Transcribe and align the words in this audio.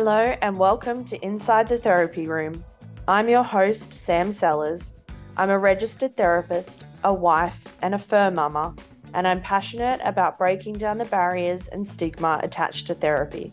Hello, 0.00 0.32
and 0.42 0.56
welcome 0.56 1.04
to 1.06 1.20
Inside 1.24 1.68
the 1.68 1.76
Therapy 1.76 2.28
Room. 2.28 2.64
I'm 3.08 3.28
your 3.28 3.42
host, 3.42 3.92
Sam 3.92 4.30
Sellers. 4.30 4.94
I'm 5.36 5.50
a 5.50 5.58
registered 5.58 6.16
therapist, 6.16 6.86
a 7.02 7.12
wife, 7.12 7.74
and 7.82 7.96
a 7.96 7.98
fur 7.98 8.30
mama, 8.30 8.76
and 9.12 9.26
I'm 9.26 9.40
passionate 9.40 9.98
about 10.04 10.38
breaking 10.38 10.74
down 10.74 10.98
the 10.98 11.04
barriers 11.06 11.66
and 11.66 11.84
stigma 11.84 12.38
attached 12.44 12.86
to 12.86 12.94
therapy. 12.94 13.52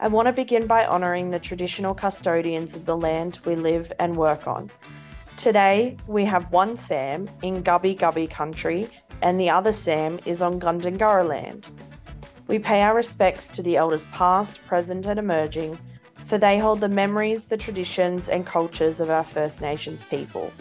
I 0.00 0.08
want 0.08 0.26
to 0.26 0.32
begin 0.32 0.66
by 0.66 0.84
honouring 0.84 1.30
the 1.30 1.38
traditional 1.38 1.94
custodians 1.94 2.74
of 2.74 2.84
the 2.84 2.96
land 2.96 3.38
we 3.44 3.54
live 3.54 3.92
and 4.00 4.16
work 4.16 4.48
on. 4.48 4.68
Today, 5.36 5.96
we 6.08 6.24
have 6.24 6.50
one 6.50 6.76
Sam 6.76 7.30
in 7.42 7.62
Gubbi 7.62 7.96
Gubbi 7.96 8.28
country, 8.28 8.88
and 9.22 9.40
the 9.40 9.50
other 9.50 9.72
Sam 9.72 10.18
is 10.26 10.42
on 10.42 10.58
Gundungurra 10.58 11.24
land. 11.28 11.68
We 12.50 12.58
pay 12.58 12.82
our 12.82 12.96
respects 12.96 13.46
to 13.50 13.62
the 13.62 13.76
elders 13.76 14.06
past, 14.06 14.60
present, 14.66 15.06
and 15.06 15.20
emerging, 15.20 15.78
for 16.24 16.36
they 16.36 16.58
hold 16.58 16.80
the 16.80 16.88
memories, 16.88 17.44
the 17.44 17.56
traditions, 17.56 18.28
and 18.28 18.44
cultures 18.44 18.98
of 18.98 19.08
our 19.08 19.22
First 19.22 19.60
Nations 19.60 20.02
people. 20.02 20.52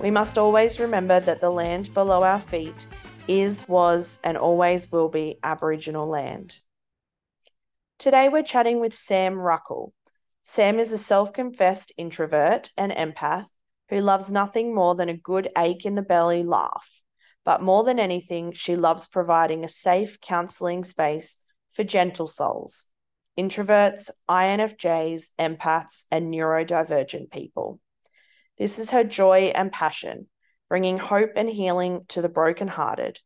We 0.00 0.10
must 0.10 0.38
always 0.38 0.80
remember 0.80 1.20
that 1.20 1.42
the 1.42 1.50
land 1.50 1.92
below 1.92 2.22
our 2.22 2.40
feet 2.40 2.86
is, 3.28 3.68
was, 3.68 4.18
and 4.24 4.38
always 4.38 4.90
will 4.90 5.10
be 5.10 5.38
Aboriginal 5.42 6.08
land. 6.08 6.58
Today 7.98 8.30
we're 8.30 8.42
chatting 8.42 8.80
with 8.80 8.94
Sam 8.94 9.34
Ruckle. 9.34 9.92
Sam 10.42 10.78
is 10.78 10.90
a 10.92 10.96
self 10.96 11.34
confessed 11.34 11.92
introvert 11.98 12.70
and 12.78 12.92
empath 12.92 13.48
who 13.90 14.00
loves 14.00 14.32
nothing 14.32 14.74
more 14.74 14.94
than 14.94 15.10
a 15.10 15.18
good 15.18 15.50
ache 15.58 15.84
in 15.84 15.96
the 15.96 16.00
belly 16.00 16.44
laugh. 16.44 17.02
But 17.44 17.62
more 17.62 17.84
than 17.84 17.98
anything, 17.98 18.52
she 18.52 18.76
loves 18.76 19.08
providing 19.08 19.64
a 19.64 19.68
safe 19.68 20.20
counseling 20.20 20.84
space 20.84 21.38
for 21.72 21.84
gentle 21.84 22.26
souls, 22.26 22.84
introverts, 23.38 24.10
INFJs, 24.28 25.30
empaths, 25.38 26.04
and 26.10 26.32
neurodivergent 26.32 27.30
people. 27.30 27.80
This 28.58 28.78
is 28.78 28.90
her 28.90 29.04
joy 29.04 29.52
and 29.54 29.72
passion, 29.72 30.26
bringing 30.68 30.98
hope 30.98 31.30
and 31.36 31.48
healing 31.48 32.04
to 32.08 32.20
the 32.20 32.28
brokenhearted. 32.28 33.20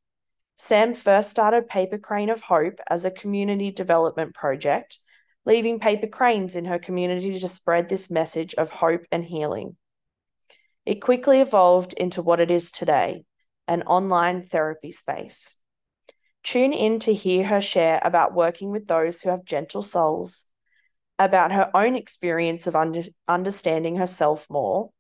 Sam 0.56 0.94
first 0.94 1.30
started 1.30 1.68
Paper 1.68 1.98
Crane 1.98 2.30
of 2.30 2.42
Hope 2.42 2.78
as 2.88 3.04
a 3.04 3.10
community 3.10 3.70
development 3.70 4.34
project, 4.34 4.98
leaving 5.44 5.80
paper 5.80 6.06
cranes 6.06 6.54
in 6.54 6.66
her 6.66 6.78
community 6.78 7.38
to 7.40 7.48
spread 7.48 7.88
this 7.88 8.10
message 8.10 8.54
of 8.54 8.70
hope 8.70 9.04
and 9.10 9.24
healing. 9.24 9.76
It 10.84 11.00
quickly 11.00 11.40
evolved 11.40 11.94
into 11.94 12.22
what 12.22 12.38
it 12.38 12.50
is 12.50 12.70
today 12.70 13.24
an 13.68 13.82
online 13.82 14.42
therapy 14.42 14.92
space. 14.92 15.56
Tune 16.42 16.72
in 16.72 16.98
to 17.00 17.14
hear 17.14 17.44
her 17.44 17.60
share 17.60 18.00
about 18.02 18.34
working 18.34 18.70
with 18.70 18.88
those 18.88 19.22
who 19.22 19.30
have 19.30 19.44
gentle 19.44 19.82
souls, 19.82 20.44
about 21.18 21.52
her 21.52 21.70
own 21.74 21.94
experience 21.94 22.66
of 22.66 22.74
under- 22.74 23.02
understanding 23.28 23.96
herself 23.96 24.46
more, 24.50 24.90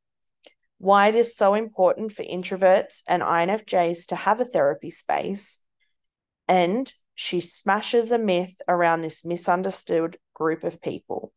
why 0.78 1.08
it 1.08 1.14
is 1.14 1.36
so 1.36 1.54
important 1.54 2.12
for 2.12 2.22
introverts 2.22 3.02
and 3.08 3.22
INFJs 3.22 4.06
to 4.06 4.16
have 4.16 4.40
a 4.40 4.44
therapy 4.44 4.90
space, 4.90 5.58
and 6.48 6.92
she 7.14 7.40
smashes 7.40 8.12
a 8.12 8.18
myth 8.18 8.54
around 8.68 9.00
this 9.00 9.24
misunderstood 9.24 10.16
group 10.34 10.64
of 10.64 10.80
people. 10.80 11.32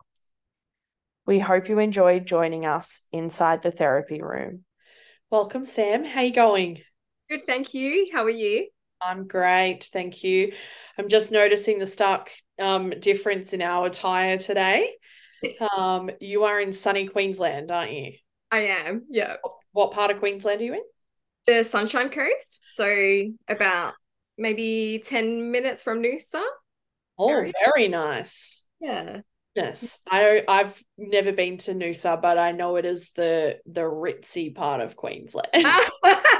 We 1.25 1.39
hope 1.39 1.69
you 1.69 1.79
enjoyed 1.79 2.25
joining 2.25 2.65
us 2.65 3.01
inside 3.11 3.63
the 3.63 3.71
therapy 3.71 4.21
room. 4.21 4.65
Welcome, 5.31 5.65
Sam. 5.65 6.05
How 6.05 6.21
you 6.21 6.33
going? 6.33 6.81
Good, 7.29 7.47
thank 7.47 7.73
you. 7.73 8.09
How 8.13 8.23
are 8.23 8.29
you? 8.29 8.67
I'm 9.01 9.27
great, 9.27 9.89
thank 9.91 10.23
you. 10.23 10.53
I'm 10.97 11.09
just 11.09 11.31
noticing 11.31 11.79
the 11.79 11.87
stark 11.87 12.31
um, 12.59 12.91
difference 12.99 13.53
in 13.53 13.61
our 13.61 13.87
attire 13.87 14.37
today. 14.37 14.91
Um, 15.77 16.09
you 16.19 16.45
are 16.45 16.59
in 16.59 16.73
sunny 16.73 17.07
Queensland, 17.07 17.69
aren't 17.71 17.91
you? 17.91 18.13
I 18.49 18.61
am, 18.61 19.03
yeah. 19.11 19.35
What 19.73 19.91
part 19.91 20.09
of 20.09 20.17
Queensland 20.17 20.59
are 20.59 20.63
you 20.63 20.73
in? 20.73 20.81
The 21.45 21.63
Sunshine 21.63 22.09
Coast. 22.09 22.61
So 22.75 23.23
about 23.47 23.93
maybe 24.39 25.03
10 25.05 25.51
minutes 25.51 25.83
from 25.83 26.01
Noosa. 26.01 26.41
Oh, 27.19 27.29
area. 27.29 27.53
very 27.63 27.89
nice. 27.89 28.65
Yeah. 28.79 29.19
Yes. 29.55 29.99
I 30.09 30.43
I've 30.47 30.81
never 30.97 31.31
been 31.31 31.57
to 31.57 31.73
Noosa, 31.73 32.19
but 32.19 32.39
I 32.39 32.51
know 32.51 32.75
it 32.77 32.85
is 32.85 33.11
the 33.11 33.59
the 33.65 33.81
ritzy 33.81 34.55
part 34.55 34.81
of 34.81 34.95
Queensland. 34.95 35.47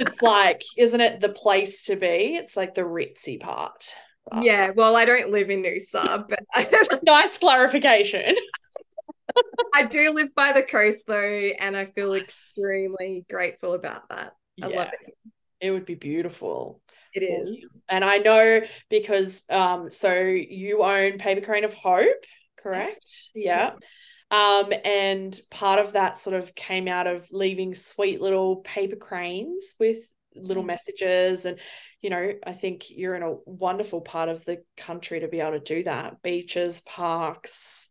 it's 0.00 0.22
like, 0.22 0.62
isn't 0.76 1.00
it 1.00 1.20
the 1.20 1.28
place 1.28 1.84
to 1.84 1.96
be? 1.96 2.36
It's 2.36 2.56
like 2.56 2.74
the 2.74 2.82
ritzy 2.82 3.40
part. 3.40 3.94
But... 4.30 4.42
Yeah, 4.42 4.70
well, 4.74 4.96
I 4.96 5.04
don't 5.04 5.30
live 5.30 5.50
in 5.50 5.62
Noosa, 5.62 6.28
but 6.28 7.02
nice 7.02 7.38
clarification. 7.38 8.34
I 9.74 9.84
do 9.84 10.12
live 10.12 10.34
by 10.34 10.52
the 10.52 10.62
coast 10.62 11.00
though, 11.06 11.50
and 11.58 11.76
I 11.76 11.86
feel 11.86 12.12
nice. 12.12 12.22
extremely 12.22 13.24
grateful 13.28 13.74
about 13.74 14.08
that. 14.08 14.32
I 14.62 14.68
yeah, 14.68 14.76
love 14.76 14.88
it. 14.88 15.14
It 15.60 15.70
would 15.70 15.86
be 15.86 15.94
beautiful. 15.94 16.80
It 17.12 17.22
is. 17.22 17.64
And 17.88 18.04
I 18.04 18.18
know 18.18 18.60
because 18.90 19.44
um 19.50 19.90
so 19.90 20.14
you 20.14 20.82
own 20.82 21.18
Paper 21.18 21.40
Crane 21.40 21.64
of 21.64 21.74
Hope, 21.74 22.24
correct? 22.58 23.30
Yeah. 23.34 23.56
yeah. 23.56 23.70
Um, 24.30 24.72
and 24.84 25.38
part 25.50 25.78
of 25.78 25.92
that 25.92 26.18
sort 26.18 26.34
of 26.36 26.54
came 26.54 26.88
out 26.88 27.06
of 27.06 27.26
leaving 27.30 27.74
sweet 27.74 28.20
little 28.20 28.56
paper 28.56 28.96
cranes 28.96 29.74
with 29.78 29.98
little 30.34 30.64
mm. 30.64 30.68
messages. 30.68 31.44
And, 31.44 31.58
you 32.00 32.10
know, 32.10 32.32
I 32.44 32.52
think 32.52 32.90
you're 32.90 33.14
in 33.14 33.22
a 33.22 33.36
wonderful 33.46 34.00
part 34.00 34.28
of 34.28 34.44
the 34.44 34.62
country 34.76 35.20
to 35.20 35.28
be 35.28 35.40
able 35.40 35.52
to 35.52 35.60
do 35.60 35.84
that 35.84 36.22
beaches, 36.22 36.80
parks, 36.80 37.88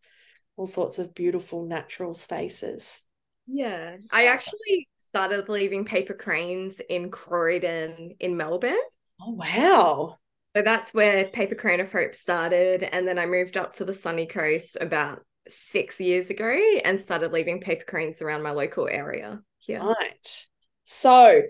all 0.58 0.66
sorts 0.66 1.00
of 1.00 1.16
beautiful 1.16 1.66
natural 1.66 2.14
spaces. 2.14 3.04
Yeah. 3.48 3.96
So. 4.00 4.18
I 4.18 4.26
actually 4.26 4.90
started 5.08 5.48
leaving 5.48 5.86
paper 5.86 6.14
cranes 6.14 6.82
in 6.90 7.12
Croydon 7.12 8.16
in 8.20 8.36
Melbourne. 8.36 8.76
Oh, 9.22 9.32
wow. 9.32 10.18
So 10.56 10.62
that's 10.62 10.94
where 10.94 11.28
Paper 11.28 11.56
Crane 11.56 11.80
of 11.80 11.92
Hope 11.92 12.16
started. 12.16 12.84
And 12.84 13.08
then 13.08 13.20
I 13.20 13.26
moved 13.26 13.58
up 13.58 13.76
to 13.76 13.86
the 13.86 13.94
sunny 13.94 14.26
coast 14.26 14.78
about 14.80 15.22
six 15.48 16.00
years 16.00 16.30
ago 16.30 16.58
and 16.84 17.00
started 17.00 17.32
leaving 17.32 17.62
paper 17.62 17.86
cranes 17.86 18.22
around 18.22 18.44
my 18.44 18.52
local 18.52 18.88
area 18.88 19.42
here. 19.60 19.80
Right. 19.80 20.46
So 20.86 21.42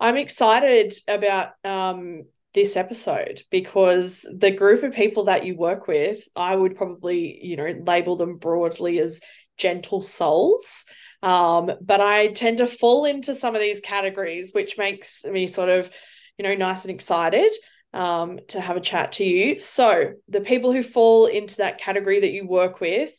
I'm 0.00 0.16
excited 0.16 0.94
about 1.08 1.50
um, 1.64 2.24
this 2.54 2.76
episode 2.76 3.42
because 3.50 4.26
the 4.36 4.50
group 4.50 4.82
of 4.82 4.92
people 4.92 5.24
that 5.24 5.46
you 5.46 5.56
work 5.56 5.86
with, 5.86 6.22
I 6.36 6.54
would 6.54 6.76
probably, 6.76 7.38
you 7.42 7.56
know, 7.56 7.74
label 7.86 8.16
them 8.16 8.36
broadly 8.36 8.98
as 8.98 9.20
gentle 9.56 10.02
souls. 10.02 10.84
Um, 11.22 11.70
but 11.80 12.00
I 12.00 12.28
tend 12.28 12.58
to 12.58 12.66
fall 12.66 13.04
into 13.04 13.34
some 13.34 13.54
of 13.54 13.60
these 13.60 13.80
categories, 13.80 14.52
which 14.52 14.76
makes 14.76 15.24
me 15.24 15.46
sort 15.46 15.68
of, 15.68 15.90
you 16.36 16.42
know, 16.42 16.54
nice 16.54 16.84
and 16.84 16.92
excited 16.92 17.52
um, 17.94 18.40
to 18.48 18.60
have 18.60 18.76
a 18.76 18.80
chat 18.80 19.12
to 19.12 19.24
you. 19.24 19.60
So, 19.60 20.14
the 20.28 20.40
people 20.40 20.72
who 20.72 20.82
fall 20.82 21.26
into 21.26 21.58
that 21.58 21.78
category 21.78 22.20
that 22.20 22.32
you 22.32 22.46
work 22.46 22.80
with, 22.80 23.12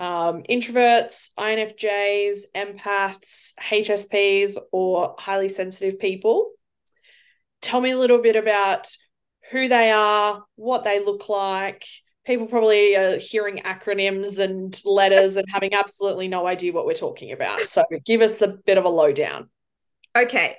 um, 0.00 0.42
introverts, 0.44 1.28
INFJs, 1.38 2.44
empaths, 2.56 3.52
HSPs, 3.60 4.56
or 4.72 5.14
highly 5.18 5.50
sensitive 5.50 5.98
people. 5.98 6.50
Tell 7.60 7.82
me 7.82 7.90
a 7.90 7.98
little 7.98 8.22
bit 8.22 8.34
about 8.34 8.88
who 9.52 9.68
they 9.68 9.92
are, 9.92 10.42
what 10.56 10.84
they 10.84 11.04
look 11.04 11.28
like. 11.28 11.84
People 12.24 12.46
probably 12.46 12.96
are 12.96 13.18
hearing 13.18 13.58
acronyms 13.58 14.38
and 14.38 14.80
letters 14.86 15.36
and 15.36 15.46
having 15.52 15.74
absolutely 15.74 16.28
no 16.28 16.46
idea 16.46 16.72
what 16.72 16.86
we're 16.86 16.94
talking 16.94 17.32
about. 17.32 17.66
So 17.66 17.84
give 18.06 18.22
us 18.22 18.40
a 18.40 18.48
bit 18.48 18.78
of 18.78 18.86
a 18.86 18.88
lowdown. 18.88 19.50
Okay. 20.16 20.56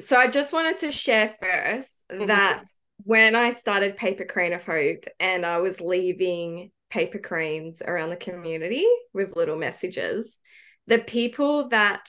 So 0.00 0.18
I 0.18 0.26
just 0.26 0.52
wanted 0.52 0.80
to 0.80 0.92
share 0.92 1.36
1st 1.42 1.86
mm-hmm. 2.10 2.26
that 2.26 2.64
when 3.04 3.34
I 3.34 3.52
started 3.52 3.96
Paper 3.96 4.24
Crane 4.24 4.52
of 4.52 4.64
Hope 4.64 5.06
and 5.18 5.46
I 5.46 5.58
was 5.58 5.80
leaving 5.80 6.70
paper 6.92 7.18
cranes 7.18 7.80
around 7.80 8.10
the 8.10 8.16
community 8.16 8.86
with 9.14 9.34
little 9.34 9.56
messages. 9.56 10.38
The 10.86 10.98
people 10.98 11.70
that 11.70 12.06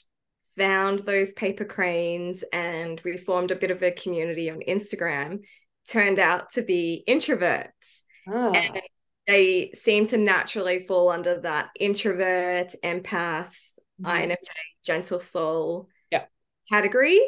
found 0.57 0.99
those 0.99 1.31
paper 1.33 1.63
cranes 1.63 2.43
and 2.51 3.01
we 3.05 3.15
formed 3.15 3.51
a 3.51 3.55
bit 3.55 3.71
of 3.71 3.81
a 3.81 3.91
community 3.91 4.51
on 4.51 4.59
Instagram 4.67 5.39
turned 5.89 6.19
out 6.19 6.51
to 6.53 6.63
be 6.63 7.05
introverts. 7.07 7.69
Oh. 8.27 8.51
And 8.51 8.81
they 9.25 9.71
seem 9.73 10.05
to 10.07 10.17
naturally 10.17 10.85
fall 10.85 11.09
under 11.09 11.39
that 11.39 11.69
introvert, 11.79 12.75
empath, 12.83 13.55
mm-hmm. 14.01 14.05
INFJ, 14.05 14.49
gentle 14.83 15.19
soul 15.19 15.87
yeah. 16.11 16.25
category 16.69 17.21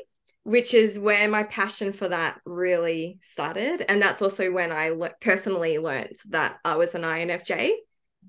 which 0.45 0.75
is 0.75 0.99
where 0.99 1.27
my 1.27 1.41
passion 1.41 1.91
for 1.91 2.07
that 2.07 2.39
really 2.45 3.17
started. 3.23 3.83
And 3.89 3.99
that's 3.99 4.21
also 4.21 4.51
when 4.51 4.71
I 4.71 4.89
le- 4.89 5.11
personally 5.19 5.79
learned 5.79 6.17
that 6.29 6.57
I 6.63 6.75
was 6.75 6.93
an 6.93 7.01
INFJ. 7.01 7.71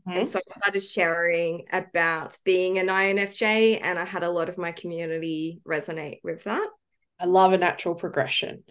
Mm-hmm. 0.08 0.10
And 0.10 0.28
so 0.28 0.38
I 0.38 0.58
started 0.58 0.80
sharing 0.82 1.66
about 1.70 2.38
being 2.42 2.78
an 2.78 2.86
INFJ, 2.86 3.80
and 3.82 3.98
I 3.98 4.06
had 4.06 4.22
a 4.24 4.30
lot 4.30 4.48
of 4.48 4.56
my 4.56 4.72
community 4.72 5.60
resonate 5.68 6.20
with 6.24 6.44
that. 6.44 6.66
I 7.20 7.26
love 7.26 7.52
a 7.52 7.58
natural 7.58 7.94
progression. 7.94 8.64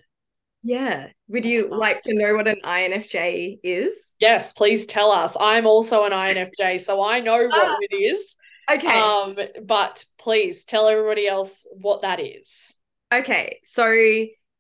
Yeah. 0.64 1.10
Would 1.28 1.46
you 1.46 1.70
like 1.70 2.02
to 2.04 2.16
know 2.16 2.34
what 2.36 2.48
an 2.48 2.62
INFJ 2.64 3.60
is? 3.64 3.96
Yes, 4.20 4.54
please 4.54 4.88
tell 4.88 5.12
us. 5.12 5.38
I'm 5.40 5.68
also 5.68 6.06
an 6.06 6.12
INFJ, 6.12 6.82
so 6.82 7.04
I 7.04 7.20
know 7.20 7.38
what 7.48 7.52
Ah. 7.54 7.78
it 7.80 7.96
is. 7.96 8.36
Okay. 8.74 9.00
Um, 9.00 9.38
but 9.64 10.04
please 10.18 10.66
tell 10.66 10.88
everybody 10.88 11.28
else 11.28 11.68
what 11.80 12.02
that 12.02 12.20
is. 12.20 12.74
Okay, 13.16 13.60
so 13.64 13.94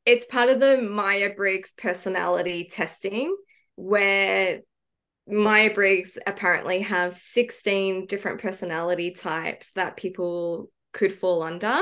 it's 0.06 0.26
part 0.28 0.50
of 0.50 0.62
the 0.62 0.82
Meyer 0.82 1.34
Briggs 1.34 1.74
personality 1.74 2.70
testing, 2.72 3.36
where 3.76 4.62
Meyer 5.28 5.74
Briggs 5.74 6.18
apparently 6.26 6.82
have 6.84 7.18
16 7.18 8.06
different 8.06 8.42
personality 8.42 9.12
types 9.12 9.72
that 9.72 9.98
people 9.98 10.70
could 10.94 11.12
fall 11.12 11.44
under. 11.44 11.82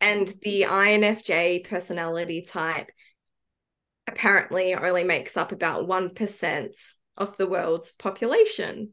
And 0.00 0.32
the 0.42 0.62
INFJ 0.62 1.66
personality 1.66 2.42
type 2.42 2.90
apparently 4.06 4.74
only 4.74 5.02
makes 5.02 5.36
up 5.36 5.50
about 5.50 5.88
1% 5.88 6.68
of 7.16 7.36
the 7.38 7.48
world's 7.48 7.90
population. 7.90 8.90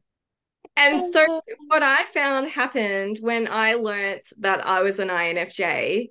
And 0.75 1.13
so, 1.13 1.25
oh. 1.27 1.41
what 1.67 1.83
I 1.83 2.05
found 2.05 2.49
happened 2.49 3.17
when 3.19 3.47
I 3.51 3.73
learnt 3.75 4.27
that 4.39 4.65
I 4.65 4.81
was 4.81 4.99
an 4.99 5.09
INFJ, 5.09 6.07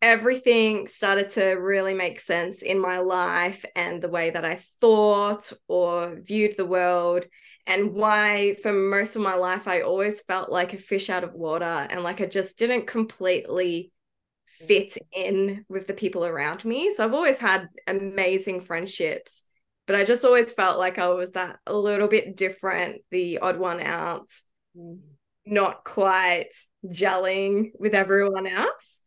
everything 0.00 0.86
started 0.86 1.30
to 1.30 1.44
really 1.52 1.94
make 1.94 2.20
sense 2.20 2.62
in 2.62 2.80
my 2.80 2.98
life 2.98 3.64
and 3.74 4.00
the 4.00 4.08
way 4.08 4.30
that 4.30 4.44
I 4.44 4.56
thought 4.80 5.52
or 5.66 6.16
viewed 6.20 6.56
the 6.56 6.66
world, 6.66 7.24
and 7.66 7.92
why, 7.92 8.54
for 8.62 8.72
most 8.72 9.16
of 9.16 9.22
my 9.22 9.34
life, 9.34 9.68
I 9.68 9.82
always 9.82 10.20
felt 10.22 10.50
like 10.50 10.72
a 10.72 10.78
fish 10.78 11.10
out 11.10 11.24
of 11.24 11.34
water 11.34 11.64
and 11.64 12.02
like 12.02 12.20
I 12.20 12.26
just 12.26 12.56
didn't 12.56 12.86
completely 12.86 13.92
fit 14.46 14.96
in 15.12 15.64
with 15.68 15.86
the 15.86 15.94
people 15.94 16.24
around 16.24 16.64
me. 16.64 16.92
So, 16.94 17.04
I've 17.04 17.14
always 17.14 17.38
had 17.38 17.68
amazing 17.86 18.60
friendships 18.60 19.42
but 19.88 19.96
I 19.96 20.04
just 20.04 20.24
always 20.24 20.52
felt 20.52 20.78
like 20.78 20.98
I 20.98 21.08
was 21.08 21.32
that 21.32 21.56
a 21.66 21.74
little 21.74 22.08
bit 22.08 22.36
different, 22.36 23.00
the 23.10 23.38
odd 23.38 23.56
one 23.56 23.80
out, 23.80 24.28
mm. 24.76 24.98
not 25.46 25.82
quite 25.82 26.50
gelling 26.86 27.70
with 27.78 27.94
everyone 27.94 28.46
else. 28.46 28.97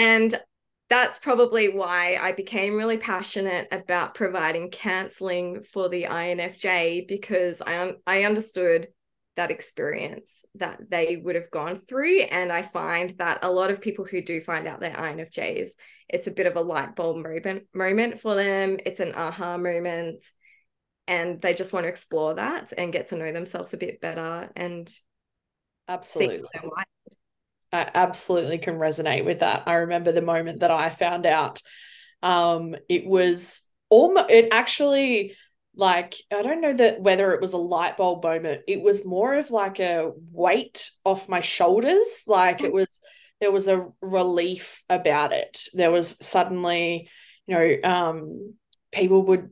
And 0.00 0.40
that's 0.88 1.18
probably 1.18 1.68
why 1.68 2.16
I 2.20 2.32
became 2.32 2.74
really 2.74 2.96
passionate 2.96 3.68
about 3.70 4.14
providing 4.14 4.70
counseling 4.70 5.62
for 5.62 5.88
the 5.88 6.04
INFJ 6.04 7.06
because 7.06 7.60
I 7.60 7.78
un- 7.78 7.96
I 8.06 8.24
understood 8.24 8.88
that 9.36 9.50
experience 9.50 10.44
that 10.56 10.80
they 10.90 11.16
would 11.16 11.36
have 11.36 11.50
gone 11.50 11.78
through. 11.78 12.22
And 12.22 12.50
I 12.50 12.62
find 12.62 13.10
that 13.18 13.44
a 13.44 13.50
lot 13.50 13.70
of 13.70 13.80
people 13.80 14.04
who 14.04 14.22
do 14.22 14.40
find 14.40 14.66
out 14.66 14.80
they're 14.80 14.90
INFJs 14.90 15.70
it's 16.08 16.26
a 16.26 16.32
bit 16.32 16.46
of 16.46 16.56
a 16.56 16.60
light 16.60 16.96
bulb 16.96 17.18
moment 17.18 17.64
moment 17.72 18.20
for 18.20 18.34
them. 18.34 18.78
It's 18.84 19.00
an 19.00 19.14
aha 19.14 19.58
moment. 19.58 20.24
And 21.06 21.40
they 21.40 21.54
just 21.54 21.72
want 21.72 21.84
to 21.84 21.88
explore 21.88 22.34
that 22.34 22.72
and 22.76 22.92
get 22.92 23.08
to 23.08 23.16
know 23.16 23.32
themselves 23.32 23.74
a 23.74 23.76
bit 23.76 24.00
better 24.00 24.50
and 24.56 24.90
Absolutely. 25.88 26.42
See 27.72 27.92
their 27.92 28.10
life. 28.10 28.30
I 28.32 28.38
absolutely 28.38 28.58
can 28.58 28.76
resonate 28.76 29.24
with 29.24 29.40
that. 29.40 29.64
I 29.66 29.74
remember 29.74 30.12
the 30.12 30.22
moment 30.22 30.60
that 30.60 30.70
I 30.70 30.90
found 30.90 31.26
out. 31.26 31.62
Um, 32.22 32.76
it 32.88 33.06
was 33.06 33.62
almost 33.88 34.30
it 34.30 34.48
actually 34.52 35.36
like 35.74 36.14
I 36.32 36.42
don't 36.42 36.60
know 36.60 36.74
that 36.74 37.00
whether 37.00 37.32
it 37.32 37.40
was 37.40 37.52
a 37.52 37.58
light 37.58 37.96
bulb 37.96 38.22
moment. 38.24 38.62
It 38.68 38.82
was 38.82 39.06
more 39.06 39.34
of 39.34 39.50
like 39.50 39.80
a 39.80 40.12
weight 40.32 40.90
off 41.04 41.28
my 41.28 41.40
shoulders. 41.40 42.24
Like 42.26 42.64
it 42.64 42.72
was 42.72 43.00
there 43.40 43.52
was 43.52 43.68
a 43.68 43.88
relief 44.02 44.82
about 44.90 45.32
it. 45.32 45.68
There 45.72 45.90
was 45.90 46.16
suddenly, 46.20 47.08
you 47.46 47.54
know, 47.54 47.90
um, 47.90 48.54
people 48.92 49.22
would 49.26 49.50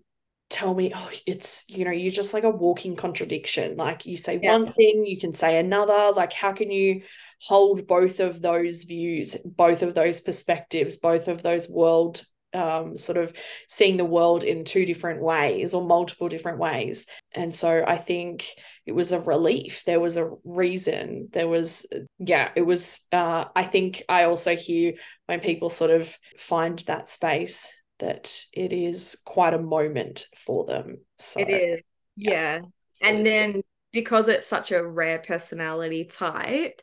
tell 0.51 0.75
me, 0.75 0.93
oh, 0.95 1.11
it's, 1.27 1.65
you 1.69 1.85
know, 1.85 1.91
you're 1.91 2.13
just 2.13 2.35
like 2.35 2.45
a 2.45 2.51
walking 2.51 2.97
contradiction. 2.97 3.77
Like 3.77 4.07
you 4.07 4.17
say 4.17 4.39
Yeah. 4.43 4.53
one 4.53 4.73
thing, 4.73 5.05
you 5.07 5.19
can 5.19 5.33
say 5.33 5.59
another. 5.59 6.13
Like, 6.15 6.33
how 6.33 6.53
can 6.53 6.71
you 6.71 7.03
hold 7.41 7.87
both 7.87 8.21
of 8.21 8.43
those 8.43 8.85
views, 8.85 9.37
both 9.45 9.83
of 9.83 9.95
those 9.95 10.21
perspectives, 10.21 10.97
both 10.97 11.29
of 11.29 11.43
those 11.43 11.69
world 11.69 12.23
um, 12.55 12.97
sort 12.97 13.19
of 13.19 13.33
seeing 13.69 13.97
the 13.97 14.05
world 14.05 14.43
in 14.43 14.65
two 14.65 14.87
different 14.87 15.21
ways 15.23 15.75
or 15.75 15.85
multiple 15.85 16.29
different 16.29 16.59
ways. 16.59 17.07
And 17.33 17.55
so 17.55 17.85
I 17.87 17.97
think 17.97 18.49
it 18.87 18.93
was 18.93 19.13
a 19.13 19.21
relief. 19.21 19.83
There 19.85 20.01
was 20.01 20.17
a 20.17 20.31
reason. 20.45 21.29
There 21.33 21.49
was, 21.49 21.87
yeah, 22.19 22.51
it 22.57 22.63
was. 22.63 23.03
Uh, 23.13 23.47
I 23.55 23.65
think 23.65 24.03
I 24.09 24.25
also 24.25 24.57
hear 24.57 24.95
when 25.27 25.41
people 25.41 25.69
sort 25.71 25.91
of 25.91 26.17
find 26.39 26.79
that 26.81 27.09
space 27.09 27.69
that 27.99 28.45
it 28.53 28.73
is 28.73 29.19
quite 29.25 29.55
a 29.55 29.61
moment 29.61 30.27
for 30.35 30.65
them. 30.65 30.99
So 31.19 31.41
It 31.41 31.51
is. 31.51 31.83
yeah, 32.17 32.61
Yeah. 33.03 33.09
And 33.09 33.27
then 33.27 33.63
because 33.93 34.29
it's 34.29 34.47
such 34.47 34.73
a 34.73 34.87
rare 34.87 35.19
personality 35.19 36.05
type, 36.05 36.81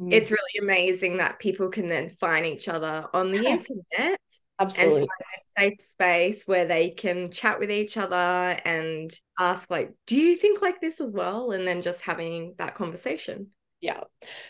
Mm, 0.00 0.12
it's 0.12 0.30
really 0.30 0.58
amazing 0.60 1.18
that 1.18 1.38
people 1.38 1.68
can 1.68 1.88
then 1.88 2.10
find 2.10 2.46
each 2.46 2.68
other 2.68 3.06
on 3.12 3.32
the 3.32 3.44
internet 3.44 4.20
absolutely. 4.58 5.00
and 5.02 5.08
find 5.08 5.42
a 5.42 5.60
safe 5.60 5.80
space 5.80 6.46
where 6.46 6.66
they 6.66 6.90
can 6.90 7.30
chat 7.30 7.58
with 7.58 7.70
each 7.70 7.96
other 7.96 8.58
and 8.64 9.14
ask 9.38 9.70
like 9.70 9.92
do 10.06 10.16
you 10.16 10.36
think 10.36 10.62
like 10.62 10.80
this 10.80 11.00
as 11.00 11.12
well 11.12 11.50
and 11.50 11.66
then 11.66 11.82
just 11.82 12.02
having 12.02 12.54
that 12.58 12.74
conversation 12.74 13.48
Yeah. 13.80 14.02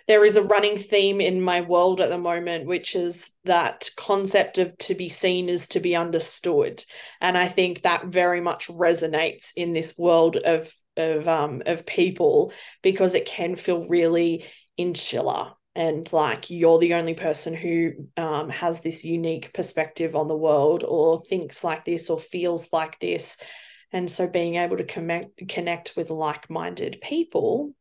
There 0.09 0.25
is 0.25 0.37
a 0.37 0.43
running 0.43 0.77
theme 0.77 1.21
in 1.21 1.41
my 1.41 1.61
world 1.61 2.01
at 2.01 2.11
the 2.11 2.19
moment, 2.19 2.67
which 2.67 2.97
is 2.97 3.31
that 3.45 3.89
concept 3.97 4.59
of 4.59 4.77
to 4.79 4.95
be 4.97 5.09
seen 5.09 5.49
is 5.49 5.69
to 5.69 5.81
be 5.81 5.95
understood. 5.95 6.85
And 7.21 7.39
I 7.39 7.47
think 7.47 7.83
that 7.83 8.07
very 8.07 8.41
much 8.41 8.67
resonates 8.67 9.53
in 9.55 9.73
this 9.73 9.97
world 9.97 10.37
of 10.37 10.73
of 10.97 11.29
um 11.29 11.63
of 11.67 11.87
people 11.87 12.53
because 12.83 13.15
it 13.15 13.25
can 13.25 13.55
feel 13.55 13.87
really 13.89 14.45
insular. 14.81 15.53
And 15.77 16.13
like 16.13 16.51
you're 16.51 16.79
the 16.79 16.95
only 16.95 17.15
person 17.15 17.55
who 17.55 17.93
um, 18.17 18.49
has 18.51 18.81
this 18.81 19.05
unique 19.05 19.53
perspective 19.55 20.17
on 20.17 20.27
the 20.29 20.37
world 20.37 20.85
or 20.87 21.23
thinks 21.23 21.63
like 21.63 21.85
this 21.85 22.11
or 22.11 22.19
feels 22.19 22.73
like 22.73 22.99
this. 22.99 23.39
And 23.93 24.11
so 24.11 24.29
being 24.29 24.57
able 24.57 24.77
to 24.77 24.85
connect 24.85 25.49
connect 25.49 25.95
with 25.97 26.11
like-minded 26.11 27.01
people 27.01 27.75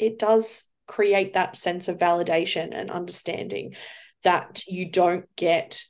it 0.00 0.18
does 0.18 0.64
create 0.88 1.34
that 1.34 1.56
sense 1.56 1.86
of 1.86 1.98
validation 1.98 2.70
and 2.72 2.90
understanding 2.90 3.74
that 4.24 4.62
you 4.66 4.90
don't 4.90 5.26
get 5.36 5.84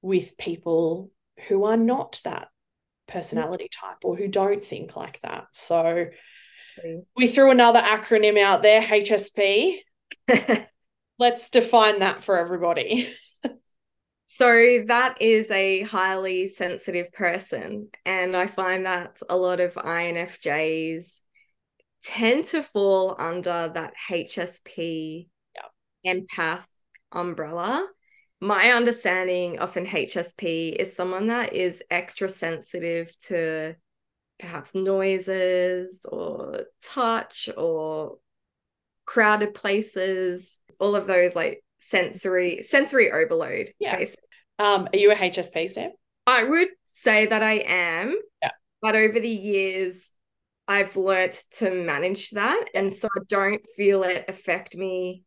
with 0.00 0.38
people 0.38 1.10
who 1.48 1.64
are 1.64 1.76
not 1.76 2.20
that 2.24 2.48
personality 3.06 3.68
type 3.68 4.04
or 4.04 4.16
who 4.16 4.28
don't 4.28 4.64
think 4.64 4.96
like 4.96 5.20
that. 5.20 5.46
So 5.52 6.06
we 7.16 7.26
threw 7.26 7.50
another 7.50 7.80
acronym 7.80 8.38
out 8.38 8.62
there, 8.62 8.80
HSP. 8.80 9.78
Let's 11.18 11.50
define 11.50 12.00
that 12.00 12.22
for 12.22 12.38
everybody. 12.38 13.12
so 14.38 14.84
that 14.86 15.20
is 15.20 15.50
a 15.50 15.82
highly 15.82 16.48
sensitive 16.48 17.10
person 17.12 17.88
and 18.04 18.36
i 18.36 18.46
find 18.46 18.84
that 18.84 19.18
a 19.28 19.36
lot 19.36 19.58
of 19.58 19.74
infjs 19.74 21.06
tend 22.04 22.44
to 22.44 22.62
fall 22.62 23.16
under 23.18 23.72
that 23.74 23.92
hsp 24.08 25.26
empath 26.06 26.64
umbrella 27.10 27.84
my 28.40 28.70
understanding 28.70 29.58
of 29.58 29.76
an 29.76 29.86
hsp 29.86 30.76
is 30.76 30.94
someone 30.94 31.26
that 31.26 31.54
is 31.54 31.82
extra 31.90 32.28
sensitive 32.28 33.10
to 33.22 33.74
perhaps 34.38 34.74
noises 34.74 36.04
or 36.10 36.62
touch 36.84 37.48
or 37.56 38.18
crowded 39.04 39.54
places 39.54 40.58
all 40.78 40.94
of 40.94 41.06
those 41.06 41.34
like 41.34 41.62
sensory 41.80 42.62
sensory 42.62 43.10
overload 43.10 43.72
Yeah. 43.78 43.96
basically. 43.96 44.24
Um, 44.58 44.88
are 44.92 44.98
you 44.98 45.10
a 45.10 45.14
HSP, 45.14 45.68
Sam? 45.68 45.90
i 46.26 46.44
would 46.44 46.68
say 46.84 47.26
that 47.26 47.42
i 47.42 47.54
am 47.66 48.14
Yeah. 48.42 48.50
but 48.82 48.94
over 48.94 49.18
the 49.18 49.28
years 49.28 49.96
i've 50.66 50.94
learnt 50.96 51.42
to 51.56 51.70
manage 51.70 52.30
that 52.32 52.66
and 52.74 52.94
so 52.94 53.08
i 53.16 53.22
don't 53.28 53.64
feel 53.76 54.02
it 54.02 54.26
affect 54.28 54.76
me 54.76 55.22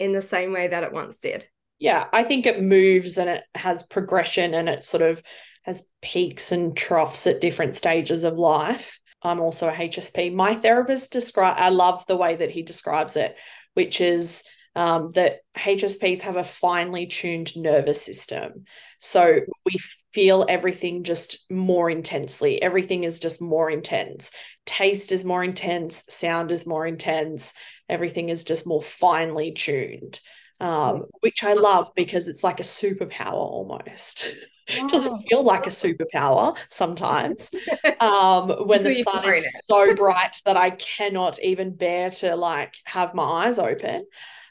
in 0.00 0.12
the 0.12 0.22
same 0.22 0.52
way 0.52 0.66
that 0.66 0.82
it 0.82 0.92
once 0.92 1.18
did 1.18 1.46
Yeah, 1.78 2.06
I 2.12 2.24
think 2.24 2.46
it 2.46 2.60
moves 2.62 3.16
and 3.18 3.30
it 3.30 3.44
has 3.54 3.84
progression 3.84 4.54
and 4.54 4.68
it 4.68 4.82
sort 4.82 5.02
of 5.02 5.22
has 5.64 5.88
peaks 6.00 6.52
and 6.52 6.76
troughs 6.76 7.26
at 7.26 7.40
different 7.40 7.74
stages 7.74 8.24
of 8.24 8.38
life. 8.38 9.00
I'm 9.22 9.40
also 9.40 9.68
a 9.68 9.72
HSP. 9.72 10.32
My 10.32 10.54
therapist 10.54 11.12
describe 11.12 11.56
I 11.58 11.70
love 11.70 12.04
the 12.06 12.16
way 12.16 12.36
that 12.36 12.50
he 12.50 12.62
describes 12.62 13.16
it, 13.16 13.36
which 13.72 14.00
is 14.00 14.44
um, 14.76 15.10
that 15.10 15.38
HSPs 15.56 16.22
have 16.22 16.36
a 16.36 16.44
finely 16.44 17.06
tuned 17.06 17.56
nervous 17.56 18.02
system. 18.02 18.64
So 19.00 19.40
we 19.64 19.72
feel 20.12 20.44
everything 20.48 21.04
just 21.04 21.50
more 21.50 21.88
intensely. 21.88 22.60
Everything 22.60 23.04
is 23.04 23.20
just 23.20 23.40
more 23.40 23.70
intense. 23.70 24.32
Taste 24.66 25.12
is 25.12 25.24
more 25.24 25.44
intense. 25.44 26.04
Sound 26.08 26.50
is 26.50 26.66
more 26.66 26.86
intense. 26.86 27.54
everything 27.88 28.30
is 28.30 28.44
just 28.44 28.66
more 28.66 28.82
finely 28.82 29.52
tuned 29.52 30.20
um, 30.64 31.04
which 31.20 31.44
I 31.44 31.52
love 31.52 31.90
because 31.94 32.26
it's 32.26 32.42
like 32.42 32.58
a 32.58 32.64
superpower 32.64 33.34
almost. 33.34 34.34
It 34.66 34.88
doesn't 34.88 35.20
feel 35.28 35.44
like 35.44 35.66
a 35.66 35.68
superpower 35.68 36.56
sometimes 36.70 37.54
um, 38.00 38.48
when 38.66 38.82
the 38.82 39.02
sun 39.02 39.28
is 39.28 39.46
so 39.66 39.94
bright 39.96 40.40
that 40.46 40.56
I 40.56 40.70
cannot 40.70 41.38
even 41.42 41.76
bear 41.76 42.08
to 42.08 42.34
like 42.34 42.74
have 42.86 43.12
my 43.12 43.44
eyes 43.44 43.58
open. 43.58 44.00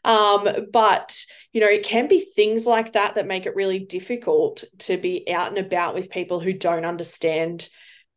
Um, 0.05 0.67
but 0.71 1.19
you 1.51 1.61
know, 1.61 1.67
it 1.67 1.83
can 1.83 2.07
be 2.07 2.19
things 2.19 2.67
like 2.67 2.93
that 2.93 3.15
that 3.15 3.25
make 3.25 3.47
it 3.47 3.55
really 3.55 3.79
difficult 3.79 4.63
to 4.81 4.97
be 4.97 5.27
out 5.33 5.47
and 5.47 5.57
about 5.57 5.95
with 5.95 6.11
people 6.11 6.39
who 6.39 6.53
don't 6.53 6.85
understand 6.85 7.67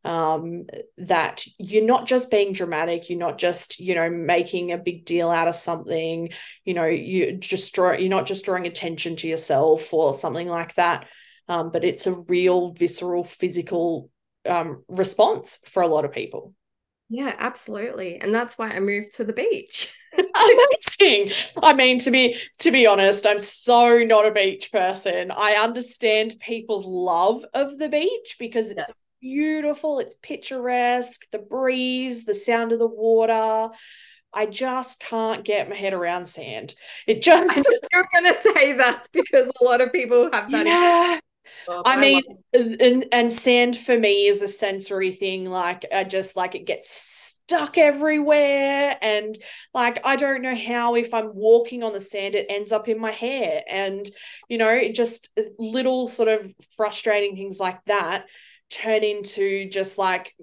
um, 0.03 0.67
that 0.97 1.43
you're 1.57 1.85
not 1.85 2.05
just 2.05 2.31
being 2.31 2.53
dramatic 2.53 3.09
you're 3.09 3.19
not 3.19 3.37
just 3.37 3.79
you 3.79 3.95
know 3.95 4.09
making 4.09 4.71
a 4.71 4.77
big 4.77 5.05
deal 5.05 5.29
out 5.29 5.47
of 5.47 5.55
something 5.55 6.29
you 6.63 6.73
know 6.73 6.85
you 6.85 7.33
just 7.37 7.73
draw 7.75 7.91
you're 7.91 8.09
not 8.09 8.25
just 8.25 8.45
drawing 8.45 8.67
attention 8.67 9.15
to 9.17 9.27
yourself 9.27 9.93
or 9.93 10.13
something 10.13 10.47
like 10.47 10.75
that 10.75 11.07
um, 11.49 11.71
but 11.71 11.83
it's 11.83 12.07
a 12.07 12.13
real 12.13 12.71
visceral 12.73 13.23
physical 13.23 14.09
um, 14.47 14.83
response 14.87 15.59
for 15.65 15.81
a 15.81 15.87
lot 15.87 16.05
of 16.05 16.11
people. 16.11 16.53
Yeah 17.09 17.33
absolutely. 17.37 18.17
And 18.17 18.33
that's 18.33 18.57
why 18.57 18.69
i 18.69 18.79
moved 18.79 19.15
to 19.15 19.23
the 19.23 19.33
beach. 19.33 19.93
Amazing. 20.17 21.31
I 21.61 21.73
mean 21.73 21.99
to 21.99 22.11
be 22.11 22.37
to 22.59 22.71
be 22.71 22.87
honest 22.87 23.27
i'm 23.27 23.39
so 23.39 23.99
not 23.99 24.25
a 24.25 24.31
beach 24.31 24.71
person. 24.71 25.31
I 25.31 25.53
understand 25.53 26.39
people's 26.39 26.85
love 26.85 27.45
of 27.53 27.77
the 27.77 27.89
beach 27.89 28.35
because 28.39 28.71
it's 28.71 28.89
yeah 28.89 28.93
beautiful, 29.27 29.99
it's 29.99 30.15
picturesque, 30.15 31.29
the 31.31 31.37
breeze, 31.37 32.23
the 32.23 32.33
sound 32.33 32.71
of 32.71 32.79
the 32.79 32.87
water. 32.87 33.73
I 34.33 34.45
just 34.45 35.01
can't 35.01 35.43
get 35.43 35.69
my 35.69 35.75
head 35.75 35.93
around 35.93 36.27
sand. 36.27 36.75
It 37.07 37.21
just 37.21 37.67
you're 37.91 38.07
gonna 38.13 38.35
say 38.41 38.73
that 38.73 39.07
because 39.11 39.51
a 39.59 39.63
lot 39.65 39.81
of 39.81 39.91
people 39.91 40.29
have 40.31 40.49
that. 40.51 40.65
Yeah. 40.65 41.19
I, 41.69 41.93
I 41.93 41.99
mean, 41.99 42.21
and, 42.53 43.05
and 43.11 43.33
sand 43.33 43.77
for 43.77 43.97
me 43.97 44.27
is 44.27 44.41
a 44.41 44.47
sensory 44.47 45.11
thing. 45.11 45.45
Like 45.45 45.85
I 45.93 46.03
just 46.05 46.37
like 46.37 46.55
it 46.55 46.65
gets 46.65 46.89
stuck 46.89 47.77
everywhere. 47.77 48.97
And 49.01 49.37
like 49.73 50.05
I 50.05 50.15
don't 50.15 50.41
know 50.41 50.55
how 50.55 50.95
if 50.95 51.13
I'm 51.13 51.31
walking 51.33 51.83
on 51.83 51.91
the 51.91 52.01
sand, 52.01 52.35
it 52.35 52.47
ends 52.49 52.71
up 52.71 52.87
in 52.87 52.99
my 52.99 53.11
hair. 53.11 53.61
And 53.69 54.07
you 54.47 54.57
know, 54.57 54.89
just 54.93 55.29
uh, 55.37 55.43
little 55.59 56.07
sort 56.07 56.29
of 56.29 56.53
frustrating 56.77 57.35
things 57.35 57.59
like 57.59 57.83
that 57.87 58.25
turn 58.69 59.03
into 59.03 59.69
just 59.69 59.97
like 59.97 60.35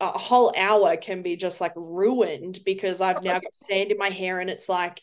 a 0.00 0.18
whole 0.18 0.52
hour 0.56 0.96
can 0.96 1.22
be 1.22 1.36
just 1.36 1.60
like 1.60 1.72
ruined 1.76 2.58
because 2.64 3.00
I've 3.00 3.22
now 3.22 3.34
got 3.38 3.52
sand 3.54 3.90
in 3.90 3.98
my 3.98 4.08
hair 4.08 4.40
and 4.40 4.48
it's 4.48 4.68
like 4.68 5.00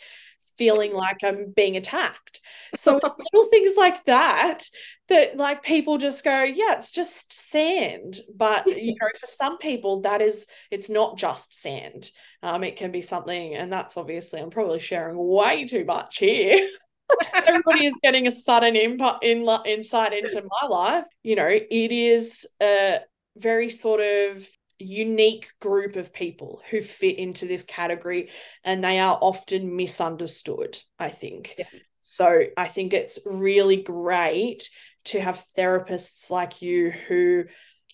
feeling 0.57 0.93
like 0.93 1.17
I'm 1.23 1.53
being 1.55 1.77
attacked. 1.77 2.41
So 2.75 2.93
little 3.33 3.49
things 3.49 3.75
like 3.77 4.03
that 4.05 4.63
that 5.09 5.37
like 5.37 5.63
people 5.63 5.97
just 5.97 6.23
go, 6.23 6.43
yeah, 6.43 6.77
it's 6.77 6.91
just 6.91 7.31
sand. 7.31 8.19
But 8.35 8.65
you 8.67 8.95
know, 8.99 9.07
for 9.19 9.27
some 9.27 9.57
people, 9.57 10.01
that 10.01 10.21
is 10.21 10.47
it's 10.71 10.89
not 10.89 11.17
just 11.17 11.59
sand. 11.59 12.11
Um, 12.43 12.63
it 12.63 12.75
can 12.75 12.91
be 12.91 13.01
something, 13.01 13.55
and 13.55 13.71
that's 13.71 13.97
obviously 13.97 14.41
I'm 14.41 14.49
probably 14.49 14.79
sharing 14.79 15.17
way 15.17 15.65
too 15.65 15.85
much 15.85 16.17
here. 16.17 16.67
everybody 17.33 17.85
is 17.85 17.97
getting 18.01 18.27
a 18.27 18.31
sudden 18.31 18.75
input 18.75 19.23
in 19.23 19.47
insight 19.65 20.13
into 20.13 20.43
my 20.61 20.67
life 20.67 21.05
you 21.23 21.35
know 21.35 21.47
it 21.47 21.91
is 21.91 22.47
a 22.61 22.99
very 23.37 23.69
sort 23.69 24.01
of 24.01 24.47
unique 24.79 25.51
group 25.59 25.95
of 25.95 26.13
people 26.13 26.61
who 26.69 26.81
fit 26.81 27.17
into 27.17 27.45
this 27.47 27.63
category 27.63 28.29
and 28.63 28.83
they 28.83 28.99
are 28.99 29.17
often 29.21 29.75
misunderstood 29.75 30.77
i 30.99 31.09
think 31.09 31.55
yeah. 31.57 31.65
so 32.01 32.43
i 32.55 32.67
think 32.67 32.93
it's 32.93 33.19
really 33.25 33.81
great 33.81 34.69
to 35.03 35.19
have 35.19 35.43
therapists 35.57 36.29
like 36.29 36.61
you 36.61 36.91
who 36.91 37.45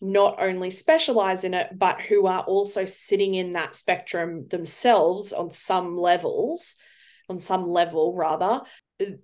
not 0.02 0.42
only 0.42 0.70
specialize 0.70 1.46
in 1.46 1.54
it 1.54 1.70
but 1.78 2.02
who 2.02 2.26
are 2.26 2.42
also 2.42 2.84
sitting 2.84 3.34
in 3.34 3.52
that 3.52 3.76
spectrum 3.76 4.46
themselves 4.50 5.32
on 5.32 5.52
some 5.52 5.98
levels 5.98 6.76
on 7.30 7.40
some 7.40 7.70
level 7.70 8.14
rather 8.14 8.62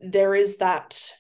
there 0.01 0.36
is 0.36 0.57
that 0.57 1.12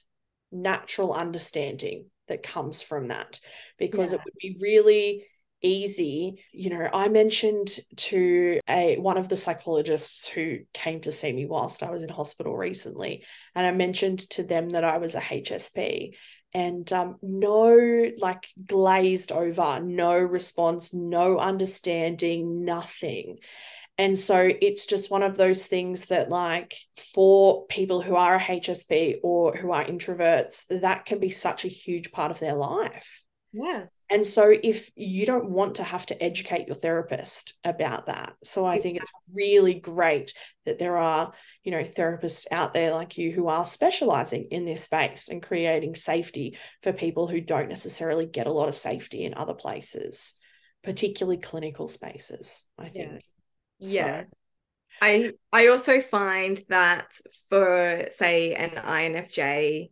natural 0.51 1.13
understanding 1.13 2.05
that 2.27 2.43
comes 2.43 2.81
from 2.81 3.09
that 3.09 3.39
because 3.77 4.11
yeah. 4.11 4.19
it 4.19 4.21
would 4.25 4.33
be 4.39 4.57
really 4.61 5.25
easy 5.61 6.41
you 6.53 6.69
know 6.69 6.87
i 6.93 7.09
mentioned 7.09 7.79
to 7.97 8.61
a 8.69 8.95
one 8.97 9.17
of 9.17 9.27
the 9.27 9.35
psychologists 9.35 10.25
who 10.27 10.59
came 10.73 11.01
to 11.01 11.11
see 11.11 11.33
me 11.33 11.45
whilst 11.45 11.83
i 11.83 11.91
was 11.91 12.01
in 12.01 12.09
hospital 12.09 12.55
recently 12.55 13.25
and 13.55 13.67
i 13.67 13.71
mentioned 13.71 14.19
to 14.19 14.41
them 14.41 14.69
that 14.69 14.85
i 14.85 14.97
was 14.97 15.15
a 15.15 15.19
hsp 15.19 16.13
and 16.53 16.91
um, 16.93 17.17
no 17.21 18.09
like 18.17 18.47
glazed 18.65 19.33
over 19.33 19.81
no 19.83 20.17
response 20.17 20.93
no 20.93 21.37
understanding 21.37 22.63
nothing 22.63 23.37
and 23.99 24.17
so 24.17 24.49
it's 24.61 24.87
just 24.87 25.11
one 25.11 25.21
of 25.21 25.37
those 25.37 25.65
things 25.65 26.05
that, 26.05 26.29
like, 26.29 26.73
for 27.13 27.67
people 27.67 28.01
who 28.01 28.15
are 28.15 28.35
a 28.35 28.39
HSP 28.39 29.17
or 29.21 29.55
who 29.55 29.71
are 29.71 29.85
introverts, 29.85 30.65
that 30.81 31.05
can 31.05 31.19
be 31.19 31.29
such 31.29 31.65
a 31.65 31.67
huge 31.67 32.11
part 32.11 32.31
of 32.31 32.39
their 32.39 32.55
life. 32.55 33.23
Yes. 33.51 33.91
And 34.09 34.25
so 34.25 34.53
if 34.63 34.91
you 34.95 35.25
don't 35.25 35.49
want 35.49 35.75
to 35.75 35.83
have 35.83 36.05
to 36.07 36.23
educate 36.23 36.67
your 36.67 36.75
therapist 36.75 37.55
about 37.63 38.05
that. 38.05 38.33
So 38.43 38.65
I 38.65 38.79
think 38.79 38.97
it's 38.97 39.11
really 39.33 39.73
great 39.73 40.33
that 40.65 40.79
there 40.79 40.97
are, 40.97 41.33
you 41.63 41.71
know, 41.71 41.83
therapists 41.83 42.45
out 42.51 42.73
there 42.73 42.93
like 42.93 43.17
you 43.17 43.31
who 43.31 43.47
are 43.47 43.65
specializing 43.65 44.47
in 44.51 44.65
this 44.65 44.83
space 44.83 45.29
and 45.29 45.41
creating 45.41 45.95
safety 45.95 46.57
for 46.83 46.93
people 46.93 47.27
who 47.27 47.41
don't 47.41 47.69
necessarily 47.69 48.27
get 48.27 48.47
a 48.47 48.51
lot 48.53 48.69
of 48.69 48.75
safety 48.75 49.25
in 49.25 49.33
other 49.33 49.55
places, 49.55 50.35
particularly 50.83 51.37
clinical 51.37 51.87
spaces, 51.87 52.65
I 52.77 52.89
think. 52.89 53.11
Yeah. 53.11 53.19
Yeah. 53.79 54.21
So. 54.21 54.27
I 55.01 55.31
I 55.51 55.67
also 55.67 56.01
find 56.01 56.61
that 56.69 57.07
for 57.49 58.07
say 58.15 58.53
an 58.53 58.71
INFJ 58.71 59.91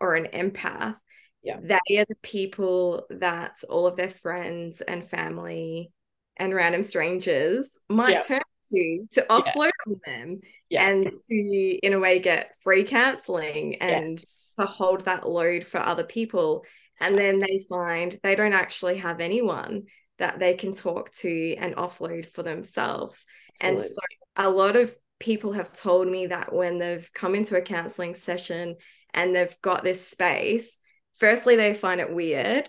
or 0.00 0.14
an 0.14 0.26
empath, 0.32 0.96
yeah. 1.42 1.58
they 1.62 1.98
are 1.98 2.06
the 2.08 2.16
people 2.22 3.06
that 3.10 3.56
all 3.68 3.86
of 3.86 3.96
their 3.96 4.10
friends 4.10 4.80
and 4.80 5.08
family 5.08 5.92
and 6.36 6.54
random 6.54 6.82
strangers 6.82 7.78
might 7.88 8.12
yeah. 8.12 8.22
turn 8.22 8.40
to 8.72 9.06
to 9.12 9.22
offload 9.30 9.70
yeah. 9.86 9.92
on 9.92 10.00
them 10.04 10.40
yeah. 10.68 10.88
and 10.88 11.10
to 11.24 11.78
in 11.82 11.92
a 11.92 11.98
way 11.98 12.18
get 12.18 12.52
free 12.62 12.84
counseling 12.84 13.76
and 13.76 14.18
yes. 14.18 14.52
to 14.58 14.66
hold 14.66 15.04
that 15.04 15.28
load 15.28 15.64
for 15.64 15.78
other 15.78 16.04
people 16.04 16.64
and 17.00 17.18
then 17.18 17.40
they 17.40 17.60
find 17.68 18.18
they 18.22 18.34
don't 18.34 18.54
actually 18.54 18.98
have 18.98 19.20
anyone 19.20 19.84
that 20.18 20.38
they 20.38 20.54
can 20.54 20.74
talk 20.74 21.12
to 21.14 21.54
and 21.56 21.76
offload 21.76 22.26
for 22.26 22.42
themselves. 22.42 23.24
Absolutely. 23.60 23.84
And 23.84 23.90
so 23.90 24.48
a 24.48 24.50
lot 24.50 24.76
of 24.76 24.96
people 25.18 25.52
have 25.52 25.72
told 25.72 26.08
me 26.08 26.26
that 26.26 26.52
when 26.52 26.78
they've 26.78 27.08
come 27.14 27.34
into 27.34 27.56
a 27.56 27.62
counseling 27.62 28.14
session 28.14 28.76
and 29.14 29.34
they've 29.34 29.56
got 29.62 29.82
this 29.82 30.06
space, 30.06 30.78
firstly, 31.18 31.56
they 31.56 31.74
find 31.74 32.00
it 32.00 32.12
weird 32.12 32.68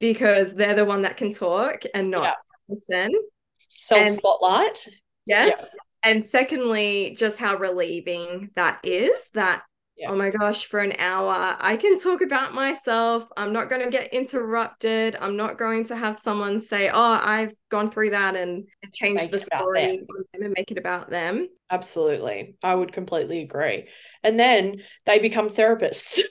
because 0.00 0.54
they're 0.54 0.74
the 0.74 0.84
one 0.84 1.02
that 1.02 1.16
can 1.16 1.32
talk 1.32 1.82
and 1.94 2.10
not 2.10 2.22
yeah. 2.22 2.32
listen. 2.68 3.12
Self 3.58 4.08
spotlight. 4.10 4.86
Yes. 5.26 5.56
Yeah. 5.58 5.66
And 6.04 6.24
secondly, 6.24 7.16
just 7.18 7.38
how 7.38 7.56
relieving 7.56 8.50
that 8.54 8.80
is 8.84 9.10
that 9.34 9.62
yeah. 9.98 10.10
oh 10.10 10.16
my 10.16 10.30
gosh, 10.30 10.66
for 10.66 10.80
an 10.80 10.94
hour, 10.98 11.56
I 11.58 11.76
can 11.76 11.98
talk 11.98 12.20
about 12.20 12.54
myself. 12.54 13.28
I'm 13.36 13.52
not 13.52 13.68
going 13.68 13.82
to 13.82 13.90
get 13.90 14.14
interrupted. 14.14 15.16
I'm 15.20 15.36
not 15.36 15.58
going 15.58 15.86
to 15.86 15.96
have 15.96 16.18
someone 16.18 16.60
say, 16.60 16.88
oh, 16.88 17.20
I've 17.22 17.52
gone 17.68 17.90
through 17.90 18.10
that 18.10 18.36
and 18.36 18.66
change 18.92 19.28
the 19.30 19.40
story 19.40 20.06
and 20.34 20.54
make 20.56 20.70
it 20.70 20.78
about 20.78 21.10
them. 21.10 21.48
Absolutely. 21.68 22.54
I 22.62 22.74
would 22.74 22.92
completely 22.92 23.40
agree. 23.40 23.88
And 24.22 24.38
then 24.38 24.82
they 25.04 25.18
become 25.18 25.48
therapists. 25.48 26.20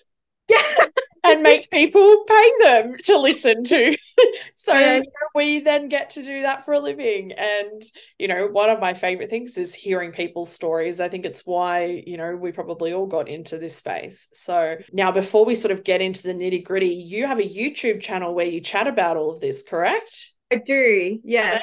Yeah. 0.49 0.87
And 1.23 1.43
make 1.43 1.69
people 1.69 2.23
pay 2.27 2.51
them 2.61 2.95
to 3.03 3.17
listen 3.17 3.63
to. 3.63 3.97
so 4.55 5.01
we 5.35 5.59
then 5.59 5.89
get 5.89 6.11
to 6.11 6.23
do 6.23 6.41
that 6.43 6.65
for 6.65 6.73
a 6.73 6.79
living. 6.79 7.31
And, 7.33 7.83
you 8.17 8.27
know, 8.27 8.47
one 8.47 8.69
of 8.69 8.79
my 8.79 8.93
favorite 8.93 9.29
things 9.29 9.57
is 9.57 9.73
hearing 9.73 10.11
people's 10.11 10.51
stories. 10.51 10.99
I 10.99 11.09
think 11.09 11.25
it's 11.25 11.41
why, 11.45 12.03
you 12.05 12.17
know, 12.17 12.35
we 12.35 12.51
probably 12.51 12.93
all 12.93 13.07
got 13.07 13.27
into 13.27 13.57
this 13.57 13.75
space. 13.75 14.27
So 14.33 14.77
now, 14.91 15.11
before 15.11 15.45
we 15.45 15.55
sort 15.55 15.71
of 15.71 15.83
get 15.83 16.01
into 16.01 16.23
the 16.23 16.33
nitty 16.33 16.63
gritty, 16.63 16.89
you 16.89 17.27
have 17.27 17.39
a 17.39 17.43
YouTube 17.43 18.01
channel 18.01 18.33
where 18.33 18.45
you 18.45 18.61
chat 18.61 18.87
about 18.87 19.17
all 19.17 19.31
of 19.31 19.41
this, 19.41 19.63
correct? 19.63 20.31
I 20.51 20.61
do. 20.65 21.19
Yeah. 21.23 21.59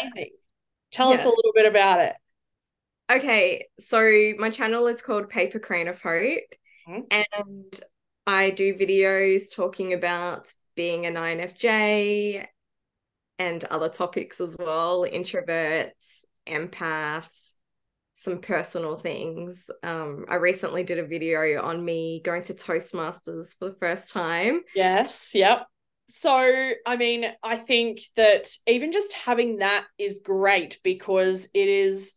Tell 0.93 1.09
yeah. 1.09 1.15
us 1.15 1.25
a 1.25 1.29
little 1.29 1.53
bit 1.55 1.67
about 1.67 2.01
it. 2.01 2.15
Okay, 3.11 3.67
so 3.81 4.33
my 4.39 4.49
channel 4.49 4.87
is 4.87 5.03
called 5.03 5.29
Paper 5.29 5.59
Crane 5.59 5.89
of 5.89 6.01
Hope, 6.01 6.41
mm-hmm. 6.89 7.01
and 7.11 7.81
I 8.27 8.51
do 8.51 8.75
videos 8.75 9.55
talking 9.55 9.93
about 9.93 10.53
being 10.75 11.07
an 11.07 11.15
INFJ 11.15 12.47
and 13.39 13.65
other 13.65 13.89
topics 13.89 14.41
as 14.41 14.57
well, 14.59 15.03
introverts, 15.03 15.91
empaths, 16.47 17.53
some 18.17 18.39
personal 18.39 18.97
things. 18.97 19.69
Um, 19.83 20.25
I 20.29 20.37
recently 20.37 20.83
did 20.83 20.99
a 20.99 21.07
video 21.07 21.63
on 21.63 21.85
me 21.85 22.23
going 22.25 22.43
to 22.45 22.55
Toastmasters 22.55 23.55
for 23.59 23.71
the 23.71 23.77
first 23.79 24.13
time. 24.13 24.61
Yes, 24.75 25.33
yep. 25.35 25.67
So, 26.09 26.73
I 26.87 26.97
mean, 26.97 27.27
I 27.43 27.57
think 27.57 28.01
that 28.17 28.49
even 28.67 28.93
just 28.93 29.13
having 29.15 29.59
that 29.59 29.87
is 29.99 30.21
great 30.23 30.79
because 30.83 31.49
it 31.55 31.69
is 31.69 32.15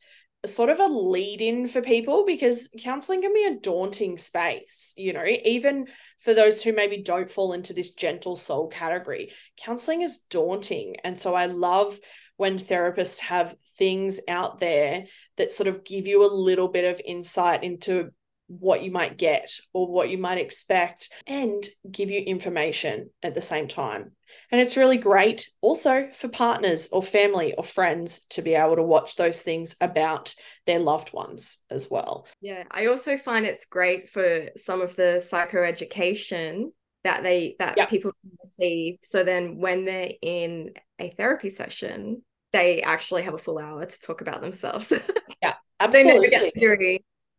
sort 0.48 0.70
of 0.70 0.80
a 0.80 0.88
lead 0.88 1.42
in 1.42 1.68
for 1.68 1.82
people 1.82 2.26
because 2.26 2.70
counseling 2.80 3.22
can 3.22 3.34
be 3.34 3.46
a 3.46 3.60
daunting 3.60 4.18
space, 4.18 4.94
you 4.98 5.14
know, 5.14 5.26
even 5.26 5.88
for 6.20 6.34
those 6.34 6.64
who 6.64 6.74
maybe 6.74 7.02
don't 7.02 7.30
fall 7.30 7.54
into 7.54 7.74
this 7.74 7.92
gentle 7.92 8.36
soul 8.36 8.68
category. 8.68 9.32
Counseling 9.58 10.02
is 10.02 10.20
daunting. 10.30 10.96
And 11.04 11.20
so 11.20 11.36
I 11.36 11.48
love 11.48 12.00
when 12.38 12.60
therapists 12.60 13.20
have 13.20 13.56
things 13.78 14.20
out 14.28 14.60
there 14.60 15.06
that 15.38 15.52
sort 15.52 15.68
of 15.68 15.84
give 15.84 16.08
you 16.08 16.24
a 16.24 16.34
little 16.34 16.68
bit 16.68 16.86
of 16.86 17.02
insight 17.04 17.64
into 17.64 18.12
what 18.48 18.82
you 18.82 18.92
might 18.92 19.18
get 19.18 19.52
or 19.74 19.88
what 19.88 20.10
you 20.10 20.18
might 20.18 20.38
expect 20.38 21.10
and 21.26 21.66
give 21.90 22.10
you 22.10 22.22
information 22.22 23.10
at 23.22 23.34
the 23.34 23.42
same 23.42 23.68
time. 23.68 24.12
And 24.52 24.60
it's 24.60 24.78
really 24.78 24.98
great 24.98 25.50
also 25.62 26.10
for 26.14 26.28
partners 26.28 26.90
or 26.92 27.02
family 27.02 27.54
or 27.54 27.64
friends 27.64 28.26
to 28.32 28.42
be 28.42 28.56
able 28.56 28.76
to 28.76 28.84
watch 28.84 29.16
those 29.16 29.42
things 29.42 29.76
about 29.80 30.34
their 30.66 30.80
loved 30.80 31.14
ones 31.14 31.60
as 31.70 31.90
well. 31.90 32.28
Yeah, 32.42 32.64
I 32.72 32.88
also 32.88 33.18
find 33.18 33.46
it's 33.46 33.66
great 33.66 34.10
for 34.10 34.50
some 34.58 34.82
of 34.82 34.96
the 34.96 35.26
psychoeducation 35.32 36.72
that 37.04 37.24
they 37.24 37.56
that 37.60 37.78
yep. 37.78 37.90
people 37.90 38.12
can 38.22 38.32
receive. 38.44 38.98
So 39.04 39.24
then 39.24 39.58
when 39.58 39.86
they're 39.86 40.12
in 40.22 40.72
a 41.00 41.10
therapy 41.10 41.50
session, 41.50 42.24
they 42.52 42.82
actually 42.82 43.24
have 43.24 43.34
a 43.34 43.40
full 43.40 43.60
hour 43.60 43.86
to 43.86 44.00
talk 44.00 44.22
about 44.22 44.42
themselves. 44.42 44.92
yeah, 45.42 45.54
absolutely. 45.80 46.30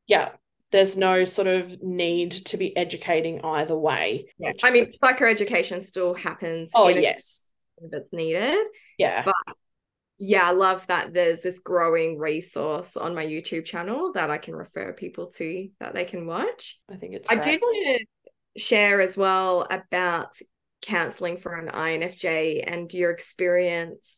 Yeah, 0.06 0.30
there's 0.70 0.96
no 0.96 1.24
sort 1.24 1.48
of 1.48 1.82
need 1.82 2.32
to 2.32 2.56
be 2.56 2.76
educating 2.76 3.40
either 3.44 3.76
way. 3.76 4.26
Yeah, 4.38 4.52
I 4.62 4.70
mean, 4.70 4.92
psychoeducation 5.02 5.84
still 5.84 6.14
happens. 6.14 6.70
Oh 6.74 6.88
yes, 6.88 7.50
if 7.78 7.92
it's 7.92 8.12
needed. 8.12 8.66
Yeah, 8.98 9.22
but 9.24 9.34
yeah, 10.18 10.48
I 10.48 10.50
love 10.50 10.86
that 10.88 11.14
there's 11.14 11.42
this 11.42 11.60
growing 11.60 12.18
resource 12.18 12.96
on 12.96 13.14
my 13.14 13.24
YouTube 13.24 13.64
channel 13.64 14.12
that 14.14 14.30
I 14.30 14.38
can 14.38 14.54
refer 14.54 14.92
people 14.92 15.28
to 15.36 15.68
that 15.80 15.94
they 15.94 16.04
can 16.04 16.26
watch. 16.26 16.78
I 16.90 16.96
think 16.96 17.14
it's. 17.14 17.30
I 17.30 17.36
did 17.36 17.60
want 17.60 18.00
to 18.00 18.60
share 18.60 19.00
as 19.00 19.16
well 19.16 19.66
about 19.70 20.36
counseling 20.82 21.38
for 21.38 21.54
an 21.54 21.68
INFJ 21.68 22.64
and 22.66 22.92
your 22.92 23.10
experience 23.10 24.16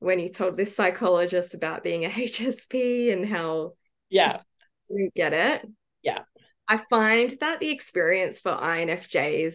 when 0.00 0.18
you 0.18 0.28
told 0.28 0.56
this 0.56 0.74
psychologist 0.74 1.54
about 1.54 1.82
being 1.82 2.04
a 2.04 2.08
HSP 2.10 3.12
and 3.12 3.26
how 3.26 3.72
yeah 4.10 4.40
didn't 4.96 5.14
get 5.14 5.32
it. 5.32 5.66
Yeah. 6.02 6.20
I 6.68 6.78
find 6.88 7.36
that 7.40 7.60
the 7.60 7.70
experience 7.70 8.40
for 8.40 8.52
INFJs 8.52 9.54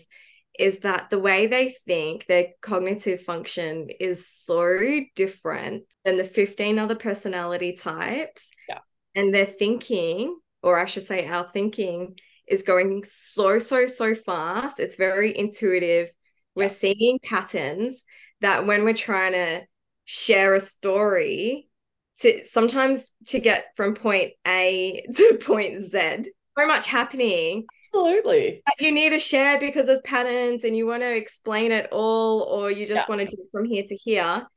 is 0.59 0.79
that 0.79 1.09
the 1.09 1.19
way 1.19 1.47
they 1.47 1.75
think, 1.85 2.25
their 2.25 2.47
cognitive 2.61 3.21
function 3.21 3.89
is 3.99 4.27
so 4.29 4.79
different 5.15 5.83
than 6.03 6.17
the 6.17 6.23
15 6.23 6.79
other 6.79 6.95
personality 6.95 7.73
types. 7.73 8.49
Yeah. 8.67 8.79
And 9.15 9.33
their 9.33 9.45
thinking, 9.45 10.37
or 10.61 10.79
I 10.79 10.85
should 10.85 11.07
say, 11.07 11.27
our 11.27 11.47
thinking, 11.51 12.17
is 12.47 12.63
going 12.63 13.03
so, 13.05 13.59
so, 13.59 13.87
so 13.87 14.15
fast. 14.15 14.79
It's 14.79 14.95
very 14.95 15.37
intuitive. 15.37 16.09
We're 16.55 16.63
yeah. 16.63 16.69
seeing 16.69 17.19
patterns 17.23 18.03
that 18.41 18.65
when 18.65 18.83
we're 18.83 18.93
trying 18.93 19.33
to 19.33 19.61
share 20.05 20.55
a 20.55 20.59
story, 20.59 21.66
to 22.21 22.45
sometimes 22.45 23.11
to 23.27 23.39
get 23.39 23.65
from 23.75 23.93
point 23.93 24.33
A 24.47 25.05
to 25.15 25.37
point 25.37 25.91
Z. 25.91 26.31
So 26.57 26.65
much 26.65 26.87
happening. 26.87 27.65
Absolutely. 27.79 28.63
you 28.79 28.91
need 28.91 29.11
to 29.11 29.19
share 29.19 29.59
because 29.59 29.85
there's 29.85 30.01
patterns 30.01 30.63
and 30.63 30.75
you 30.75 30.87
want 30.87 31.03
to 31.03 31.15
explain 31.15 31.71
it 31.71 31.89
all, 31.91 32.41
or 32.41 32.71
you 32.71 32.87
just 32.87 33.07
yeah. 33.07 33.15
want 33.15 33.21
to 33.21 33.35
do 33.35 33.43
from 33.51 33.65
here 33.65 33.83
to 33.87 33.95
here. 33.95 34.47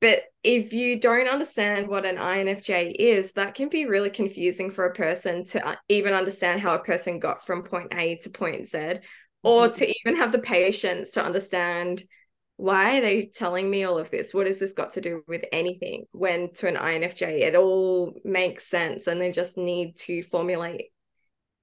But 0.00 0.24
if 0.44 0.72
you 0.72 1.00
don't 1.00 1.28
understand 1.28 1.88
what 1.88 2.04
an 2.04 2.16
INFJ 2.16 2.94
is, 2.98 3.32
that 3.32 3.54
can 3.54 3.68
be 3.68 3.86
really 3.86 4.10
confusing 4.10 4.70
for 4.70 4.84
a 4.84 4.94
person 4.94 5.44
to 5.46 5.66
uh, 5.66 5.76
even 5.88 6.12
understand 6.12 6.60
how 6.60 6.74
a 6.74 6.78
person 6.84 7.18
got 7.18 7.44
from 7.44 7.64
point 7.64 7.94
A 7.96 8.16
to 8.16 8.30
point 8.30 8.68
Z, 8.68 9.00
or 9.42 9.66
mm-hmm. 9.66 9.74
to 9.74 9.94
even 10.00 10.20
have 10.20 10.32
the 10.32 10.38
patience 10.38 11.12
to 11.12 11.24
understand 11.24 12.04
why 12.58 12.98
are 12.98 13.00
they 13.00 13.26
telling 13.26 13.70
me 13.70 13.84
all 13.84 13.98
of 13.98 14.10
this? 14.10 14.34
What 14.34 14.48
has 14.48 14.58
this 14.58 14.74
got 14.74 14.94
to 14.94 15.00
do 15.00 15.22
with 15.28 15.44
anything? 15.52 16.06
When 16.10 16.52
to 16.54 16.66
an 16.66 16.74
INFJ, 16.74 17.42
it 17.42 17.54
all 17.54 18.14
makes 18.24 18.66
sense 18.66 19.06
and 19.06 19.20
they 19.20 19.30
just 19.30 19.56
need 19.56 19.96
to 19.98 20.24
formulate 20.24 20.86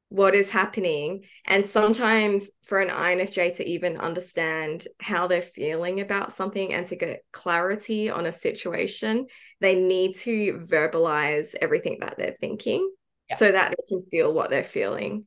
what 0.08 0.34
is 0.34 0.49
happening. 0.49 1.25
And 1.43 1.65
sometimes 1.65 2.49
for 2.63 2.79
an 2.79 2.88
INFJ 2.88 3.58
to 3.58 3.67
even 3.67 3.97
understand 3.97 4.88
how 5.01 5.27
they're 5.27 5.41
feeling 5.41 5.99
about 5.99 6.31
something 6.31 6.73
and 6.73 6.88
to 6.88 6.95
get 6.95 7.25
clarity 7.34 8.10
on 8.10 8.25
a 8.25 8.31
situation, 8.31 9.27
they 9.60 9.75
need 9.75 10.15
to 10.19 10.62
verbalize 10.65 11.55
everything 11.62 11.97
that 11.99 12.17
they're 12.17 12.38
thinking 12.39 12.89
yeah. 13.29 13.36
so 13.36 13.51
that 13.51 13.71
they 13.71 13.84
can 13.89 14.01
feel 14.10 14.34
what 14.34 14.49
they're 14.49 14.63
feeling. 14.63 15.25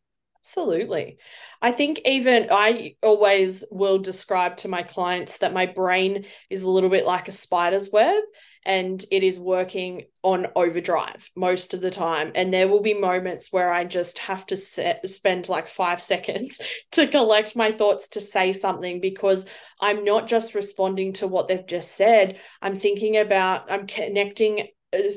Absolutely. 0.49 1.19
I 1.61 1.73
think 1.73 2.01
even 2.07 2.49
I 2.51 2.95
always 3.03 3.67
will 3.71 3.99
describe 3.99 4.57
to 4.59 4.69
my 4.69 4.83
clients 4.83 5.39
that 5.39 5.53
my 5.53 5.67
brain 5.67 6.25
is 6.49 6.63
a 6.63 6.71
little 6.71 6.89
bit 6.89 7.05
like 7.05 7.29
a 7.29 7.33
spider's 7.33 7.91
web 7.93 8.23
and 8.65 9.05
it 9.11 9.23
is 9.23 9.39
working 9.39 10.05
on 10.23 10.47
overdrive 10.57 11.31
most 11.37 11.75
of 11.75 11.83
the 11.83 11.91
time. 11.91 12.33
And 12.35 12.53
there 12.53 12.67
will 12.67 12.81
be 12.81 12.95
moments 12.95 13.53
where 13.53 13.71
I 13.71 13.85
just 13.85 14.21
have 14.21 14.47
to 14.47 14.57
set, 14.57 15.07
spend 15.11 15.51
like 15.51 15.69
five 15.69 16.01
seconds 16.13 16.63
to 16.93 17.07
collect 17.09 17.55
my 17.55 17.71
thoughts 17.71 18.09
to 18.11 18.23
say 18.23 18.55
something 18.55 19.03
because 19.03 19.45
I'm 19.83 20.03
not 20.03 20.29
just 20.29 20.55
responding 20.55 21.13
to 21.15 21.27
what 21.27 21.49
they've 21.49 21.67
just 21.67 21.95
said. 21.95 22.39
I'm 22.63 22.75
thinking 22.75 23.19
about, 23.19 23.71
I'm 23.71 23.87
connecting 23.87 24.69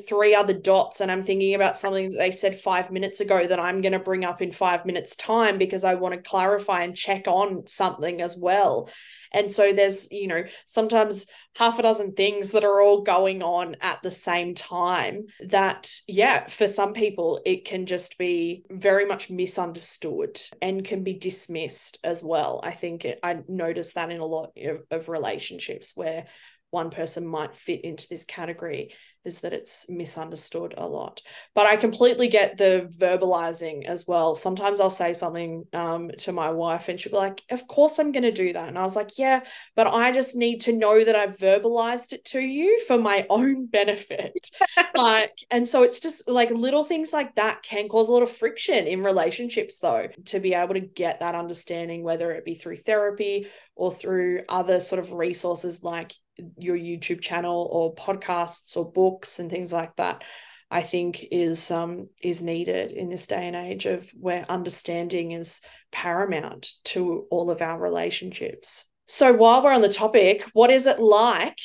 three 0.07 0.35
other 0.35 0.53
dots 0.53 0.99
and 0.99 1.09
I'm 1.09 1.23
thinking 1.23 1.55
about 1.55 1.77
something 1.77 2.11
that 2.11 2.17
they 2.17 2.31
said 2.31 2.57
five 2.57 2.91
minutes 2.91 3.21
ago 3.21 3.47
that 3.47 3.59
I'm 3.59 3.79
going 3.81 3.93
to 3.93 3.99
bring 3.99 4.25
up 4.25 4.41
in 4.41 4.51
five 4.51 4.85
minutes' 4.85 5.15
time 5.15 5.57
because 5.57 5.83
I 5.83 5.93
want 5.93 6.13
to 6.13 6.29
clarify 6.29 6.83
and 6.83 6.95
check 6.95 7.27
on 7.27 7.67
something 7.67 8.21
as 8.21 8.37
well. 8.37 8.89
And 9.33 9.49
so 9.49 9.71
there's, 9.71 10.09
you 10.11 10.27
know, 10.27 10.43
sometimes 10.65 11.25
half 11.55 11.79
a 11.79 11.83
dozen 11.83 12.13
things 12.13 12.51
that 12.51 12.65
are 12.65 12.81
all 12.81 13.03
going 13.03 13.41
on 13.41 13.77
at 13.79 14.01
the 14.03 14.11
same 14.11 14.55
time 14.55 15.27
that, 15.47 15.89
yeah, 16.05 16.47
for 16.47 16.67
some 16.67 16.91
people, 16.91 17.39
it 17.45 17.63
can 17.63 17.85
just 17.85 18.17
be 18.17 18.63
very 18.69 19.05
much 19.05 19.29
misunderstood 19.29 20.37
and 20.61 20.83
can 20.83 21.03
be 21.03 21.13
dismissed 21.13 21.97
as 22.03 22.21
well. 22.21 22.59
I 22.61 22.71
think 22.71 23.05
it, 23.05 23.19
I 23.23 23.39
noticed 23.47 23.95
that 23.95 24.11
in 24.11 24.19
a 24.19 24.25
lot 24.25 24.51
of, 24.57 24.81
of 24.91 25.07
relationships 25.07 25.93
where 25.95 26.25
one 26.71 26.89
person 26.89 27.25
might 27.25 27.55
fit 27.55 27.85
into 27.85 28.07
this 28.09 28.25
category 28.25 28.93
is 29.23 29.41
that 29.41 29.53
it's 29.53 29.87
misunderstood 29.89 30.73
a 30.77 30.87
lot. 30.87 31.21
But 31.53 31.67
I 31.67 31.75
completely 31.75 32.27
get 32.27 32.57
the 32.57 32.89
verbalizing 32.97 33.85
as 33.85 34.07
well. 34.07 34.35
Sometimes 34.35 34.79
I'll 34.79 34.89
say 34.89 35.13
something 35.13 35.65
um, 35.73 36.11
to 36.19 36.31
my 36.31 36.49
wife 36.49 36.89
and 36.89 36.99
she'll 36.99 37.11
be 37.11 37.17
like, 37.17 37.41
Of 37.51 37.67
course 37.67 37.99
I'm 37.99 38.11
going 38.11 38.23
to 38.23 38.31
do 38.31 38.53
that. 38.53 38.67
And 38.67 38.77
I 38.77 38.81
was 38.81 38.95
like, 38.95 39.17
Yeah, 39.17 39.41
but 39.75 39.87
I 39.87 40.11
just 40.11 40.35
need 40.35 40.61
to 40.61 40.73
know 40.73 41.03
that 41.03 41.15
I've 41.15 41.37
verbalized 41.37 42.13
it 42.13 42.25
to 42.25 42.39
you 42.39 42.79
for 42.87 42.97
my 42.97 43.25
own 43.29 43.67
benefit. 43.67 44.49
like, 44.95 45.37
and 45.51 45.67
so 45.67 45.83
it's 45.83 45.99
just 45.99 46.27
like 46.27 46.49
little 46.49 46.83
things 46.83 47.13
like 47.13 47.35
that 47.35 47.61
can 47.63 47.89
cause 47.89 48.09
a 48.09 48.13
lot 48.13 48.23
of 48.23 48.31
friction 48.31 48.87
in 48.87 49.03
relationships, 49.03 49.77
though, 49.77 50.07
to 50.25 50.39
be 50.39 50.53
able 50.53 50.73
to 50.73 50.79
get 50.79 51.19
that 51.19 51.35
understanding, 51.35 52.03
whether 52.03 52.31
it 52.31 52.45
be 52.45 52.55
through 52.55 52.77
therapy 52.77 53.47
or 53.75 53.91
through 53.91 54.43
other 54.49 54.79
sort 54.79 54.99
of 54.99 55.13
resources 55.13 55.83
like 55.83 56.13
your 56.57 56.77
YouTube 56.77 57.21
channel 57.21 57.69
or 57.71 57.95
podcasts 57.95 58.75
or 58.77 58.91
books 58.91 59.10
and 59.39 59.49
things 59.49 59.73
like 59.73 59.95
that, 59.97 60.23
I 60.69 60.81
think 60.81 61.25
is 61.31 61.69
um 61.69 62.07
is 62.23 62.41
needed 62.41 62.91
in 62.91 63.09
this 63.09 63.27
day 63.27 63.47
and 63.47 63.55
age 63.55 63.85
of 63.85 64.09
where 64.11 64.45
understanding 64.49 65.31
is 65.31 65.61
paramount 65.91 66.71
to 66.85 67.25
all 67.29 67.51
of 67.51 67.61
our 67.61 67.77
relationships. 67.79 68.85
So 69.07 69.33
while 69.33 69.61
we're 69.61 69.73
on 69.73 69.81
the 69.81 69.89
topic, 69.89 70.49
what 70.53 70.69
is 70.69 70.87
it 70.87 70.99
like 70.99 71.59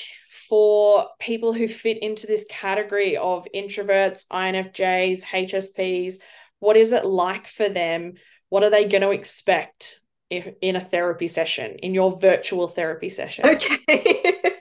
for 0.49 1.09
people 1.21 1.53
who 1.53 1.69
fit 1.69 2.03
into 2.03 2.27
this 2.27 2.45
category 2.51 3.17
of 3.17 3.47
introverts, 3.55 4.27
INFJs, 4.29 5.23
HSPs? 5.23 6.15
What 6.59 6.77
is 6.77 6.93
it 6.93 7.05
like 7.05 7.47
for 7.47 7.69
them? 7.69 8.15
What 8.49 8.65
are 8.65 8.71
they 8.71 8.87
going 8.87 9.03
to 9.03 9.11
expect 9.11 10.01
if 10.29 10.49
in 10.61 10.75
a 10.75 10.81
therapy 10.81 11.29
session, 11.29 11.77
in 11.79 11.95
your 11.95 12.19
virtual 12.19 12.67
therapy 12.67 13.09
session? 13.09 13.47
Okay. 13.47 14.53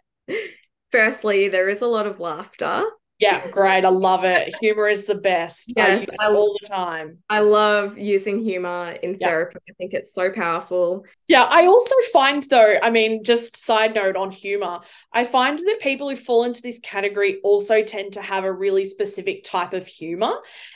Firstly, 0.95 1.49
there 1.49 1.67
is 1.67 1.81
a 1.81 1.87
lot 1.87 2.07
of 2.07 2.21
laughter. 2.21 2.85
Yeah, 3.19 3.49
great. 3.49 3.85
I 3.85 3.89
love 3.89 4.25
it. 4.25 4.53
Humor 4.59 4.89
is 4.89 5.05
the 5.05 5.15
best. 5.15 5.73
Yes, 5.75 5.89
I 5.89 5.93
use 5.99 6.09
it 6.09 6.19
all 6.21 6.57
the 6.61 6.67
time. 6.67 7.19
I 7.29 7.39
love 7.39 7.97
using 7.97 8.43
humor 8.43 8.97
in 9.01 9.17
yeah. 9.19 9.27
therapy. 9.27 9.57
I 9.69 9.73
think 9.77 9.93
it's 9.93 10.13
so 10.13 10.29
powerful. 10.31 11.05
Yeah, 11.29 11.47
I 11.49 11.65
also 11.65 11.95
find 12.11 12.43
though, 12.43 12.75
I 12.83 12.91
mean, 12.91 13.23
just 13.23 13.55
side 13.55 13.95
note 13.95 14.17
on 14.17 14.31
humor, 14.31 14.81
I 15.13 15.23
find 15.23 15.57
that 15.57 15.79
people 15.81 16.09
who 16.09 16.17
fall 16.17 16.43
into 16.43 16.61
this 16.61 16.79
category 16.79 17.39
also 17.41 17.81
tend 17.83 18.13
to 18.13 18.21
have 18.21 18.43
a 18.43 18.51
really 18.51 18.83
specific 18.83 19.45
type 19.45 19.73
of 19.73 19.87
humor, 19.87 20.33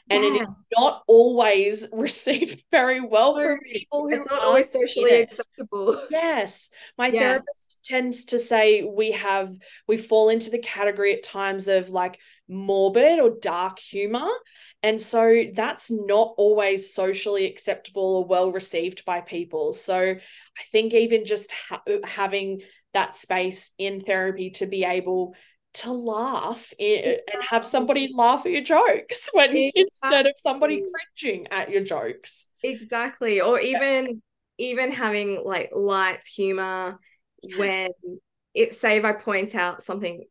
and 0.10 0.24
yeah. 0.24 0.30
it 0.30 0.42
is 0.42 0.50
not 0.78 1.04
always 1.08 1.88
received 1.94 2.64
very 2.72 3.02
well 3.02 3.36
from 3.36 3.60
people 3.60 4.08
who 4.08 4.16
it's 4.16 4.30
not 4.30 4.44
always 4.44 4.72
socially 4.72 5.22
acceptable. 5.24 6.02
Yes, 6.10 6.72
my 6.98 7.08
yeah. 7.08 7.20
therapist 7.20 7.79
tends 7.90 8.26
to 8.26 8.40
say 8.40 8.84
we 8.84 9.12
have 9.12 9.52
we 9.88 9.98
fall 9.98 10.30
into 10.30 10.50
the 10.50 10.60
category 10.60 11.14
at 11.14 11.24
times 11.24 11.68
of 11.68 11.90
like 11.90 12.20
morbid 12.48 13.20
or 13.20 13.38
dark 13.42 13.80
humor. 13.80 14.28
And 14.82 15.00
so 15.02 15.44
that's 15.54 15.92
not 15.92 16.34
always 16.38 16.94
socially 16.94 17.46
acceptable 17.46 18.18
or 18.18 18.26
well 18.26 18.52
received 18.52 19.06
by 19.06 19.22
people. 19.22 19.74
So 19.74 19.98
I 19.98 20.64
think 20.72 20.94
even 20.94 21.26
just 21.26 21.52
ha- 21.52 21.84
having 22.04 22.62
that 22.94 23.14
space 23.14 23.72
in 23.78 24.02
therapy 24.02 24.52
to 24.52 24.66
be 24.66 24.84
able 24.84 25.36
to 25.72 25.92
laugh 25.92 26.74
and 26.80 27.20
have 27.48 27.64
somebody 27.64 28.10
laugh 28.14 28.46
at 28.46 28.52
your 28.52 28.64
jokes 28.64 29.30
when 29.34 29.50
exactly. 29.50 29.74
instead 29.76 30.26
of 30.26 30.34
somebody 30.38 30.84
cringing 31.22 31.48
at 31.52 31.70
your 31.70 31.84
jokes. 31.84 32.48
Exactly. 32.64 33.42
Or 33.42 33.60
even 33.60 34.06
yeah. 34.06 34.14
even 34.58 34.92
having 34.92 35.44
like 35.46 35.70
light 35.74 36.26
humor 36.26 37.00
when 37.58 37.90
it 38.54 38.76
say 38.76 38.98
if 38.98 39.06
I 39.06 39.14
point 39.14 39.56
out 39.56 39.84
something 39.84 40.24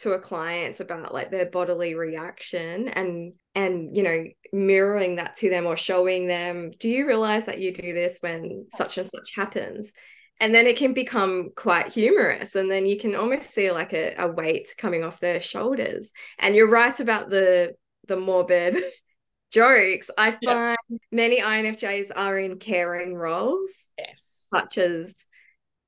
to 0.00 0.12
a 0.12 0.18
client 0.18 0.78
about 0.80 1.14
like 1.14 1.30
their 1.30 1.46
bodily 1.46 1.94
reaction 1.94 2.88
and 2.88 3.32
and 3.54 3.96
you 3.96 4.02
know 4.02 4.24
mirroring 4.52 5.16
that 5.16 5.36
to 5.36 5.48
them 5.48 5.66
or 5.66 5.76
showing 5.76 6.26
them 6.26 6.70
do 6.78 6.88
you 6.88 7.06
realize 7.06 7.46
that 7.46 7.60
you 7.60 7.72
do 7.72 7.94
this 7.94 8.18
when 8.20 8.66
such 8.76 8.98
and 8.98 9.08
such 9.08 9.34
happens? 9.34 9.92
And 10.38 10.54
then 10.54 10.66
it 10.66 10.76
can 10.76 10.92
become 10.92 11.48
quite 11.56 11.92
humorous 11.92 12.54
and 12.54 12.70
then 12.70 12.84
you 12.86 12.98
can 12.98 13.14
almost 13.14 13.54
see 13.54 13.70
like 13.70 13.94
a, 13.94 14.14
a 14.18 14.28
weight 14.28 14.74
coming 14.76 15.02
off 15.02 15.18
their 15.18 15.40
shoulders. 15.40 16.10
And 16.38 16.54
you're 16.54 16.68
right 16.68 16.98
about 17.00 17.30
the 17.30 17.74
the 18.06 18.16
morbid 18.16 18.76
jokes. 19.50 20.10
I 20.18 20.32
find 20.32 20.76
yeah. 20.88 20.98
many 21.10 21.40
infjs 21.40 22.10
are 22.14 22.38
in 22.38 22.58
caring 22.58 23.14
roles 23.14 23.70
yes. 23.98 24.46
such 24.54 24.76
as 24.76 25.14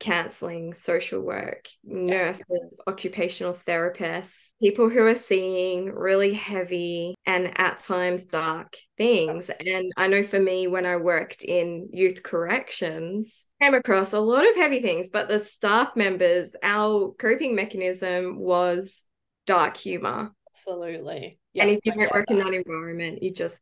counseling, 0.00 0.74
social 0.74 1.20
work, 1.20 1.68
nurses, 1.84 2.80
occupational 2.86 3.54
therapists, 3.54 4.34
people 4.60 4.88
who 4.88 5.04
are 5.06 5.14
seeing 5.14 5.86
really 5.86 6.34
heavy 6.34 7.14
and 7.26 7.58
at 7.58 7.80
times 7.80 8.24
dark 8.24 8.76
things. 8.96 9.50
And 9.66 9.92
I 9.96 10.06
know 10.06 10.22
for 10.22 10.38
me, 10.38 10.66
when 10.66 10.86
I 10.86 10.96
worked 10.96 11.42
in 11.42 11.88
youth 11.92 12.22
corrections, 12.22 13.44
came 13.60 13.74
across 13.74 14.12
a 14.12 14.20
lot 14.20 14.48
of 14.48 14.54
heavy 14.56 14.80
things, 14.80 15.10
but 15.10 15.28
the 15.28 15.40
staff 15.40 15.96
members, 15.96 16.54
our 16.62 17.12
coping 17.18 17.54
mechanism 17.54 18.38
was 18.38 19.02
dark 19.46 19.76
humor. 19.76 20.32
Absolutely. 20.50 21.38
Yeah, 21.52 21.64
and 21.64 21.72
if 21.72 21.80
you 21.84 21.92
don't 21.92 22.12
work 22.12 22.26
that. 22.28 22.34
in 22.34 22.40
that 22.40 22.54
environment, 22.54 23.22
you 23.22 23.32
just 23.32 23.60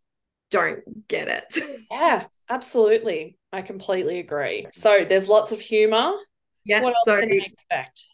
don't 0.51 1.09
get 1.09 1.29
it. 1.29 1.59
yeah, 1.91 2.25
absolutely. 2.49 3.39
I 3.57 3.63
completely 3.63 4.19
agree. 4.19 4.67
So 4.75 5.07
there's 5.07 5.31
lots 5.31 5.51
of 5.51 5.61
humor. 5.61 6.13
Yeah. 6.67 6.83
What 6.83 6.95
else 6.95 7.05
so, 7.07 7.21
can 7.21 7.41
I 7.41 7.47
expect? 7.47 8.05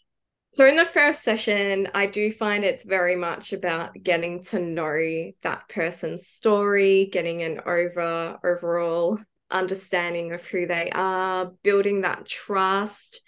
So 0.54 0.66
in 0.66 0.76
the 0.76 0.84
first 0.84 1.24
session, 1.24 1.88
I 1.94 2.06
do 2.06 2.30
find 2.30 2.64
it's 2.64 2.84
very 2.84 3.16
much 3.16 3.52
about 3.52 4.00
getting 4.00 4.44
to 4.44 4.60
know 4.60 5.32
that 5.42 5.68
person's 5.68 6.28
story, 6.28 7.08
getting 7.10 7.42
an 7.42 7.60
over 7.66 8.38
overall 8.44 9.18
understanding 9.50 10.32
of 10.32 10.46
who 10.46 10.66
they 10.66 10.90
are, 10.94 11.50
building 11.64 12.02
that 12.02 12.24
trust. 12.24 13.20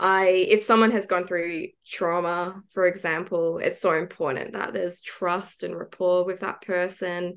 I 0.00 0.46
if 0.48 0.64
someone 0.64 0.90
has 0.90 1.06
gone 1.06 1.28
through 1.28 1.68
trauma, 1.86 2.62
for 2.70 2.88
example, 2.88 3.58
it's 3.58 3.80
so 3.80 3.94
important 3.94 4.54
that 4.54 4.72
there's 4.72 5.02
trust 5.02 5.62
and 5.62 5.78
rapport 5.78 6.24
with 6.24 6.40
that 6.40 6.62
person 6.62 7.36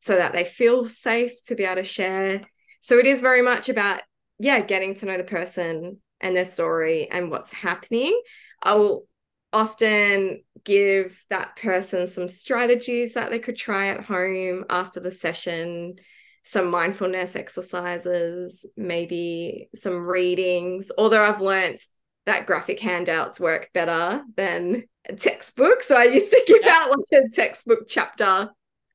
so 0.00 0.16
that 0.16 0.32
they 0.32 0.44
feel 0.44 0.88
safe 0.88 1.40
to 1.44 1.54
be 1.54 1.62
able 1.62 1.76
to 1.76 1.84
share. 1.84 2.40
So 2.82 2.98
it 2.98 3.06
is 3.06 3.20
very 3.20 3.42
much 3.42 3.68
about 3.68 4.02
yeah, 4.38 4.60
getting 4.60 4.94
to 4.96 5.06
know 5.06 5.16
the 5.16 5.24
person 5.24 5.98
and 6.20 6.36
their 6.36 6.44
story 6.44 7.08
and 7.10 7.30
what's 7.30 7.52
happening. 7.52 8.20
I 8.62 8.74
will 8.74 9.06
often 9.52 10.42
give 10.64 11.24
that 11.30 11.56
person 11.56 12.08
some 12.08 12.28
strategies 12.28 13.14
that 13.14 13.30
they 13.30 13.38
could 13.38 13.56
try 13.56 13.88
at 13.88 14.04
home 14.04 14.64
after 14.70 15.00
the 15.00 15.12
session, 15.12 15.96
some 16.44 16.70
mindfulness 16.70 17.34
exercises, 17.34 18.64
maybe 18.76 19.68
some 19.74 20.06
readings. 20.06 20.90
Although 20.96 21.22
I've 21.24 21.40
learned 21.40 21.80
that 22.26 22.46
graphic 22.46 22.78
handouts 22.78 23.40
work 23.40 23.70
better 23.72 24.22
than 24.36 24.84
textbooks. 25.16 25.88
So 25.88 25.96
I 25.96 26.04
used 26.04 26.30
to 26.30 26.44
give 26.46 26.62
yeah. 26.62 26.72
out 26.74 26.90
like 26.90 27.24
a 27.24 27.28
textbook 27.30 27.88
chapter 27.88 28.50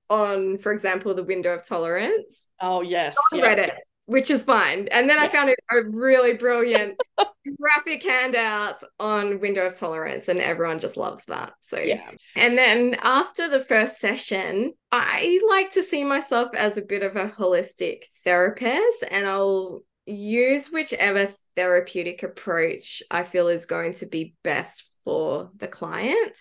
on, 0.10 0.60
for 0.60 0.72
example, 0.72 1.14
the 1.16 1.24
window 1.24 1.54
of 1.54 1.66
tolerance. 1.66 2.44
Oh 2.62 2.82
yes, 2.82 3.16
I 3.34 3.38
yeah. 3.38 3.46
read 3.46 3.60
it 3.60 3.74
which 4.06 4.30
is 4.30 4.44
fine. 4.44 4.88
And 4.92 5.10
then 5.10 5.18
yeah. 5.18 5.24
I 5.24 5.30
found 5.30 5.50
a 5.50 5.84
really 5.90 6.34
brilliant 6.34 6.98
graphic 7.60 8.04
handout 8.04 8.84
on 9.00 9.40
window 9.40 9.66
of 9.66 9.76
tolerance, 9.76 10.28
and 10.28 10.40
everyone 10.40 10.80
just 10.80 10.98
loves 10.98 11.26
that. 11.26 11.54
So, 11.62 11.80
yeah. 11.80 12.10
And 12.36 12.58
then 12.58 12.96
after 13.02 13.50
the 13.50 13.62
first 13.62 14.00
session, 14.00 14.74
I 14.92 15.40
like 15.50 15.72
to 15.74 15.84
see 15.84 16.04
myself 16.04 16.50
as 16.56 16.78
a 16.78 16.82
bit 16.82 17.04
of 17.04 17.16
a 17.16 17.30
holistic 17.30 18.04
therapist, 18.26 19.06
and 19.10 19.26
I'll 19.26 19.84
use 20.06 20.68
whichever 20.68 21.30
therapeutic 21.56 22.24
approach 22.24 23.02
I 23.10 23.24
feel 23.24 23.48
is 23.48 23.66
going 23.66 23.94
to 23.96 24.06
be 24.06 24.36
best 24.44 24.90
for 25.04 25.52
the 25.58 25.68
client. 25.68 26.34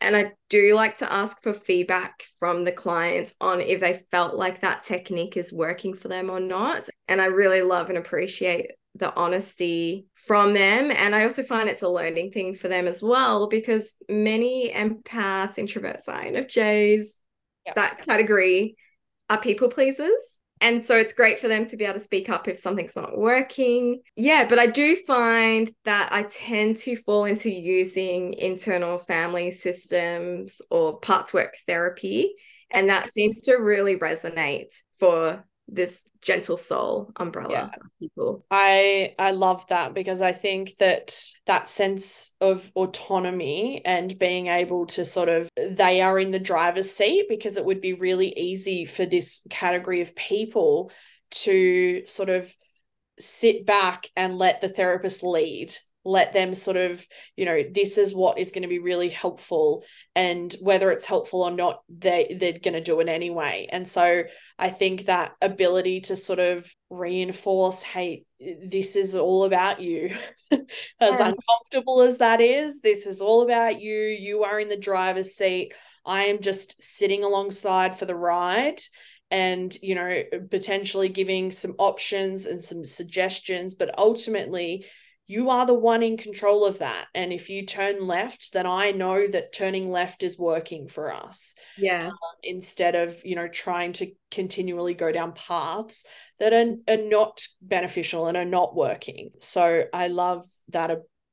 And 0.00 0.16
I 0.16 0.32
do 0.48 0.74
like 0.74 0.98
to 0.98 1.12
ask 1.12 1.42
for 1.42 1.52
feedback 1.52 2.24
from 2.38 2.64
the 2.64 2.72
clients 2.72 3.34
on 3.40 3.60
if 3.60 3.80
they 3.80 4.02
felt 4.10 4.34
like 4.34 4.60
that 4.60 4.82
technique 4.82 5.36
is 5.36 5.52
working 5.52 5.94
for 5.94 6.08
them 6.08 6.30
or 6.30 6.40
not. 6.40 6.88
And 7.08 7.20
I 7.20 7.26
really 7.26 7.62
love 7.62 7.88
and 7.88 7.98
appreciate 7.98 8.72
the 8.96 9.14
honesty 9.16 10.06
from 10.14 10.54
them. 10.54 10.90
And 10.90 11.14
I 11.14 11.24
also 11.24 11.42
find 11.42 11.68
it's 11.68 11.82
a 11.82 11.88
learning 11.88 12.30
thing 12.30 12.54
for 12.54 12.68
them 12.68 12.86
as 12.86 13.02
well, 13.02 13.48
because 13.48 13.94
many 14.08 14.70
empaths, 14.72 15.56
introverts, 15.58 16.06
INFJs, 16.06 17.06
yep. 17.66 17.74
that 17.74 18.02
category 18.02 18.76
are 19.28 19.40
people 19.40 19.68
pleasers. 19.68 20.12
And 20.60 20.82
so 20.82 20.96
it's 20.96 21.12
great 21.12 21.40
for 21.40 21.48
them 21.48 21.66
to 21.66 21.76
be 21.76 21.84
able 21.84 21.98
to 21.98 22.04
speak 22.04 22.28
up 22.28 22.48
if 22.48 22.58
something's 22.58 22.96
not 22.96 23.18
working. 23.18 24.00
Yeah, 24.16 24.46
but 24.48 24.58
I 24.58 24.66
do 24.66 24.96
find 24.96 25.70
that 25.84 26.12
I 26.12 26.22
tend 26.22 26.78
to 26.80 26.96
fall 26.96 27.24
into 27.24 27.50
using 27.50 28.34
internal 28.34 28.98
family 28.98 29.50
systems 29.50 30.62
or 30.70 30.98
parts 31.00 31.32
work 31.34 31.54
therapy. 31.66 32.34
And 32.70 32.88
that 32.88 33.12
seems 33.12 33.42
to 33.42 33.54
really 33.56 33.96
resonate 33.96 34.72
for 34.98 35.44
this 35.66 36.02
gentle 36.20 36.56
soul 36.56 37.10
umbrella 37.16 37.50
yeah. 37.50 37.68
people 38.00 38.44
i 38.50 39.14
i 39.18 39.30
love 39.30 39.66
that 39.68 39.94
because 39.94 40.22
i 40.22 40.32
think 40.32 40.76
that 40.76 41.18
that 41.46 41.66
sense 41.66 42.32
of 42.40 42.70
autonomy 42.76 43.80
and 43.84 44.18
being 44.18 44.46
able 44.46 44.86
to 44.86 45.04
sort 45.04 45.28
of 45.28 45.48
they 45.56 46.00
are 46.00 46.18
in 46.18 46.30
the 46.30 46.38
driver's 46.38 46.90
seat 46.90 47.26
because 47.28 47.56
it 47.56 47.64
would 47.64 47.80
be 47.80 47.94
really 47.94 48.32
easy 48.36 48.84
for 48.84 49.06
this 49.06 49.46
category 49.50 50.00
of 50.00 50.14
people 50.14 50.90
to 51.30 52.02
sort 52.06 52.28
of 52.28 52.54
sit 53.18 53.64
back 53.66 54.08
and 54.16 54.38
let 54.38 54.60
the 54.60 54.68
therapist 54.68 55.22
lead 55.22 55.72
let 56.04 56.32
them 56.32 56.54
sort 56.54 56.76
of 56.76 57.04
you 57.36 57.46
know 57.46 57.62
this 57.70 57.96
is 57.96 58.14
what 58.14 58.38
is 58.38 58.52
going 58.52 58.62
to 58.62 58.68
be 58.68 58.78
really 58.78 59.08
helpful 59.08 59.84
and 60.14 60.54
whether 60.60 60.90
it's 60.90 61.06
helpful 61.06 61.42
or 61.42 61.50
not 61.50 61.82
they 61.88 62.36
they're 62.38 62.58
going 62.58 62.74
to 62.74 62.82
do 62.82 63.00
it 63.00 63.08
anyway 63.08 63.66
and 63.70 63.88
so 63.88 64.22
i 64.58 64.68
think 64.68 65.06
that 65.06 65.32
ability 65.40 66.00
to 66.00 66.14
sort 66.14 66.38
of 66.38 66.70
reinforce 66.90 67.82
hey 67.82 68.24
this 68.68 68.96
is 68.96 69.14
all 69.14 69.44
about 69.44 69.80
you 69.80 70.14
as 70.50 70.60
yeah. 71.00 71.32
uncomfortable 71.32 72.02
as 72.02 72.18
that 72.18 72.40
is 72.40 72.80
this 72.80 73.06
is 73.06 73.20
all 73.20 73.42
about 73.42 73.80
you 73.80 73.94
you 73.94 74.44
are 74.44 74.60
in 74.60 74.68
the 74.68 74.76
driver's 74.76 75.34
seat 75.34 75.72
i 76.04 76.24
am 76.24 76.40
just 76.40 76.82
sitting 76.82 77.24
alongside 77.24 77.98
for 77.98 78.04
the 78.04 78.14
ride 78.14 78.78
and 79.30 79.76
you 79.82 79.94
know 79.94 80.22
potentially 80.50 81.08
giving 81.08 81.50
some 81.50 81.74
options 81.78 82.44
and 82.44 82.62
some 82.62 82.84
suggestions 82.84 83.74
but 83.74 83.98
ultimately 83.98 84.84
you 85.26 85.50
are 85.50 85.64
the 85.64 85.74
one 85.74 86.02
in 86.02 86.16
control 86.16 86.64
of 86.64 86.78
that. 86.78 87.06
And 87.14 87.32
if 87.32 87.48
you 87.48 87.64
turn 87.64 88.06
left, 88.06 88.52
then 88.52 88.66
I 88.66 88.90
know 88.90 89.26
that 89.26 89.52
turning 89.52 89.90
left 89.90 90.22
is 90.22 90.38
working 90.38 90.86
for 90.86 91.12
us. 91.12 91.54
Yeah. 91.78 92.08
Um, 92.08 92.12
instead 92.42 92.94
of, 92.94 93.18
you 93.24 93.34
know, 93.34 93.48
trying 93.48 93.92
to 93.94 94.12
continually 94.30 94.94
go 94.94 95.12
down 95.12 95.32
paths 95.32 96.04
that 96.40 96.52
are, 96.52 96.74
are 96.88 97.02
not 97.02 97.42
beneficial 97.62 98.26
and 98.26 98.36
are 98.36 98.44
not 98.44 98.76
working. 98.76 99.30
So 99.40 99.84
I 99.92 100.08
love 100.08 100.46
that 100.68 100.90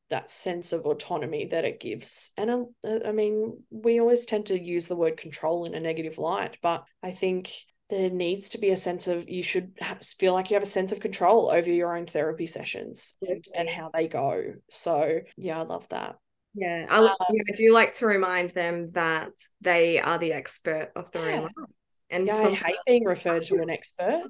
that 0.10 0.30
sense 0.30 0.74
of 0.74 0.86
autonomy 0.86 1.46
that 1.46 1.66
it 1.66 1.80
gives. 1.80 2.32
And 2.38 2.52
uh, 2.52 3.00
I 3.06 3.14
mean, 3.14 3.64
we 3.70 4.00
always 4.00 4.26
tend 4.26 4.48
to 4.48 4.62
use 4.62 4.88
the 4.88 4.96
word 4.96 5.18
control 5.18 5.64
in 5.66 5.74
a 5.74 5.80
negative 5.80 6.18
light, 6.18 6.58
but 6.62 6.84
I 7.02 7.12
think 7.12 7.54
there 7.92 8.10
needs 8.10 8.50
to 8.50 8.58
be 8.58 8.70
a 8.70 8.78
sense 8.78 9.08
of 9.08 9.30
you 9.30 9.44
should 9.44 9.78
feel 10.18 10.34
like 10.34 10.50
you 10.50 10.56
have 10.56 10.64
a 10.64 10.68
sense 10.68 10.92
of 10.92 11.02
control 11.02 11.52
over 11.52 11.70
your 11.70 11.96
own 11.96 12.08
therapy 12.08 12.48
sessions 12.48 13.18
and, 13.22 13.46
and 13.54 13.70
how 13.70 13.92
they 13.94 14.08
go. 14.08 14.54
So, 14.72 15.20
yeah, 15.38 15.60
I 15.60 15.64
love 15.64 15.88
that. 15.90 16.16
Yeah 16.54 16.86
I, 16.90 16.98
um, 16.98 17.10
yeah, 17.32 17.44
I 17.54 17.56
do 17.56 17.74
like 17.74 17.94
to 17.96 18.06
remind 18.06 18.52
them 18.52 18.92
that 18.92 19.30
they 19.62 20.00
are 20.00 20.18
the 20.18 20.34
expert 20.34 20.92
of 20.96 21.12
their 21.12 21.30
yeah. 21.30 21.38
own 21.38 21.44
lives. 21.44 21.74
And 22.10 22.28
yeah, 22.28 22.36
I 22.36 22.56
hate 22.56 22.76
being 22.86 23.06
referred 23.06 23.44
to 23.44 23.56
an 23.62 23.70
expert. 23.70 24.24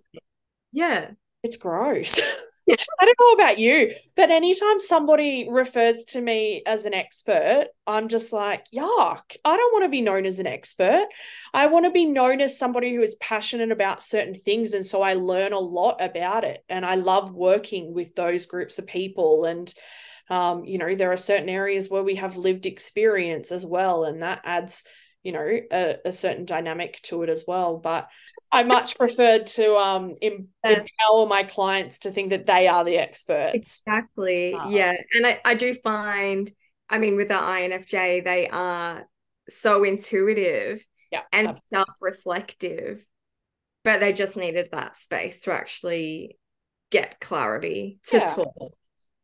Yeah. 0.72 1.12
It's 1.44 1.58
gross. 1.58 2.20
I 3.00 3.06
don't 3.06 3.18
know 3.20 3.44
about 3.44 3.60
you, 3.60 3.94
but 4.16 4.32
anytime 4.32 4.80
somebody 4.80 5.48
refers 5.50 6.06
to 6.06 6.22
me 6.22 6.64
as 6.66 6.86
an 6.86 6.94
expert, 6.94 7.68
I'm 7.86 8.08
just 8.08 8.32
like, 8.32 8.66
yuck. 8.74 9.36
I 9.44 9.58
don't 9.58 9.74
want 9.74 9.84
to 9.86 9.90
be 9.90 10.02
known 10.02 10.26
as 10.26 10.40
an 10.40 10.48
expert. 10.48 11.06
I 11.54 11.68
want 11.68 11.86
to 11.86 11.92
be 11.92 12.06
known 12.06 12.42
as 12.42 12.58
somebody 12.58 12.94
who 12.94 13.02
is 13.02 13.16
passionate 13.16 13.72
about 13.72 14.04
certain 14.04 14.36
things. 14.36 14.74
And 14.74 14.86
so 14.86 15.02
I 15.02 15.14
learn 15.16 15.54
a 15.54 15.60
lot 15.60 16.02
about 16.02 16.44
it. 16.44 16.64
And 16.70 16.86
I 16.86 16.96
love 16.96 17.34
working 17.34 17.94
with 17.94 18.16
those 18.16 18.46
groups 18.46 18.80
of 18.80 18.88
people. 18.88 19.46
And, 19.46 19.74
um, 20.30 20.64
you 20.64 20.78
know, 20.78 20.96
there 20.96 21.12
are 21.12 21.18
certain 21.18 21.50
areas 21.50 21.90
where 21.90 22.04
we 22.04 22.16
have 22.16 22.38
lived 22.38 22.66
experience 22.66 23.52
as 23.52 23.66
well. 23.66 24.06
And 24.06 24.24
that 24.24 24.42
adds 24.46 24.86
you 25.24 25.32
know 25.32 25.60
a, 25.72 25.98
a, 26.06 26.12
certain 26.12 26.46
dynamic 26.46 27.00
to 27.04 27.22
it 27.24 27.30
as 27.30 27.44
well 27.48 27.78
but 27.78 28.10
i 28.52 28.64
much 28.64 28.98
preferred 28.98 29.46
to 29.46 29.76
um 29.76 30.16
em- 30.22 30.48
empower 30.64 31.26
my 31.28 31.44
clients 31.44 32.00
to 32.00 32.12
think 32.12 32.32
that 32.32 32.46
they 32.46 32.68
are 32.68 32.84
the 32.84 32.98
experts 32.98 33.54
exactly 33.54 34.54
uh, 34.54 34.68
yeah 34.70 34.94
and 35.16 35.28
I, 35.28 35.40
I 35.46 35.54
do 35.54 35.74
find 35.74 36.52
i 36.90 36.98
mean 36.98 37.16
with 37.16 37.28
the 37.28 37.36
infj 37.36 38.24
they 38.24 38.48
are 38.50 39.06
so 39.50 39.84
intuitive 39.84 40.86
yeah, 41.12 41.22
and 41.34 41.50
absolutely. 41.50 41.68
self-reflective 41.74 43.06
but 43.84 44.00
they 44.00 44.14
just 44.14 44.38
needed 44.38 44.70
that 44.72 44.98
space 44.98 45.42
to 45.42 45.54
actually 45.54 46.38
get 46.90 47.20
clarity 47.20 48.00
to 48.08 48.18
yeah. 48.18 48.26
talk 48.26 48.54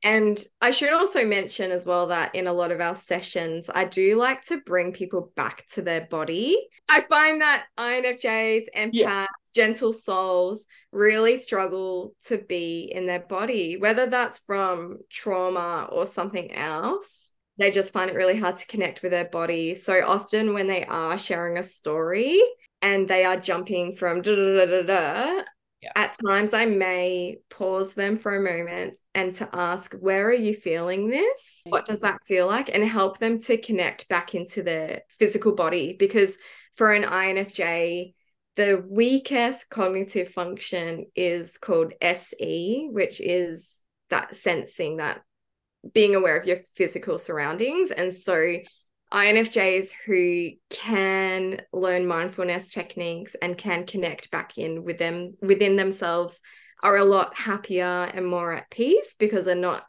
and 0.03 0.43
I 0.61 0.69
should 0.69 0.93
also 0.93 1.25
mention 1.25 1.71
as 1.71 1.87
well 1.87 2.07
that 2.07 2.35
in 2.35 2.47
a 2.47 2.53
lot 2.53 2.71
of 2.71 2.79
our 2.79 2.95
sessions, 2.95 3.69
I 3.73 3.85
do 3.85 4.17
like 4.17 4.43
to 4.45 4.61
bring 4.61 4.93
people 4.93 5.31
back 5.35 5.65
to 5.71 5.81
their 5.81 6.01
body. 6.01 6.55
I 6.87 7.01
find 7.01 7.41
that 7.41 7.65
INFJs, 7.79 8.65
empaths, 8.75 8.89
yeah. 8.93 9.25
gentle 9.55 9.93
souls 9.93 10.67
really 10.91 11.35
struggle 11.35 12.13
to 12.25 12.37
be 12.37 12.91
in 12.93 13.07
their 13.07 13.21
body, 13.21 13.77
whether 13.77 14.05
that's 14.05 14.39
from 14.39 14.99
trauma 15.09 15.89
or 15.91 16.05
something 16.05 16.53
else. 16.53 17.31
They 17.57 17.71
just 17.71 17.91
find 17.91 18.11
it 18.11 18.15
really 18.15 18.37
hard 18.37 18.57
to 18.57 18.67
connect 18.67 19.01
with 19.01 19.11
their 19.11 19.29
body. 19.29 19.73
So 19.73 20.05
often, 20.05 20.53
when 20.53 20.67
they 20.67 20.85
are 20.85 21.17
sharing 21.17 21.57
a 21.57 21.63
story 21.63 22.39
and 22.83 23.07
they 23.07 23.25
are 23.25 23.37
jumping 23.37 23.95
from 23.95 24.21
da 24.21 24.35
da 24.35 24.65
da 24.65 24.65
da 24.65 24.81
da, 24.83 25.43
yeah. 25.81 25.91
At 25.95 26.15
times, 26.25 26.53
I 26.53 26.65
may 26.65 27.37
pause 27.49 27.93
them 27.93 28.17
for 28.17 28.35
a 28.35 28.41
moment 28.41 28.97
and 29.17 29.33
to 29.35 29.49
ask, 29.51 29.93
Where 29.95 30.27
are 30.27 30.33
you 30.33 30.53
feeling 30.53 31.09
this? 31.09 31.61
What 31.65 31.87
does 31.87 32.01
that 32.01 32.23
feel 32.23 32.45
like? 32.45 32.73
And 32.73 32.83
help 32.83 33.17
them 33.17 33.41
to 33.41 33.57
connect 33.57 34.07
back 34.07 34.35
into 34.35 34.61
their 34.61 35.01
physical 35.17 35.55
body. 35.55 35.95
Because 35.97 36.37
for 36.75 36.93
an 36.93 37.03
INFJ, 37.03 38.13
the 38.55 38.83
weakest 38.87 39.69
cognitive 39.71 40.29
function 40.29 41.07
is 41.15 41.57
called 41.57 41.93
SE, 41.99 42.89
which 42.91 43.19
is 43.19 43.67
that 44.11 44.35
sensing, 44.35 44.97
that 44.97 45.21
being 45.93 46.13
aware 46.13 46.37
of 46.37 46.45
your 46.45 46.59
physical 46.75 47.17
surroundings. 47.17 47.89
And 47.89 48.13
so 48.13 48.57
INFJs 49.11 49.93
who 50.05 50.51
can 50.69 51.61
learn 51.73 52.05
mindfulness 52.05 52.71
techniques 52.71 53.35
and 53.41 53.57
can 53.57 53.87
connect 53.87 54.29
back 54.29 54.59
in 54.59 54.83
with 54.83 54.99
them 54.99 55.33
within 55.41 55.75
themselves 55.75 56.39
are 56.83 56.97
a 56.97 57.05
lot 57.05 57.35
happier 57.35 58.09
and 58.13 58.25
more 58.25 58.53
at 58.53 58.69
peace 58.69 59.15
because 59.17 59.45
they're 59.45 59.55
not 59.55 59.85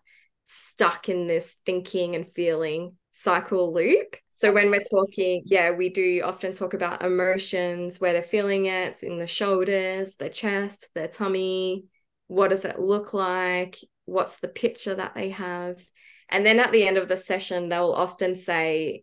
stuck 0.47 1.09
in 1.09 1.27
this 1.27 1.55
thinking 1.67 2.15
and 2.15 2.29
feeling 2.31 2.97
cycle 3.13 3.73
loop. 3.73 4.17
So 4.31 4.53
when 4.53 4.71
we're 4.71 4.85
talking, 4.85 5.43
yeah, 5.47 5.73
we 5.73 5.89
do 5.89 6.23
often 6.25 6.53
talk 6.53 6.73
about 6.73 7.05
emotions, 7.05 8.01
where 8.01 8.13
they're 8.13 8.23
feeling 8.23 8.67
it 8.67 9.03
in 9.03 9.19
the 9.19 9.27
shoulders, 9.27 10.15
their 10.17 10.29
chest, 10.29 10.89
their 10.95 11.09
tummy. 11.09 11.87
What 12.29 12.51
does 12.51 12.65
it 12.65 12.79
look 12.79 13.13
like? 13.13 13.77
What's 14.05 14.37
the 14.37 14.49
picture 14.49 14.95
that 14.95 15.15
they 15.15 15.31
have? 15.31 15.85
And 16.29 16.47
then 16.47 16.61
at 16.61 16.71
the 16.71 16.87
end 16.87 16.99
of 16.99 17.09
the 17.09 17.17
session, 17.17 17.69
they'll 17.69 17.91
often 17.91 18.37
say, 18.37 19.03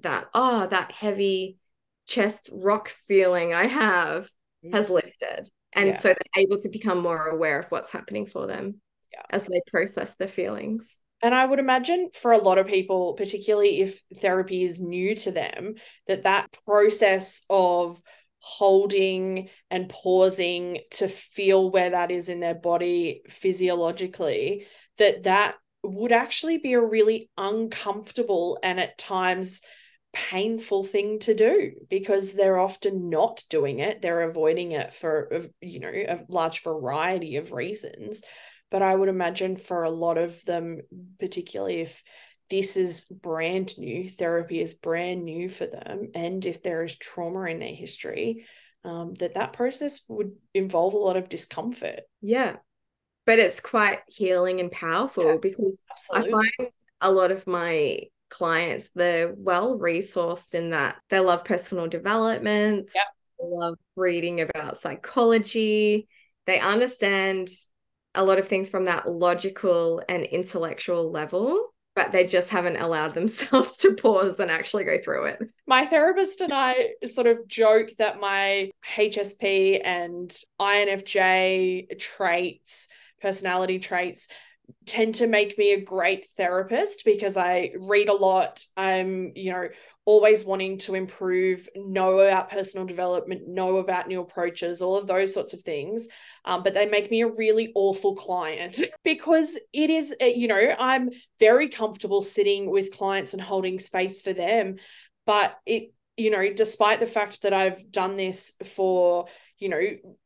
that 0.00 0.26
oh 0.34 0.66
that 0.68 0.92
heavy 0.92 1.58
chest 2.06 2.48
rock 2.52 2.88
feeling 2.88 3.52
i 3.52 3.66
have 3.66 4.28
has 4.72 4.88
mm. 4.88 4.94
lifted 4.94 5.48
and 5.74 5.88
yeah. 5.88 5.98
so 5.98 6.08
they're 6.08 6.42
able 6.42 6.58
to 6.58 6.68
become 6.68 7.00
more 7.00 7.28
aware 7.28 7.58
of 7.58 7.70
what's 7.70 7.92
happening 7.92 8.26
for 8.26 8.46
them 8.46 8.80
yeah. 9.12 9.22
as 9.30 9.44
they 9.46 9.60
process 9.66 10.14
their 10.16 10.28
feelings 10.28 10.96
and 11.22 11.34
i 11.34 11.44
would 11.44 11.58
imagine 11.58 12.10
for 12.14 12.32
a 12.32 12.38
lot 12.38 12.58
of 12.58 12.66
people 12.66 13.14
particularly 13.14 13.80
if 13.80 14.02
therapy 14.16 14.62
is 14.62 14.80
new 14.80 15.14
to 15.14 15.30
them 15.30 15.74
that 16.06 16.24
that 16.24 16.54
process 16.64 17.42
of 17.48 18.00
holding 18.38 19.48
and 19.70 19.88
pausing 19.88 20.78
to 20.90 21.06
feel 21.06 21.70
where 21.70 21.90
that 21.90 22.10
is 22.10 22.28
in 22.28 22.40
their 22.40 22.56
body 22.56 23.22
physiologically 23.28 24.66
that 24.98 25.22
that 25.22 25.54
would 25.84 26.12
actually 26.12 26.58
be 26.58 26.72
a 26.72 26.80
really 26.80 27.30
uncomfortable 27.38 28.58
and 28.62 28.80
at 28.80 28.98
times 28.98 29.62
painful 30.12 30.84
thing 30.84 31.18
to 31.20 31.34
do 31.34 31.72
because 31.88 32.32
they're 32.32 32.58
often 32.58 33.08
not 33.08 33.42
doing 33.48 33.78
it. 33.78 34.02
They're 34.02 34.28
avoiding 34.28 34.72
it 34.72 34.92
for 34.92 35.46
you 35.60 35.80
know 35.80 35.92
a 35.92 36.20
large 36.28 36.62
variety 36.62 37.36
of 37.36 37.52
reasons. 37.52 38.22
But 38.70 38.80
i 38.80 38.94
would 38.94 39.10
imagine 39.10 39.56
for 39.56 39.84
a 39.84 39.90
lot 39.90 40.16
of 40.16 40.42
them 40.46 40.80
particularly 41.20 41.82
if 41.82 42.02
this 42.48 42.76
is 42.76 43.04
brand 43.04 43.78
new 43.78 44.08
therapy 44.08 44.60
is 44.60 44.72
brand 44.72 45.24
new 45.24 45.50
for 45.50 45.66
them 45.66 46.08
and 46.14 46.44
if 46.46 46.62
there 46.62 46.82
is 46.82 46.96
trauma 46.96 47.44
in 47.44 47.58
their 47.58 47.74
history 47.74 48.46
um, 48.84 49.14
that 49.14 49.34
that 49.34 49.52
process 49.52 50.00
would 50.08 50.32
involve 50.54 50.94
a 50.94 50.98
lot 50.98 51.16
of 51.16 51.28
discomfort. 51.28 52.00
Yeah. 52.20 52.56
But 53.24 53.38
it's 53.38 53.60
quite 53.60 54.00
healing 54.08 54.60
and 54.60 54.70
powerful 54.70 55.24
yeah, 55.24 55.36
because 55.40 55.78
absolutely. 55.90 56.32
i 56.32 56.32
find 56.32 56.72
a 57.00 57.12
lot 57.12 57.30
of 57.30 57.46
my 57.46 58.00
clients 58.32 58.90
they're 58.94 59.32
well 59.36 59.78
resourced 59.78 60.54
in 60.54 60.70
that 60.70 60.96
they 61.10 61.20
love 61.20 61.44
personal 61.44 61.86
development 61.86 62.88
yeah. 62.94 63.02
they 63.38 63.46
love 63.46 63.76
reading 63.94 64.40
about 64.40 64.80
psychology 64.80 66.08
they 66.46 66.58
understand 66.58 67.48
a 68.14 68.24
lot 68.24 68.38
of 68.38 68.48
things 68.48 68.70
from 68.70 68.86
that 68.86 69.06
logical 69.06 70.02
and 70.08 70.24
intellectual 70.24 71.10
level 71.10 71.72
but 71.94 72.10
they 72.10 72.24
just 72.24 72.48
haven't 72.48 72.76
allowed 72.76 73.14
themselves 73.14 73.76
to 73.78 73.94
pause 73.94 74.40
and 74.40 74.50
actually 74.50 74.84
go 74.84 74.98
through 74.98 75.26
it. 75.26 75.42
My 75.66 75.84
therapist 75.84 76.40
and 76.40 76.52
I 76.52 76.90
sort 77.06 77.26
of 77.26 77.46
joke 77.46 77.90
that 77.98 78.20
my 78.20 78.70
HSP 78.96 79.80
and 79.84 80.34
INFJ 80.60 81.98
traits, 81.98 82.88
personality 83.20 83.78
traits, 83.78 84.28
tend 84.86 85.14
to 85.16 85.26
make 85.26 85.56
me 85.58 85.72
a 85.72 85.80
great 85.80 86.28
therapist 86.36 87.04
because 87.04 87.36
I 87.36 87.72
read 87.78 88.08
a 88.08 88.14
lot. 88.14 88.64
I'm, 88.76 89.32
you 89.34 89.52
know, 89.52 89.68
always 90.04 90.44
wanting 90.44 90.78
to 90.78 90.94
improve, 90.94 91.68
know 91.76 92.18
about 92.18 92.50
personal 92.50 92.86
development, 92.86 93.46
know 93.46 93.76
about 93.76 94.08
new 94.08 94.20
approaches, 94.20 94.82
all 94.82 94.96
of 94.96 95.06
those 95.06 95.32
sorts 95.32 95.52
of 95.52 95.62
things. 95.62 96.08
Um, 96.44 96.62
but 96.62 96.74
they 96.74 96.86
make 96.86 97.10
me 97.10 97.22
a 97.22 97.28
really 97.28 97.70
awful 97.74 98.16
client 98.16 98.80
because 99.04 99.58
it 99.72 99.90
is, 99.90 100.14
eh, 100.20 100.32
you 100.34 100.48
know, 100.48 100.74
I'm 100.78 101.10
very 101.38 101.68
comfortable 101.68 102.22
sitting 102.22 102.70
with 102.70 102.92
clients 102.92 103.32
and 103.32 103.42
holding 103.42 103.78
space 103.78 104.22
for 104.22 104.32
them. 104.32 104.76
But 105.26 105.56
it, 105.64 105.92
you 106.16 106.30
know, 106.30 106.52
despite 106.52 107.00
the 107.00 107.06
fact 107.06 107.42
that 107.42 107.52
I've 107.52 107.90
done 107.90 108.16
this 108.16 108.52
for, 108.64 109.26
you 109.58 109.68
know, 109.68 109.80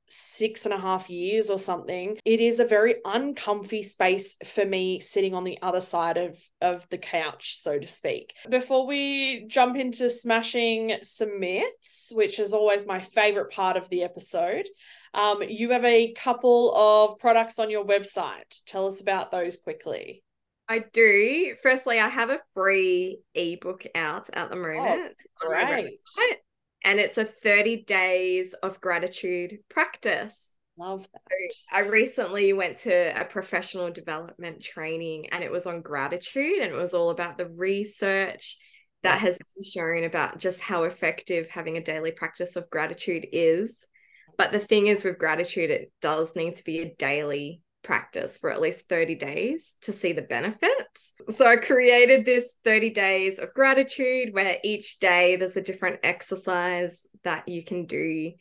six 0.08 0.64
and 0.64 0.74
a 0.74 0.78
half 0.78 1.10
years 1.10 1.50
or 1.50 1.58
something, 1.58 2.18
it 2.24 2.40
is 2.40 2.60
a 2.60 2.64
very 2.64 2.96
uncomfy 3.04 3.82
space 3.82 4.36
for 4.44 4.64
me 4.64 5.00
sitting 5.00 5.34
on 5.34 5.44
the 5.44 5.58
other 5.62 5.80
side 5.80 6.16
of, 6.16 6.38
of 6.60 6.86
the 6.90 6.98
couch, 6.98 7.56
so 7.56 7.78
to 7.78 7.86
speak. 7.86 8.34
Before 8.48 8.86
we 8.86 9.46
jump 9.48 9.76
into 9.76 10.10
smashing 10.10 10.96
some 11.02 11.40
myths, 11.40 12.12
which 12.14 12.38
is 12.38 12.52
always 12.52 12.86
my 12.86 13.00
favorite 13.00 13.52
part 13.52 13.76
of 13.76 13.88
the 13.88 14.02
episode, 14.02 14.66
um, 15.14 15.42
you 15.42 15.70
have 15.70 15.84
a 15.84 16.12
couple 16.12 16.74
of 16.76 17.18
products 17.18 17.58
on 17.58 17.70
your 17.70 17.84
website. 17.84 18.62
Tell 18.66 18.86
us 18.86 19.00
about 19.00 19.30
those 19.30 19.56
quickly. 19.56 20.22
I 20.68 20.80
do. 20.92 21.54
Firstly, 21.62 22.00
I 22.00 22.08
have 22.08 22.30
a 22.30 22.40
free 22.54 23.20
ebook 23.34 23.86
out 23.94 24.28
at 24.32 24.50
the 24.50 24.56
moment. 24.56 25.14
Oh, 25.42 25.48
great 25.48 25.98
and 26.86 27.00
it's 27.00 27.18
a 27.18 27.24
30 27.24 27.82
days 27.82 28.54
of 28.62 28.80
gratitude 28.80 29.58
practice. 29.68 30.34
Love 30.78 31.08
that. 31.12 31.52
I 31.72 31.80
recently 31.80 32.52
went 32.52 32.78
to 32.80 33.20
a 33.20 33.24
professional 33.24 33.90
development 33.90 34.62
training 34.62 35.30
and 35.30 35.42
it 35.42 35.50
was 35.50 35.66
on 35.66 35.82
gratitude 35.82 36.60
and 36.60 36.72
it 36.72 36.76
was 36.76 36.94
all 36.94 37.10
about 37.10 37.38
the 37.38 37.48
research 37.48 38.56
that 39.02 39.20
has 39.20 39.38
been 39.38 39.64
shown 39.64 40.04
about 40.04 40.38
just 40.38 40.60
how 40.60 40.84
effective 40.84 41.48
having 41.48 41.76
a 41.76 41.82
daily 41.82 42.12
practice 42.12 42.54
of 42.54 42.70
gratitude 42.70 43.26
is. 43.32 43.84
But 44.38 44.52
the 44.52 44.60
thing 44.60 44.86
is, 44.86 45.02
with 45.02 45.18
gratitude, 45.18 45.70
it 45.70 45.90
does 46.00 46.36
need 46.36 46.56
to 46.56 46.64
be 46.64 46.80
a 46.80 46.94
daily 46.94 47.62
practice 47.86 48.36
for 48.36 48.50
at 48.50 48.60
least 48.60 48.88
30 48.88 49.14
days 49.14 49.76
to 49.82 49.92
see 49.92 50.12
the 50.12 50.22
benefits. 50.22 51.12
So 51.36 51.46
I 51.46 51.56
created 51.56 52.26
this 52.26 52.52
30 52.64 52.90
days 52.90 53.38
of 53.38 53.54
gratitude 53.54 54.34
where 54.34 54.58
each 54.64 54.98
day 54.98 55.36
there's 55.36 55.56
a 55.56 55.62
different 55.62 56.00
exercise 56.02 57.06
that 57.22 57.48
you 57.48 57.64
can 57.64 57.86
do 57.86 58.32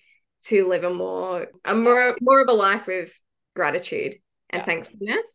to 0.45 0.67
live 0.67 0.84
a 0.84 0.93
more 0.93 1.47
a 1.63 1.75
more 1.75 2.15
more 2.21 2.41
of 2.41 2.49
a 2.49 2.53
life 2.53 2.88
with 2.88 3.13
gratitude 3.55 4.15
and 4.49 4.62
yeah. 4.62 4.65
thankfulness. 4.65 5.31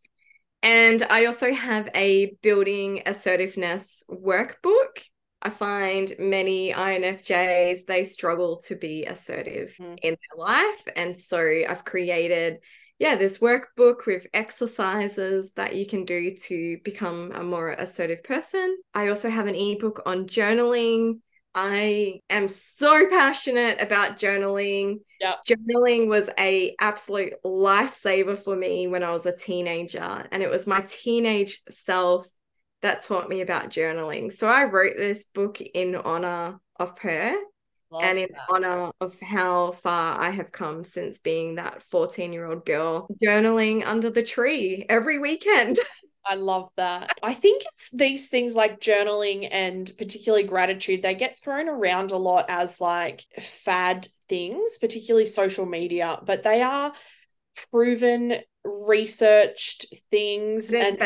And 0.61 1.03
I 1.09 1.25
also 1.25 1.53
have 1.53 1.89
a 1.95 2.35
building 2.43 3.03
assertiveness 3.05 4.03
workbook. 4.09 5.03
I 5.41 5.49
find 5.49 6.13
many 6.19 6.71
INFJs 6.71 7.85
they 7.87 8.03
struggle 8.03 8.61
to 8.65 8.75
be 8.75 9.05
assertive 9.05 9.73
mm. 9.79 9.97
in 10.03 10.15
their 10.15 10.37
life 10.37 10.83
and 10.95 11.17
so 11.17 11.39
I've 11.67 11.83
created 11.83 12.59
yeah, 13.01 13.15
this 13.15 13.39
workbook 13.39 14.05
with 14.05 14.27
exercises 14.31 15.51
that 15.53 15.75
you 15.75 15.87
can 15.87 16.05
do 16.05 16.37
to 16.43 16.77
become 16.83 17.31
a 17.33 17.41
more 17.41 17.71
assertive 17.71 18.23
person. 18.23 18.77
I 18.93 19.07
also 19.07 19.29
have 19.29 19.47
an 19.47 19.55
ebook 19.55 20.03
on 20.05 20.27
journaling 20.27 21.15
I 21.53 22.21
am 22.29 22.47
so 22.47 23.09
passionate 23.09 23.81
about 23.81 24.17
journaling. 24.17 24.99
Yep. 25.19 25.39
Journaling 25.49 26.07
was 26.07 26.29
a 26.39 26.75
absolute 26.79 27.33
lifesaver 27.45 28.37
for 28.37 28.55
me 28.55 28.87
when 28.87 29.03
I 29.03 29.11
was 29.11 29.25
a 29.25 29.35
teenager 29.35 30.27
and 30.31 30.41
it 30.41 30.49
was 30.49 30.65
my 30.65 30.81
teenage 30.81 31.61
self 31.69 32.27
that 32.81 33.01
taught 33.01 33.29
me 33.29 33.41
about 33.41 33.69
journaling. 33.69 34.31
So 34.31 34.47
I 34.47 34.63
wrote 34.63 34.95
this 34.97 35.25
book 35.25 35.59
in 35.59 35.95
honor 35.95 36.59
of 36.79 36.97
her 36.99 37.35
Love 37.91 38.03
and 38.03 38.17
in 38.17 38.29
that. 38.31 38.45
honor 38.49 38.91
of 39.01 39.19
how 39.19 39.71
far 39.71 40.19
I 40.19 40.29
have 40.29 40.51
come 40.51 40.85
since 40.85 41.19
being 41.19 41.55
that 41.55 41.83
14 41.83 42.31
year 42.31 42.45
old 42.45 42.65
girl 42.65 43.07
journaling 43.21 43.85
under 43.85 44.09
the 44.09 44.23
tree 44.23 44.85
every 44.87 45.19
weekend. 45.19 45.77
I 46.25 46.35
love 46.35 46.69
that. 46.77 47.11
I 47.23 47.33
think 47.33 47.63
it's 47.73 47.89
these 47.89 48.29
things 48.29 48.55
like 48.55 48.79
journaling 48.79 49.47
and 49.51 49.91
particularly 49.97 50.43
gratitude, 50.43 51.01
they 51.01 51.15
get 51.15 51.39
thrown 51.39 51.67
around 51.67 52.11
a 52.11 52.17
lot 52.17 52.45
as 52.47 52.79
like 52.79 53.25
fad 53.39 54.07
things, 54.29 54.77
particularly 54.79 55.25
social 55.25 55.65
media, 55.65 56.19
but 56.23 56.43
they 56.43 56.61
are 56.61 56.93
proven 57.71 58.35
researched 58.63 59.87
things 60.11 60.71
and 60.71 60.97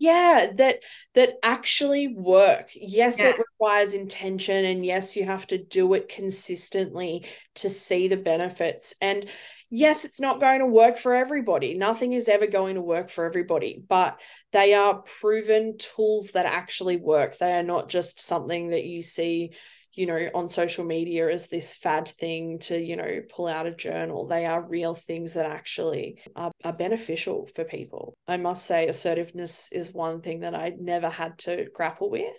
yeah 0.00 0.48
that 0.54 0.80
that 1.14 1.34
actually 1.44 2.08
work 2.08 2.70
yes 2.74 3.20
yeah. 3.20 3.26
it 3.26 3.38
requires 3.38 3.94
intention 3.94 4.64
and 4.64 4.84
yes 4.84 5.14
you 5.14 5.24
have 5.24 5.46
to 5.46 5.62
do 5.62 5.94
it 5.94 6.08
consistently 6.08 7.24
to 7.54 7.70
see 7.70 8.08
the 8.08 8.16
benefits 8.16 8.94
and 9.00 9.26
yes, 9.70 10.04
it's 10.04 10.20
not 10.20 10.40
going 10.40 10.58
to 10.58 10.66
work 10.66 10.98
for 10.98 11.14
everybody. 11.14 11.74
Nothing 11.74 12.12
is 12.12 12.28
ever 12.28 12.46
going 12.46 12.74
to 12.74 12.82
work 12.82 13.08
for 13.08 13.24
everybody, 13.24 13.82
but 13.88 14.18
they 14.52 14.74
are 14.74 15.02
proven 15.20 15.78
tools 15.78 16.32
that 16.32 16.46
actually 16.46 16.96
work. 16.96 17.38
They 17.38 17.52
are 17.52 17.62
not 17.62 17.88
just 17.88 18.20
something 18.20 18.70
that 18.70 18.84
you 18.84 19.02
see 19.02 19.52
you 20.00 20.06
know, 20.06 20.30
on 20.34 20.48
social 20.48 20.82
media 20.82 21.28
as 21.28 21.48
this 21.48 21.74
fad 21.74 22.08
thing 22.08 22.58
to, 22.58 22.80
you 22.80 22.96
know, 22.96 23.20
pull 23.28 23.46
out 23.46 23.66
a 23.66 23.74
journal. 23.74 24.26
They 24.26 24.46
are 24.46 24.66
real 24.66 24.94
things 24.94 25.34
that 25.34 25.44
actually 25.44 26.22
are, 26.34 26.50
are 26.64 26.72
beneficial 26.72 27.46
for 27.54 27.64
people. 27.64 28.14
I 28.26 28.38
must 28.38 28.64
say, 28.64 28.88
assertiveness 28.88 29.68
is 29.70 29.92
one 29.92 30.22
thing 30.22 30.40
that 30.40 30.54
I 30.54 30.72
never 30.80 31.10
had 31.10 31.36
to 31.40 31.66
grapple 31.74 32.08
with, 32.08 32.32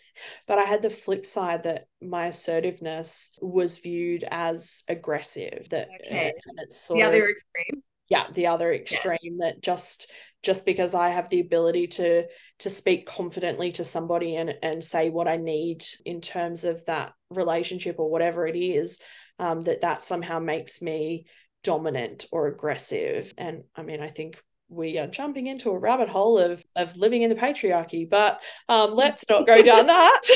but 0.48 0.58
I 0.58 0.64
had 0.64 0.82
the 0.82 0.90
flip 0.90 1.24
side 1.24 1.62
that 1.64 1.86
my 2.02 2.26
assertiveness 2.26 3.38
was 3.40 3.78
viewed 3.78 4.26
as 4.32 4.84
aggressive. 4.88 5.68
That 5.70 5.90
okay. 6.04 6.30
uh, 6.30 6.50
and 6.50 6.60
it's 6.64 6.82
sort 6.82 6.98
the 6.98 7.04
other 7.04 7.26
of, 7.26 7.30
extreme. 7.30 7.84
Yeah, 8.10 8.26
the 8.34 8.48
other 8.48 8.74
extreme 8.74 9.38
yeah. 9.38 9.46
that 9.46 9.62
just 9.62 10.12
just 10.44 10.66
because 10.66 10.94
I 10.94 11.10
have 11.10 11.30
the 11.30 11.40
ability 11.40 11.88
to 11.88 12.28
to 12.60 12.70
speak 12.70 13.06
confidently 13.06 13.72
to 13.74 13.84
somebody 13.84 14.36
and 14.36 14.56
and 14.62 14.84
say 14.84 15.10
what 15.10 15.28
I 15.28 15.38
need 15.38 15.84
in 16.06 16.22
terms 16.22 16.64
of 16.64 16.86
that 16.86 17.14
relationship 17.30 17.98
or 18.00 18.10
whatever 18.10 18.48
it 18.48 18.58
is, 18.58 19.00
um, 19.40 19.62
that 19.64 19.82
that 19.82 20.04
somehow 20.04 20.40
makes 20.40 20.82
me 20.82 21.26
dominant 21.64 22.26
or 22.32 22.48
aggressive. 22.48 23.34
And 23.38 23.64
I 23.76 23.84
mean, 23.84 24.02
I 24.02 24.08
think 24.08 24.42
we 24.72 24.98
are 24.98 25.08
jumping 25.08 25.48
into 25.48 25.70
a 25.70 25.78
rabbit 25.78 26.10
hole 26.10 26.40
of 26.40 26.64
of 26.76 26.96
living 26.96 27.22
in 27.22 27.30
the 27.30 27.36
patriarchy 27.36 28.10
but 28.10 28.42
um 28.70 28.96
let's 28.96 29.26
not 29.30 29.46
go 29.46 29.62
down 29.62 29.88
that. 29.88 30.22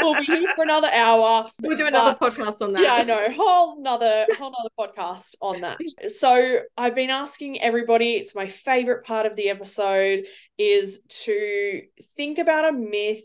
We'll 0.00 0.18
be 0.18 0.26
here 0.26 0.52
for 0.54 0.64
another 0.64 0.88
hour. 0.92 1.48
We'll 1.60 1.76
do 1.76 1.86
another 1.86 2.16
but, 2.18 2.32
podcast 2.32 2.62
on 2.62 2.72
that. 2.72 2.82
Yeah 2.82 2.94
i 2.94 3.02
know. 3.04 3.30
Whole 3.30 3.78
another 3.78 4.26
whole 4.38 4.48
another 4.48 4.70
podcast 4.78 5.34
on 5.40 5.60
that. 5.62 5.78
So 6.08 6.60
i've 6.76 6.94
been 6.94 7.10
asking 7.10 7.60
everybody 7.62 8.12
it's 8.14 8.34
my 8.34 8.46
favorite 8.46 9.04
part 9.04 9.26
of 9.26 9.36
the 9.36 9.48
episode 9.48 10.24
is 10.58 11.00
to 11.24 11.82
think 12.16 12.38
about 12.38 12.68
a 12.68 12.72
myth 12.72 13.22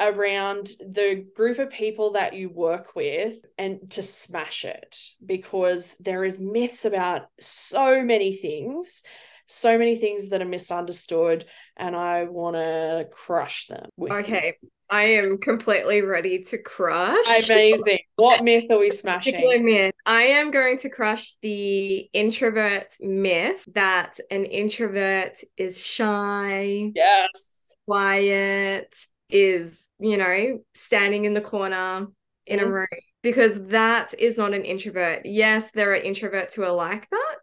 around 0.00 0.70
the 0.80 1.26
group 1.34 1.58
of 1.58 1.70
people 1.70 2.12
that 2.12 2.34
you 2.34 2.48
work 2.48 2.94
with 2.94 3.44
and 3.56 3.90
to 3.90 4.02
smash 4.02 4.64
it 4.64 4.96
because 5.24 5.96
there 5.98 6.24
is 6.24 6.38
myths 6.38 6.84
about 6.84 7.28
so 7.40 8.04
many 8.04 8.32
things 8.32 9.02
so 9.48 9.78
many 9.78 9.96
things 9.96 10.28
that 10.28 10.42
are 10.42 10.46
misunderstood 10.46 11.46
and 11.76 11.96
I 11.96 12.24
want 12.24 12.56
to 12.56 13.08
crush 13.10 13.66
them. 13.66 13.88
okay. 14.00 14.54
You. 14.62 14.68
I 14.90 15.02
am 15.02 15.36
completely 15.38 16.00
ready 16.00 16.42
to 16.44 16.58
crush. 16.58 17.50
Amazing. 17.50 17.98
what 18.16 18.42
myth 18.42 18.64
are 18.70 18.78
we 18.78 18.90
smashing? 18.90 19.64
Myth. 19.64 19.94
I 20.06 20.22
am 20.22 20.50
going 20.50 20.78
to 20.78 20.88
crush 20.88 21.34
the 21.42 22.08
introvert 22.12 22.94
myth 23.00 23.68
that 23.74 24.18
an 24.30 24.46
introvert 24.46 25.40
is 25.58 25.84
shy. 25.84 26.92
Yes. 26.94 27.74
Quiet, 27.86 28.94
is, 29.30 29.90
you 29.98 30.16
know, 30.16 30.60
standing 30.74 31.24
in 31.24 31.34
the 31.34 31.40
corner 31.40 32.06
in 32.46 32.58
mm. 32.58 32.62
a 32.62 32.64
mm-hmm. 32.64 32.72
room 32.72 32.86
because 33.22 33.62
that 33.68 34.14
is 34.18 34.36
not 34.36 34.54
an 34.54 34.64
introvert. 34.64 35.22
Yes, 35.24 35.70
there 35.72 35.94
are 35.94 36.00
introverts 36.00 36.54
who 36.54 36.62
are 36.62 36.72
like 36.72 37.08
that. 37.10 37.38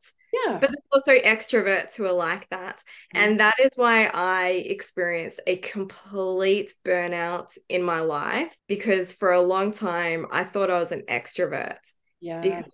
Yeah. 0.46 0.58
But 0.60 0.70
there's 0.72 0.78
also 0.92 1.14
extroverts 1.14 1.96
who 1.96 2.06
are 2.06 2.14
like 2.14 2.50
that. 2.50 2.82
And 3.14 3.40
that 3.40 3.56
is 3.60 3.72
why 3.76 4.10
I 4.14 4.50
experienced 4.50 5.40
a 5.48 5.58
complete 5.58 6.74
burnout 6.84 7.58
in 7.70 7.84
my 7.84 8.02
life 8.02 8.56
because 8.68 9.14
for 9.14 9.32
a 9.32 9.42
long 9.42 9.74
time 9.74 10.26
I 10.32 10.44
thought 10.44 10.72
I 10.72 10.80
was 10.80 10.92
an 10.92 11.04
extrovert. 11.10 11.78
Yeah. 12.20 12.42
Because 12.42 12.72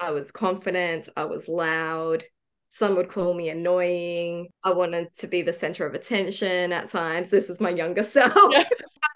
I 0.00 0.12
was 0.12 0.30
confident, 0.30 1.08
I 1.16 1.24
was 1.24 1.48
loud, 1.48 2.24
some 2.70 2.94
would 2.96 3.08
call 3.08 3.34
me 3.34 3.48
annoying. 3.48 4.48
I 4.64 4.72
wanted 4.72 5.12
to 5.18 5.26
be 5.26 5.42
the 5.42 5.52
center 5.52 5.86
of 5.86 5.94
attention 5.94 6.72
at 6.72 6.88
times. 6.88 7.28
This 7.28 7.50
is 7.50 7.60
my 7.60 7.70
younger 7.70 8.02
self. 8.04 8.32
Yeah. 8.50 8.64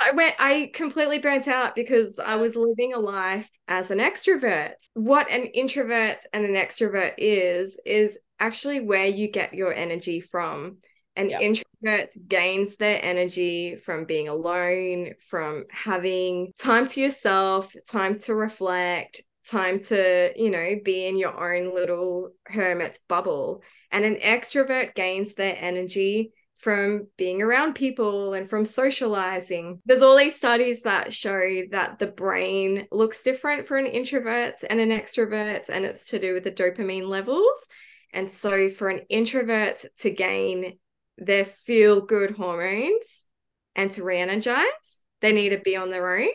I 0.00 0.10
went, 0.10 0.34
I 0.38 0.70
completely 0.74 1.20
burnt 1.20 1.46
out 1.46 1.76
because 1.76 2.18
I 2.18 2.34
was 2.36 2.56
living 2.56 2.94
a 2.94 2.98
life 2.98 3.48
as 3.68 3.90
an 3.92 3.98
extrovert. 3.98 4.74
What 4.94 5.30
an 5.30 5.44
introvert 5.46 6.18
and 6.32 6.44
an 6.44 6.54
extrovert 6.54 7.14
is, 7.16 7.78
is 7.86 8.18
actually 8.40 8.80
where 8.80 9.06
you 9.06 9.28
get 9.28 9.54
your 9.54 9.72
energy 9.72 10.20
from. 10.20 10.78
An 11.16 11.30
yeah. 11.30 11.38
introvert 11.38 12.10
gains 12.26 12.74
their 12.74 12.98
energy 13.02 13.76
from 13.76 14.04
being 14.04 14.28
alone, 14.28 15.12
from 15.20 15.64
having 15.70 16.52
time 16.58 16.88
to 16.88 17.00
yourself, 17.00 17.72
time 17.88 18.18
to 18.20 18.34
reflect, 18.34 19.22
time 19.48 19.80
to, 19.84 20.32
you 20.36 20.50
know, 20.50 20.76
be 20.82 21.06
in 21.06 21.16
your 21.16 21.54
own 21.54 21.74
little 21.74 22.30
hermit 22.46 22.98
bubble. 23.08 23.62
And 23.90 24.04
an 24.04 24.16
extrovert 24.16 24.94
gains 24.94 25.34
their 25.34 25.56
energy 25.58 26.32
from 26.58 27.08
being 27.18 27.42
around 27.42 27.74
people 27.74 28.32
and 28.32 28.48
from 28.48 28.64
socializing. 28.64 29.80
There's 29.84 30.02
all 30.02 30.16
these 30.16 30.36
studies 30.36 30.82
that 30.82 31.12
show 31.12 31.62
that 31.72 31.98
the 31.98 32.06
brain 32.06 32.86
looks 32.90 33.22
different 33.22 33.66
for 33.66 33.76
an 33.76 33.86
introvert 33.86 34.54
and 34.68 34.80
an 34.80 34.90
extrovert, 34.90 35.68
and 35.68 35.84
it's 35.84 36.08
to 36.10 36.18
do 36.18 36.32
with 36.32 36.44
the 36.44 36.50
dopamine 36.50 37.08
levels. 37.08 37.66
And 38.12 38.30
so, 38.30 38.70
for 38.70 38.88
an 38.88 39.00
introvert 39.08 39.84
to 39.98 40.10
gain 40.10 40.78
their 41.18 41.44
feel 41.44 42.00
good 42.00 42.32
hormones 42.32 43.24
and 43.76 43.92
to 43.92 44.04
re 44.04 44.18
energize, 44.18 44.64
they 45.20 45.32
need 45.32 45.50
to 45.50 45.58
be 45.58 45.76
on 45.76 45.90
their 45.90 46.16
own. 46.16 46.28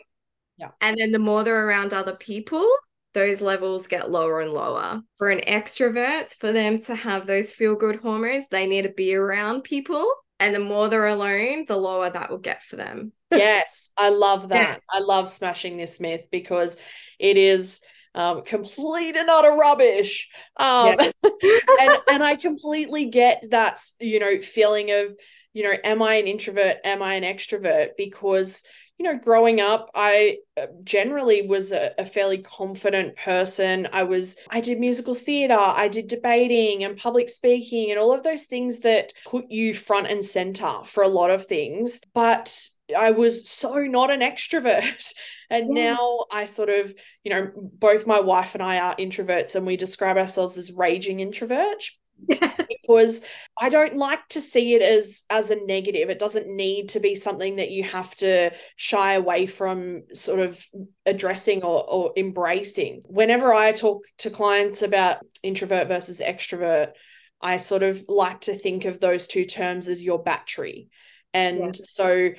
Yeah. 0.58 0.68
And 0.80 0.98
then 0.98 1.10
the 1.10 1.18
more 1.18 1.42
they're 1.42 1.66
around 1.66 1.92
other 1.92 2.14
people, 2.14 2.68
those 3.14 3.40
levels 3.40 3.86
get 3.86 4.10
lower 4.10 4.40
and 4.40 4.52
lower. 4.52 5.02
For 5.18 5.30
an 5.30 5.40
extrovert, 5.46 6.34
for 6.38 6.52
them 6.52 6.80
to 6.82 6.94
have 6.94 7.26
those 7.26 7.52
feel 7.52 7.74
good 7.74 7.96
hormones, 7.96 8.46
they 8.50 8.66
need 8.66 8.82
to 8.82 8.90
be 8.90 9.14
around 9.14 9.62
people. 9.64 10.12
And 10.38 10.54
the 10.54 10.60
more 10.60 10.88
they're 10.88 11.06
alone, 11.06 11.66
the 11.66 11.76
lower 11.76 12.08
that 12.08 12.30
will 12.30 12.38
get 12.38 12.62
for 12.62 12.76
them. 12.76 13.12
yes, 13.30 13.90
I 13.98 14.10
love 14.10 14.48
that. 14.48 14.80
Yeah. 14.92 14.98
I 14.98 15.00
love 15.00 15.28
smashing 15.28 15.76
this 15.76 16.00
myth 16.00 16.22
because 16.30 16.76
it 17.18 17.36
is 17.36 17.80
um, 18.14 18.42
complete 18.42 19.16
and 19.16 19.28
utter 19.28 19.52
rubbish. 19.52 20.28
Um, 20.56 20.96
yeah. 20.98 21.10
and 21.80 21.92
and 22.10 22.22
I 22.24 22.36
completely 22.36 23.06
get 23.06 23.44
that 23.50 23.80
you 24.00 24.18
know 24.18 24.40
feeling 24.40 24.90
of 24.90 25.14
you 25.52 25.64
know, 25.64 25.76
am 25.82 26.02
I 26.02 26.14
an 26.14 26.26
introvert? 26.26 26.76
Am 26.84 27.02
I 27.02 27.14
an 27.14 27.24
extrovert? 27.24 27.90
Because 27.96 28.62
you 29.00 29.10
know, 29.10 29.18
growing 29.18 29.62
up, 29.62 29.90
I 29.94 30.40
uh, 30.60 30.66
generally 30.84 31.40
was 31.40 31.72
a, 31.72 31.92
a, 31.96 32.04
fairly 32.04 32.36
confident 32.36 33.16
person. 33.16 33.88
I 33.94 34.02
was, 34.02 34.36
I 34.50 34.60
did 34.60 34.78
musical 34.78 35.14
theater, 35.14 35.56
I 35.58 35.88
did 35.88 36.06
debating 36.06 36.84
and 36.84 36.98
public 36.98 37.30
speaking 37.30 37.90
and 37.90 37.98
all 37.98 38.12
of 38.12 38.24
those 38.24 38.42
things 38.42 38.80
that 38.80 39.14
put 39.24 39.46
you 39.50 39.72
front 39.72 40.08
and 40.08 40.22
center 40.22 40.84
for 40.84 41.02
a 41.02 41.08
lot 41.08 41.30
of 41.30 41.46
things. 41.46 42.02
But 42.12 42.54
I 42.94 43.12
was 43.12 43.48
so 43.48 43.78
not 43.86 44.10
an 44.10 44.20
extrovert. 44.20 45.14
And 45.52 45.76
yeah. 45.76 45.94
now 45.94 46.26
I 46.30 46.44
sort 46.44 46.68
of, 46.68 46.94
you 47.24 47.32
know, 47.32 47.50
both 47.56 48.06
my 48.06 48.20
wife 48.20 48.54
and 48.54 48.62
I 48.62 48.78
are 48.78 48.94
introverts 48.94 49.56
and 49.56 49.66
we 49.66 49.76
describe 49.76 50.16
ourselves 50.16 50.56
as 50.56 50.70
raging 50.70 51.18
introvert 51.18 51.82
because 52.68 53.22
I 53.60 53.68
don't 53.68 53.96
like 53.96 54.26
to 54.30 54.40
see 54.40 54.74
it 54.74 54.82
as 54.82 55.22
as 55.30 55.50
a 55.50 55.64
negative. 55.64 56.10
It 56.10 56.18
doesn't 56.18 56.48
need 56.48 56.90
to 56.90 57.00
be 57.00 57.14
something 57.14 57.56
that 57.56 57.70
you 57.70 57.84
have 57.84 58.14
to 58.16 58.50
shy 58.76 59.14
away 59.14 59.46
from 59.46 60.02
sort 60.14 60.40
of 60.40 60.62
addressing 61.06 61.62
or, 61.62 61.84
or 61.88 62.12
embracing. 62.16 63.02
Whenever 63.04 63.52
I 63.52 63.72
talk 63.72 64.04
to 64.18 64.30
clients 64.30 64.82
about 64.82 65.18
introvert 65.42 65.88
versus 65.88 66.20
extrovert, 66.20 66.92
I 67.40 67.56
sort 67.56 67.82
of 67.82 68.04
like 68.08 68.42
to 68.42 68.54
think 68.54 68.84
of 68.84 69.00
those 69.00 69.26
two 69.26 69.44
terms 69.44 69.88
as 69.88 70.02
your 70.02 70.22
battery. 70.22 70.88
And 71.32 71.76
yeah. 71.76 71.84
so 71.84 72.30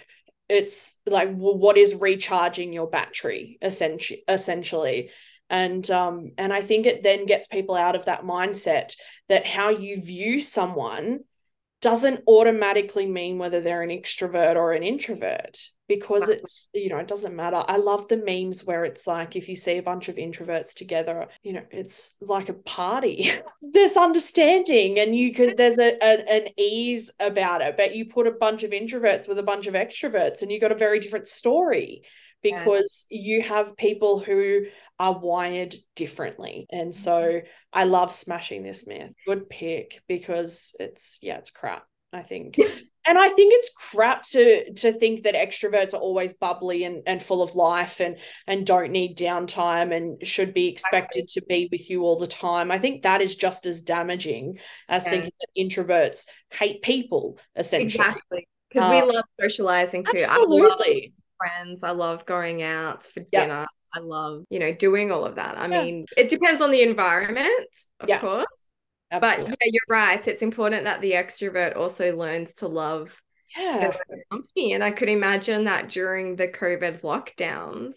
it's 0.51 0.97
like 1.05 1.29
well, 1.31 1.57
what 1.57 1.77
is 1.77 1.95
recharging 1.95 2.73
your 2.73 2.89
battery 2.89 3.57
essentially 3.61 4.21
essentially 4.27 5.09
and 5.49 5.89
um 5.89 6.31
and 6.37 6.51
i 6.51 6.61
think 6.61 6.85
it 6.85 7.03
then 7.03 7.25
gets 7.25 7.47
people 7.47 7.73
out 7.73 7.95
of 7.95 8.05
that 8.05 8.23
mindset 8.23 8.93
that 9.31 9.47
how 9.47 9.69
you 9.69 10.01
view 10.01 10.41
someone 10.41 11.21
doesn't 11.79 12.21
automatically 12.27 13.07
mean 13.07 13.37
whether 13.37 13.61
they're 13.61 13.81
an 13.81 13.89
extrovert 13.89 14.57
or 14.57 14.73
an 14.73 14.83
introvert 14.83 15.69
because 15.87 16.27
it's 16.27 16.67
you 16.73 16.89
know 16.89 16.97
it 16.97 17.07
doesn't 17.07 17.35
matter. 17.35 17.63
I 17.65 17.77
love 17.77 18.09
the 18.09 18.17
memes 18.17 18.65
where 18.65 18.83
it's 18.83 19.07
like 19.07 19.37
if 19.37 19.47
you 19.47 19.55
see 19.55 19.77
a 19.77 19.83
bunch 19.83 20.09
of 20.09 20.17
introverts 20.17 20.73
together 20.73 21.27
you 21.43 21.53
know 21.53 21.63
it's 21.71 22.15
like 22.19 22.49
a 22.49 22.53
party. 22.53 23.31
There's 23.61 23.95
understanding 23.95 24.99
and 24.99 25.15
you 25.15 25.33
can 25.33 25.55
there's 25.55 25.79
a, 25.79 25.95
a, 26.01 26.29
an 26.29 26.49
ease 26.57 27.09
about 27.21 27.61
it 27.61 27.77
but 27.77 27.95
you 27.95 28.05
put 28.05 28.27
a 28.27 28.31
bunch 28.31 28.63
of 28.63 28.71
introverts 28.71 29.29
with 29.29 29.39
a 29.39 29.43
bunch 29.43 29.65
of 29.65 29.75
extroverts 29.75 30.41
and 30.41 30.51
you 30.51 30.59
got 30.59 30.73
a 30.73 30.75
very 30.75 30.99
different 30.99 31.29
story 31.29 32.03
because 32.43 33.05
yeah. 33.09 33.21
you 33.21 33.41
have 33.41 33.77
people 33.77 34.19
who 34.19 34.65
are 34.99 35.17
wired 35.17 35.75
differently. 35.95 36.67
And 36.71 36.93
so 36.93 37.21
mm-hmm. 37.21 37.47
I 37.73 37.85
love 37.85 38.13
smashing 38.13 38.63
this 38.63 38.85
myth. 38.87 39.11
Good 39.25 39.49
pick 39.49 40.01
because 40.07 40.75
it's 40.79 41.19
yeah, 41.21 41.37
it's 41.37 41.51
crap. 41.51 41.85
I 42.13 42.23
think. 42.23 42.59
and 43.07 43.17
I 43.17 43.29
think 43.29 43.53
it's 43.53 43.73
crap 43.73 44.23
to 44.29 44.73
to 44.73 44.91
think 44.91 45.23
that 45.23 45.35
extroverts 45.35 45.93
are 45.93 45.97
always 45.97 46.33
bubbly 46.33 46.83
and, 46.83 47.03
and 47.07 47.23
full 47.23 47.41
of 47.41 47.55
life 47.55 47.99
and 47.99 48.17
and 48.47 48.65
don't 48.65 48.91
need 48.91 49.17
downtime 49.17 49.95
and 49.95 50.25
should 50.25 50.53
be 50.53 50.67
expected 50.67 51.27
to 51.29 51.41
be 51.47 51.69
with 51.71 51.89
you 51.89 52.03
all 52.03 52.19
the 52.19 52.27
time. 52.27 52.71
I 52.71 52.79
think 52.79 53.03
that 53.03 53.21
is 53.21 53.35
just 53.35 53.65
as 53.65 53.81
damaging 53.81 54.59
as 54.89 55.05
yeah. 55.05 55.11
thinking 55.11 55.31
that 55.39 55.61
introverts 55.61 56.27
hate 56.51 56.81
people, 56.81 57.39
essentially. 57.55 58.05
Exactly. 58.05 58.47
Because 58.69 58.85
um, 58.85 58.91
we 58.91 59.13
love 59.13 59.25
socializing 59.39 60.05
too. 60.05 60.23
Absolutely 60.23 61.13
friends. 61.41 61.83
I 61.83 61.91
love 61.91 62.25
going 62.25 62.61
out 62.61 63.03
for 63.03 63.21
yep. 63.31 63.43
dinner. 63.43 63.67
I 63.93 63.99
love, 63.99 64.43
you 64.49 64.59
know, 64.59 64.71
doing 64.71 65.11
all 65.11 65.25
of 65.25 65.35
that. 65.35 65.57
I 65.57 65.67
yeah. 65.67 65.81
mean, 65.81 66.05
it 66.15 66.29
depends 66.29 66.61
on 66.61 66.71
the 66.71 66.81
environment, 66.81 67.69
of 67.99 68.07
yeah. 68.07 68.19
course. 68.19 68.45
Absolutely. 69.11 69.49
But 69.49 69.59
yeah, 69.59 69.71
you're 69.71 69.81
right. 69.89 70.27
It's 70.27 70.43
important 70.43 70.85
that 70.85 71.01
the 71.01 71.13
extrovert 71.13 71.75
also 71.75 72.15
learns 72.15 72.53
to 72.55 72.67
love 72.67 73.21
yeah. 73.57 73.91
company. 74.31 74.73
And 74.73 74.83
I 74.83 74.91
could 74.91 75.09
imagine 75.09 75.65
that 75.65 75.89
during 75.89 76.37
the 76.37 76.47
COVID 76.47 77.01
lockdowns, 77.01 77.95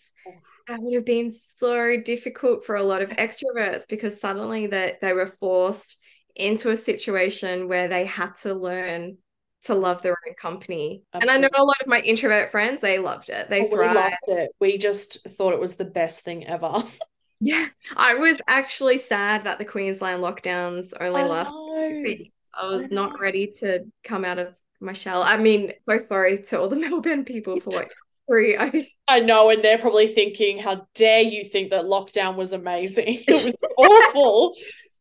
that 0.66 0.80
would 0.80 0.94
have 0.94 1.04
been 1.04 1.30
so 1.30 2.00
difficult 2.00 2.64
for 2.64 2.76
a 2.76 2.82
lot 2.82 3.02
of 3.02 3.10
extroverts 3.10 3.86
because 3.88 4.20
suddenly 4.20 4.66
that 4.68 5.00
they 5.00 5.12
were 5.12 5.26
forced 5.26 5.98
into 6.34 6.70
a 6.70 6.76
situation 6.76 7.68
where 7.68 7.86
they 7.86 8.06
had 8.06 8.34
to 8.38 8.54
learn 8.54 9.18
to 9.64 9.74
love 9.74 10.02
their 10.02 10.16
own 10.26 10.34
company. 10.34 11.02
Absolutely. 11.12 11.34
And 11.36 11.44
I 11.44 11.48
know 11.48 11.62
a 11.62 11.64
lot 11.64 11.80
of 11.80 11.86
my 11.86 12.00
introvert 12.00 12.50
friends, 12.50 12.80
they 12.80 12.98
loved 12.98 13.30
it. 13.30 13.48
They 13.48 13.62
oh, 13.62 13.68
thrived. 13.68 13.94
loved 13.94 14.16
it. 14.40 14.50
We 14.60 14.78
just 14.78 15.26
thought 15.28 15.52
it 15.52 15.60
was 15.60 15.74
the 15.74 15.84
best 15.84 16.24
thing 16.24 16.46
ever. 16.46 16.82
yeah. 17.40 17.68
I 17.96 18.14
was 18.14 18.38
actually 18.46 18.98
sad 18.98 19.44
that 19.44 19.58
the 19.58 19.64
Queensland 19.64 20.22
lockdowns 20.22 20.92
only 21.00 21.22
I 21.22 21.26
lasted 21.26 22.02
weeks. 22.02 22.30
I 22.58 22.68
was 22.68 22.84
I 22.84 22.88
not 22.90 23.18
ready 23.20 23.48
to 23.60 23.84
come 24.04 24.24
out 24.24 24.38
of 24.38 24.54
my 24.80 24.92
shell. 24.92 25.22
I 25.22 25.36
mean, 25.36 25.72
so 25.82 25.98
sorry 25.98 26.42
to 26.44 26.60
all 26.60 26.68
the 26.68 26.76
Melbourne 26.88 27.24
people 27.24 27.58
for 27.60 27.70
what. 27.70 27.90
I... 28.30 28.86
I 29.08 29.20
know, 29.20 29.50
and 29.50 29.62
they're 29.62 29.78
probably 29.78 30.06
thinking, 30.06 30.58
how 30.58 30.86
dare 30.94 31.20
you 31.20 31.44
think 31.44 31.70
that 31.70 31.84
lockdown 31.84 32.36
was 32.36 32.52
amazing? 32.52 33.18
It 33.26 33.44
was 33.44 33.60
awful. 33.76 34.54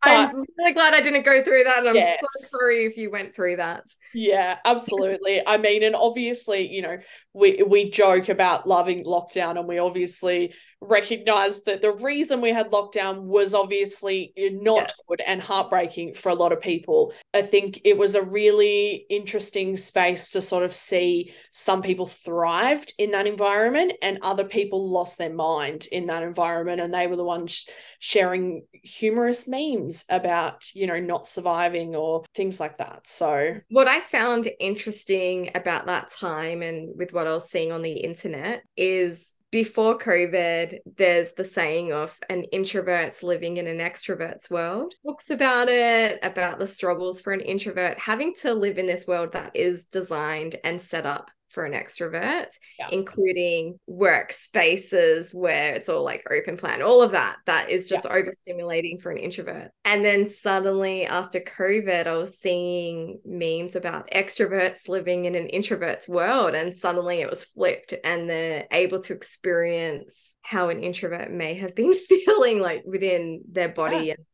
I'm 0.04 0.44
really 0.58 0.74
glad 0.74 0.94
I 0.94 1.02
didn't 1.02 1.24
go 1.24 1.44
through 1.44 1.64
that. 1.66 1.80
And 1.80 1.90
I'm 1.90 1.96
yes. 1.96 2.20
so 2.22 2.58
sorry 2.58 2.86
if 2.86 2.98
you 2.98 3.12
went 3.12 3.36
through 3.36 3.58
that. 3.58 3.84
Yeah, 4.14 4.58
absolutely. 4.66 5.42
I 5.46 5.58
mean, 5.58 5.84
and 5.84 5.96
obviously, 5.96 6.72
you 6.72 6.82
know, 6.82 6.98
we 7.34 7.64
we 7.64 7.90
joke 7.90 8.30
about 8.30 8.68
loving 8.68 9.06
lockdown 9.06 9.58
and 9.58 9.68
we 9.68 9.80
obviously 9.80 10.54
recognize 10.88 11.64
that 11.64 11.82
the 11.82 11.92
reason 11.92 12.42
we 12.42 12.52
had 12.52 12.72
lockdown 12.72 13.24
was 13.24 13.54
obviously 13.54 14.34
not 14.38 14.76
yes. 14.76 14.94
good 15.08 15.22
and 15.26 15.42
heartbreaking 15.42 16.14
for 16.14 16.30
a 16.30 16.36
lot 16.36 16.52
of 16.52 16.62
people. 16.62 17.14
I 17.34 17.42
think 17.42 17.82
it 17.84 17.98
was 17.98 18.16
a 18.16 18.22
really 18.22 19.06
interesting 19.10 19.78
space 19.78 20.32
to 20.32 20.42
sort 20.42 20.64
of 20.64 20.74
see 20.74 21.34
some 21.52 21.82
people 21.82 22.06
thrived 22.06 22.94
in 22.98 23.12
that 23.12 23.28
environment 23.28 23.94
and 24.02 24.20
other 24.22 24.44
people 24.44 24.92
lost 24.92 25.18
their 25.18 25.34
mind 25.34 25.88
in 25.92 26.08
that 26.08 26.24
environment 26.24 26.82
and 26.82 26.94
they 26.94 27.08
were 27.08 27.16
the 27.16 27.24
ones 27.24 27.66
sharing 28.00 28.64
humorous 28.74 29.48
memes 29.48 30.06
about, 30.10 30.74
you 30.74 30.88
know, 30.88 31.00
not 31.00 31.28
surviving 31.28 31.96
or 31.96 32.24
things 32.36 32.60
like 32.60 32.78
that. 32.78 33.08
So, 33.08 33.56
what 33.70 33.88
I 33.88 34.02
found 34.02 34.50
interesting 34.60 35.52
about 35.56 35.86
that 35.88 36.12
time 36.12 36.62
and 36.62 36.98
with 36.98 37.14
what 37.14 37.28
I 37.28 37.34
was 37.34 37.50
seeing 37.50 37.72
on 37.72 37.82
the 37.82 37.94
internet 37.94 38.64
is 38.76 39.33
before 39.54 40.00
COVID, 40.00 40.80
there's 40.98 41.32
the 41.34 41.46
saying 41.46 41.94
of 41.94 42.20
an 42.28 42.44
introvert's 42.46 43.22
living 43.22 43.58
in 43.58 43.68
an 43.68 43.78
extrovert's 43.78 44.50
world. 44.50 44.96
Books 45.04 45.30
about 45.30 45.70
it, 45.70 46.18
about 46.24 46.58
the 46.58 46.66
struggles 46.66 47.22
for 47.22 47.34
an 47.34 47.42
introvert 47.42 48.00
having 48.00 48.34
to 48.42 48.56
live 48.56 48.80
in 48.80 48.88
this 48.88 49.06
world 49.06 49.34
that 49.34 49.56
is 49.56 49.86
designed 49.86 50.56
and 50.64 50.82
set 50.82 51.06
up 51.06 51.30
for 51.54 51.66
an 51.66 51.74
extrovert, 51.74 52.48
yeah. 52.80 52.88
including 52.92 53.80
workspaces 53.90 55.34
where 55.34 55.76
it's 55.76 55.88
all 55.88 56.04
like 56.04 56.28
open 56.32 56.58
plan, 56.58 56.82
all 56.82 57.02
of 57.02 57.12
that, 57.12 57.38
that 57.46 57.70
is 57.70 57.88
just 57.88 58.06
yeah. 58.06 58.16
overstimulating 58.16 59.02
for 59.02 59.12
an 59.12 59.18
introvert. 59.18 59.72
And 59.86 60.04
then 60.04 60.30
suddenly 60.30 61.06
after 61.06 61.40
COVID, 61.40 62.08
I 62.08 62.18
was 62.18 62.40
seeing 62.40 63.20
memes 63.24 63.76
about 63.76 64.10
extroverts 64.12 64.90
living 64.90 65.26
in 65.26 65.36
an 65.36 65.48
introvert's 65.48 66.08
world. 66.08 66.56
And 66.56 66.76
suddenly 66.76 67.22
it 67.22 67.30
was 67.30 67.44
flipped 67.44 67.94
and 68.04 68.30
they're 68.30 68.66
able 68.72 69.02
to 69.02 69.14
experience 69.14 70.36
how 70.42 70.70
an 70.70 70.84
introvert 70.84 71.32
may 71.32 71.54
have 71.56 71.76
been 71.76 71.94
feeling 72.26 72.62
like 72.62 72.84
within 72.86 73.44
their 73.50 73.70
body 73.70 74.08
yeah. 74.08 74.14
and 74.14 74.26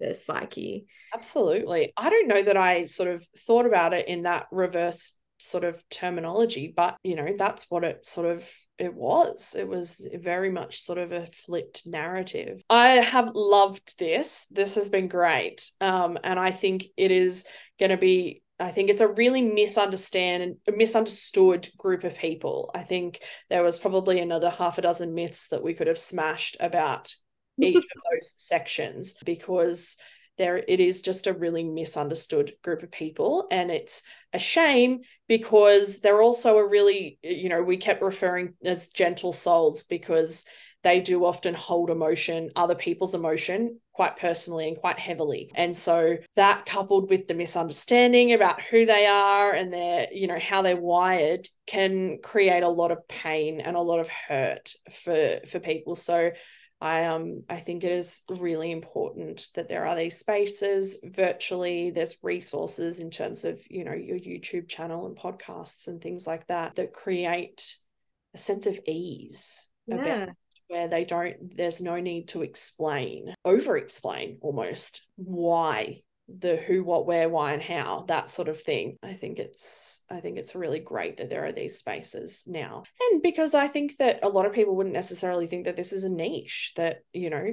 their 0.00 0.14
psyche. 0.14 0.86
Absolutely. 1.14 1.92
I 1.96 2.10
don't 2.10 2.28
know 2.28 2.42
that 2.42 2.56
I 2.56 2.84
sort 2.84 3.10
of 3.10 3.26
thought 3.36 3.66
about 3.66 3.94
it 3.94 4.08
in 4.08 4.22
that 4.22 4.46
reverse 4.50 5.14
sort 5.38 5.64
of 5.64 5.82
terminology 5.88 6.72
but 6.74 6.96
you 7.02 7.16
know 7.16 7.34
that's 7.36 7.70
what 7.70 7.84
it 7.84 8.04
sort 8.04 8.26
of 8.26 8.48
it 8.78 8.94
was. 8.94 9.56
It 9.58 9.66
was 9.66 10.08
very 10.14 10.50
much 10.50 10.82
sort 10.82 10.98
of 10.98 11.10
a 11.10 11.26
flipped 11.26 11.82
narrative. 11.84 12.62
I 12.70 12.90
have 12.90 13.32
loved 13.34 13.98
this. 13.98 14.46
This 14.52 14.76
has 14.76 14.88
been 14.88 15.08
great. 15.08 15.68
Um 15.80 16.16
and 16.22 16.38
i 16.38 16.50
think 16.50 16.84
it 16.96 17.10
is 17.10 17.44
going 17.78 17.90
to 17.90 17.96
be 17.96 18.42
I 18.60 18.72
think 18.72 18.90
it's 18.90 19.00
a 19.00 19.08
really 19.08 19.42
misunderstand 19.42 20.56
misunderstood 20.66 21.68
group 21.76 22.02
of 22.02 22.18
people. 22.18 22.72
I 22.74 22.82
think 22.82 23.20
there 23.48 23.62
was 23.62 23.78
probably 23.78 24.18
another 24.18 24.50
half 24.50 24.78
a 24.78 24.82
dozen 24.82 25.14
myths 25.14 25.48
that 25.48 25.62
we 25.62 25.74
could 25.74 25.86
have 25.86 25.98
smashed 25.98 26.56
about 26.58 27.14
each 27.60 27.76
of 27.76 27.82
those 28.12 28.34
sections 28.36 29.14
because 29.24 29.96
there 30.38 30.56
it 30.56 30.80
is 30.80 31.02
just 31.02 31.26
a 31.26 31.32
really 31.32 31.64
misunderstood 31.64 32.52
group 32.62 32.82
of 32.82 32.90
people. 32.90 33.46
And 33.50 33.70
it's 33.70 34.04
a 34.32 34.38
shame 34.38 35.00
because 35.26 36.00
they're 36.00 36.22
also 36.22 36.58
a 36.58 36.68
really 36.68 37.18
you 37.22 37.48
know 37.48 37.62
we 37.62 37.76
kept 37.76 38.02
referring 38.02 38.54
as 38.64 38.88
gentle 38.88 39.32
souls 39.32 39.82
because 39.82 40.44
they 40.84 41.00
do 41.00 41.24
often 41.24 41.54
hold 41.54 41.90
emotion 41.90 42.50
other 42.54 42.74
people's 42.74 43.14
emotion 43.14 43.80
quite 43.92 44.16
personally 44.16 44.68
and 44.68 44.76
quite 44.76 44.98
heavily. 44.98 45.50
And 45.56 45.76
so 45.76 46.18
that 46.36 46.66
coupled 46.66 47.10
with 47.10 47.26
the 47.26 47.34
misunderstanding 47.34 48.32
about 48.32 48.60
who 48.62 48.86
they 48.86 49.06
are 49.06 49.52
and 49.52 49.72
their 49.72 50.06
you 50.12 50.28
know 50.28 50.38
how 50.38 50.62
they're 50.62 50.76
wired 50.76 51.48
can 51.66 52.18
create 52.22 52.62
a 52.62 52.68
lot 52.68 52.92
of 52.92 53.08
pain 53.08 53.60
and 53.60 53.76
a 53.76 53.80
lot 53.80 53.98
of 53.98 54.08
hurt 54.08 54.72
for 54.92 55.40
for 55.48 55.58
people. 55.58 55.96
So 55.96 56.30
I 56.80 57.06
um 57.06 57.42
I 57.48 57.56
think 57.56 57.82
it 57.82 57.92
is 57.92 58.22
really 58.28 58.70
important 58.70 59.48
that 59.54 59.68
there 59.68 59.86
are 59.86 59.96
these 59.96 60.18
spaces 60.18 60.98
virtually. 61.02 61.90
There's 61.90 62.18
resources 62.22 63.00
in 63.00 63.10
terms 63.10 63.44
of 63.44 63.60
you 63.68 63.84
know 63.84 63.94
your 63.94 64.18
YouTube 64.18 64.68
channel 64.68 65.06
and 65.06 65.16
podcasts 65.16 65.88
and 65.88 66.00
things 66.00 66.26
like 66.26 66.46
that 66.46 66.76
that 66.76 66.92
create 66.92 67.76
a 68.34 68.38
sense 68.38 68.66
of 68.66 68.78
ease 68.86 69.68
Yeah. 69.86 69.96
about 69.96 70.28
where 70.68 70.88
they 70.88 71.04
don't. 71.04 71.56
There's 71.56 71.80
no 71.80 71.98
need 72.00 72.28
to 72.28 72.42
explain, 72.42 73.34
over 73.44 73.76
explain 73.76 74.38
almost 74.40 75.08
why 75.16 76.02
the 76.28 76.56
who 76.56 76.84
what 76.84 77.06
where 77.06 77.28
why 77.28 77.52
and 77.52 77.62
how 77.62 78.04
that 78.08 78.30
sort 78.30 78.48
of 78.48 78.60
thing. 78.60 78.96
I 79.02 79.14
think 79.14 79.38
it's 79.38 80.02
i 80.10 80.20
think 80.20 80.38
it's 80.38 80.54
really 80.54 80.80
great 80.80 81.16
that 81.16 81.30
there 81.30 81.44
are 81.44 81.52
these 81.52 81.78
spaces 81.78 82.44
now. 82.46 82.84
And 83.10 83.22
because 83.22 83.54
i 83.54 83.66
think 83.66 83.96
that 83.98 84.20
a 84.22 84.28
lot 84.28 84.46
of 84.46 84.52
people 84.52 84.76
wouldn't 84.76 84.94
necessarily 84.94 85.46
think 85.46 85.64
that 85.64 85.76
this 85.76 85.92
is 85.92 86.04
a 86.04 86.10
niche 86.10 86.72
that 86.76 87.00
you 87.12 87.30
know 87.30 87.52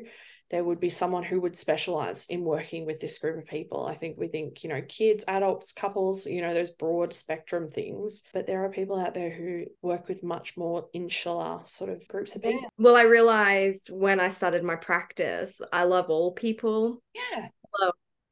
there 0.51 0.63
would 0.63 0.79
be 0.79 0.91
someone 0.91 1.23
who 1.23 1.41
would 1.41 1.55
specialize 1.55 2.27
in 2.29 2.43
working 2.43 2.85
with 2.85 2.99
this 2.99 3.17
group 3.17 3.39
of 3.39 3.47
people. 3.47 3.87
I 3.87 3.95
think 3.95 4.17
we 4.17 4.27
think 4.27 4.63
you 4.63 4.69
know 4.69 4.81
kids 4.87 5.25
adults 5.27 5.73
couples 5.73 6.27
you 6.27 6.41
know 6.41 6.53
those 6.53 6.69
broad 6.69 7.13
spectrum 7.13 7.71
things. 7.71 8.23
But 8.31 8.45
there 8.45 8.63
are 8.63 8.69
people 8.69 8.99
out 8.99 9.15
there 9.15 9.31
who 9.31 9.65
work 9.81 10.07
with 10.07 10.23
much 10.23 10.55
more 10.55 10.87
insular 10.93 11.61
sort 11.65 11.89
of 11.89 12.07
groups 12.07 12.35
of 12.35 12.43
people. 12.43 12.69
Well, 12.77 12.95
I 12.95 13.03
realized 13.03 13.89
when 13.89 14.19
I 14.19 14.29
started 14.29 14.63
my 14.63 14.75
practice, 14.75 15.59
I 15.73 15.83
love 15.83 16.09
all 16.09 16.31
people, 16.31 17.01
yeah 17.15 17.47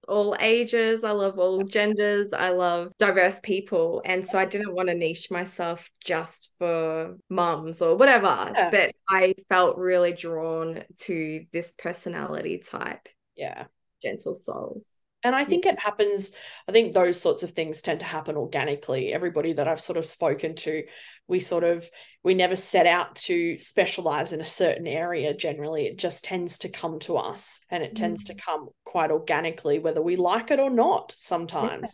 all 0.08 0.36
ages. 0.39 1.04
I 1.04 1.12
love 1.12 1.39
all 1.39 1.64
genders. 1.64 2.34
I 2.34 2.49
love 2.49 2.91
diverse 2.99 3.39
people. 3.41 4.01
And 4.06 4.28
so 4.28 4.39
I 4.39 4.45
didn't 4.45 4.74
want 4.74 4.89
to 4.89 4.95
niche 4.95 5.32
myself 5.32 5.89
just 6.04 6.49
for 6.60 7.18
mums 7.30 7.82
or 7.82 7.95
whatever. 7.95 8.51
Yeah. 8.56 8.70
But 8.70 8.93
I 9.10 9.34
felt 9.49 9.78
really 9.78 10.14
drawn 10.14 10.84
to 11.01 11.45
this 11.51 11.74
personality 11.78 12.60
type, 12.60 13.08
yeah 13.36 13.66
gentle 14.04 14.36
souls. 14.36 14.86
And 15.24 15.36
I 15.36 15.45
think 15.45 15.65
it 15.65 15.80
happens, 15.80 16.36
I 16.67 16.71
think 16.71 16.93
those 16.93 17.19
sorts 17.19 17.43
of 17.43 17.51
things 17.51 17.82
tend 17.82 18.01
to 18.01 18.05
happen 18.05 18.36
organically. 18.36 19.13
Everybody 19.13 19.53
that 19.53 19.67
I've 19.67 19.80
sort 19.80 19.97
of 19.97 20.05
spoken 20.05 20.55
to, 20.55 20.84
we 21.28 21.39
sort 21.39 21.63
of, 21.63 21.89
we 22.24 22.34
never 22.34 22.55
set 22.55 22.86
out 22.86 23.15
to 23.15 23.57
specialize 23.59 24.34
in 24.34 24.41
a 24.41 24.45
certain 24.45 24.88
area 24.88 25.34
generally. 25.34 25.86
It 25.86 25.97
just 25.97 26.26
tends 26.26 26.57
to 26.59 26.69
come 26.69 26.99
to 26.99 27.17
us 27.17 27.61
and 27.69 27.84
it 27.84 27.95
tends 27.95 28.26
to 28.26 28.36
come 28.36 28.69
quite 28.84 29.11
organically, 29.11 29.80
whether 29.80 30.01
we 30.01 30.17
like 30.17 30.51
it 30.51 30.59
or 30.59 30.69
not 30.69 31.13
sometimes. 31.17 31.91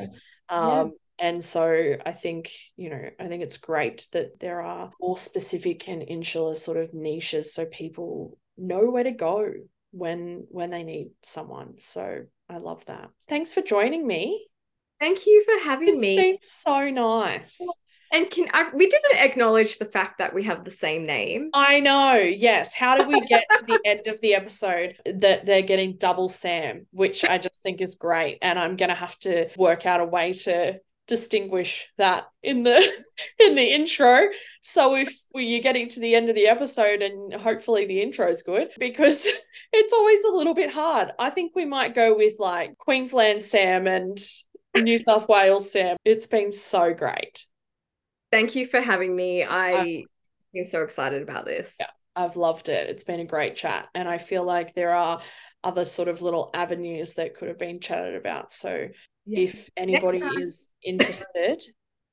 Yeah. 0.52 0.82
Um, 0.82 0.94
and 1.20 1.44
so 1.44 1.98
I 2.06 2.14
think, 2.14 2.52
you 2.78 2.90
know, 2.90 3.10
I 3.20 3.28
think 3.28 3.44
it's 3.44 3.58
great 3.58 4.08
that 4.14 4.40
there 4.40 4.62
are 4.62 4.90
more 5.00 5.18
specific 5.18 5.88
and 5.88 6.02
insular 6.02 6.56
sort 6.56 6.78
of 6.78 6.94
niches 6.94 7.54
so 7.54 7.66
people 7.66 8.38
know 8.58 8.90
where 8.90 9.04
to 9.04 9.12
go 9.12 9.52
when 9.92 10.46
when 10.50 10.70
they 10.70 10.84
need 10.84 11.12
someone. 11.24 11.76
So 11.80 12.26
I 12.50 12.58
love 12.58 12.86
that. 12.86 13.10
Thanks 13.28 13.54
for 13.54 13.62
joining 13.62 14.06
me. 14.06 14.48
Thank 15.00 15.26
you 15.26 15.44
for 15.46 15.64
having 15.64 15.94
It's 15.96 16.02
me. 16.02 16.16
been 16.18 16.38
so 16.42 16.90
nice. 16.90 17.60
And 18.12 18.30
can 18.30 18.48
I, 18.54 18.70
we 18.74 18.90
didn't 18.90 19.20
acknowledge 19.20 19.78
the 19.78 19.86
fact 19.86 20.18
that 20.18 20.34
we 20.34 20.44
have 20.44 20.66
the 20.66 20.72
same 20.72 21.06
name. 21.06 21.52
I 21.54 21.80
know. 21.80 22.16
Yes. 22.16 22.74
How 22.74 22.98
did 22.98 23.08
we 23.08 23.22
get 23.22 23.46
to 23.60 23.66
the 23.66 23.80
end 23.86 24.08
of 24.08 24.20
the 24.22 24.34
episode 24.34 24.96
that 25.06 25.46
they're 25.46 25.62
getting 25.62 25.96
double 25.98 26.28
Sam, 26.28 26.88
which 26.92 27.24
I 27.24 27.38
just 27.38 27.62
think 27.62 27.82
is 27.82 27.96
great. 27.96 28.40
And 28.42 28.58
I'm 28.58 28.78
going 28.78 28.90
to 28.90 28.96
have 28.96 29.18
to 29.20 29.50
work 29.58 29.86
out 29.86 30.02
a 30.02 30.06
way 30.06 30.34
to 30.34 30.80
distinguish 31.10 31.92
that 31.98 32.28
in 32.42 32.64
the 32.64 32.78
in 33.40 33.56
the 33.56 33.74
intro. 33.74 34.30
So 34.62 34.96
if 34.96 35.14
you're 35.34 35.62
getting 35.62 35.90
to 35.90 36.00
the 36.00 36.16
end 36.16 36.30
of 36.30 36.36
the 36.36 36.48
episode 36.48 37.02
and 37.02 37.34
hopefully 37.34 37.86
the 37.86 38.02
intro 38.02 38.30
is 38.30 38.44
good 38.44 38.70
because 38.80 39.28
it's 39.74 39.94
always 39.94 40.24
a 40.24 40.36
little 40.36 40.54
bit 40.54 40.72
hard. 40.72 41.12
I 41.20 41.32
think 41.32 41.52
we 41.56 41.66
might 41.66 41.94
go 41.94 42.16
with 42.16 42.36
like 42.40 42.78
Queensland 42.78 43.44
Sam 43.44 43.88
and 43.88 44.18
New 44.78 45.00
South 45.00 45.28
Wales 45.28 45.72
Sam. 45.72 45.98
It's 46.06 46.28
been 46.28 46.54
so 46.54 46.94
great. 46.94 47.46
Thank 48.32 48.56
you 48.56 48.68
for 48.68 48.80
having 48.80 49.14
me. 49.14 49.44
I 49.44 49.74
uh, 49.74 49.84
been 50.54 50.70
so 50.70 50.84
excited 50.84 51.24
about 51.24 51.46
this. 51.46 51.74
Yeah. 51.80 51.88
I've 52.16 52.36
loved 52.36 52.70
it. 52.70 52.90
It's 52.90 53.04
been 53.04 53.22
a 53.22 53.26
great 53.26 53.56
chat. 53.56 53.88
And 53.96 54.08
I 54.08 54.18
feel 54.20 54.44
like 54.44 54.76
there 54.76 54.94
are 54.94 55.22
other 55.64 55.86
sort 55.86 56.08
of 56.08 56.22
little 56.22 56.52
avenues 56.54 57.16
that 57.16 57.36
could 57.36 57.48
have 57.48 57.58
been 57.58 57.80
chatted 57.80 58.16
about. 58.16 58.54
So 58.54 58.90
Yeah. 59.30 59.42
if 59.42 59.70
anybody 59.78 60.20
is 60.42 60.68
interested, 60.84 61.62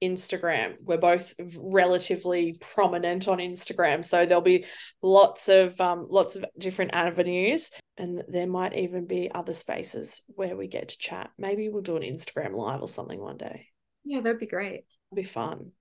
Instagram, 0.03 0.75
we're 0.83 0.99
both 0.99 1.35
relatively 1.57 2.59
prominent 2.61 3.29
on 3.29 3.39
Instagram. 3.39 4.05
So 4.05 4.27
there'll 4.27 4.43
be 4.43 4.67
lots 5.03 5.49
of 5.49 5.81
um 5.81 6.07
lots 6.11 6.37
of 6.37 6.45
different 6.59 6.95
avenues. 6.95 7.71
And 7.97 8.23
there 8.29 8.47
might 8.47 8.77
even 8.77 9.07
be 9.07 9.31
other 9.35 9.55
spaces 9.55 10.23
where 10.27 10.55
we 10.55 10.67
get 10.67 10.89
to 10.89 10.99
chat. 10.99 11.31
Maybe 11.39 11.71
we'll 11.71 11.83
do 11.83 11.97
an 11.97 12.03
Instagram 12.03 12.55
live 12.55 12.83
or 12.83 12.89
something 12.89 13.19
one 13.19 13.39
day. 13.39 13.69
Yeah, 14.05 14.21
that'd 14.21 14.39
be 14.39 14.47
great. 14.47 14.85
It'll 15.11 15.17
be 15.17 15.23
fun. 15.23 15.73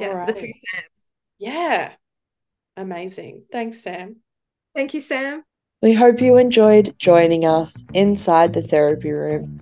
Yeah, 0.00 0.26
the 0.26 0.32
two 0.32 0.40
Sams. 0.40 1.08
Yeah. 1.38 1.92
Amazing. 2.76 3.44
Thanks, 3.52 3.80
Sam. 3.80 4.16
Thank 4.74 4.94
you, 4.94 5.00
Sam. 5.00 5.44
We 5.84 5.92
hope 5.92 6.22
you 6.22 6.38
enjoyed 6.38 6.94
joining 6.98 7.44
us 7.44 7.84
inside 7.92 8.54
the 8.54 8.62
therapy 8.62 9.12
room. 9.12 9.60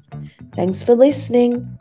Thanks 0.54 0.84
for 0.84 0.94
listening. 0.94 1.80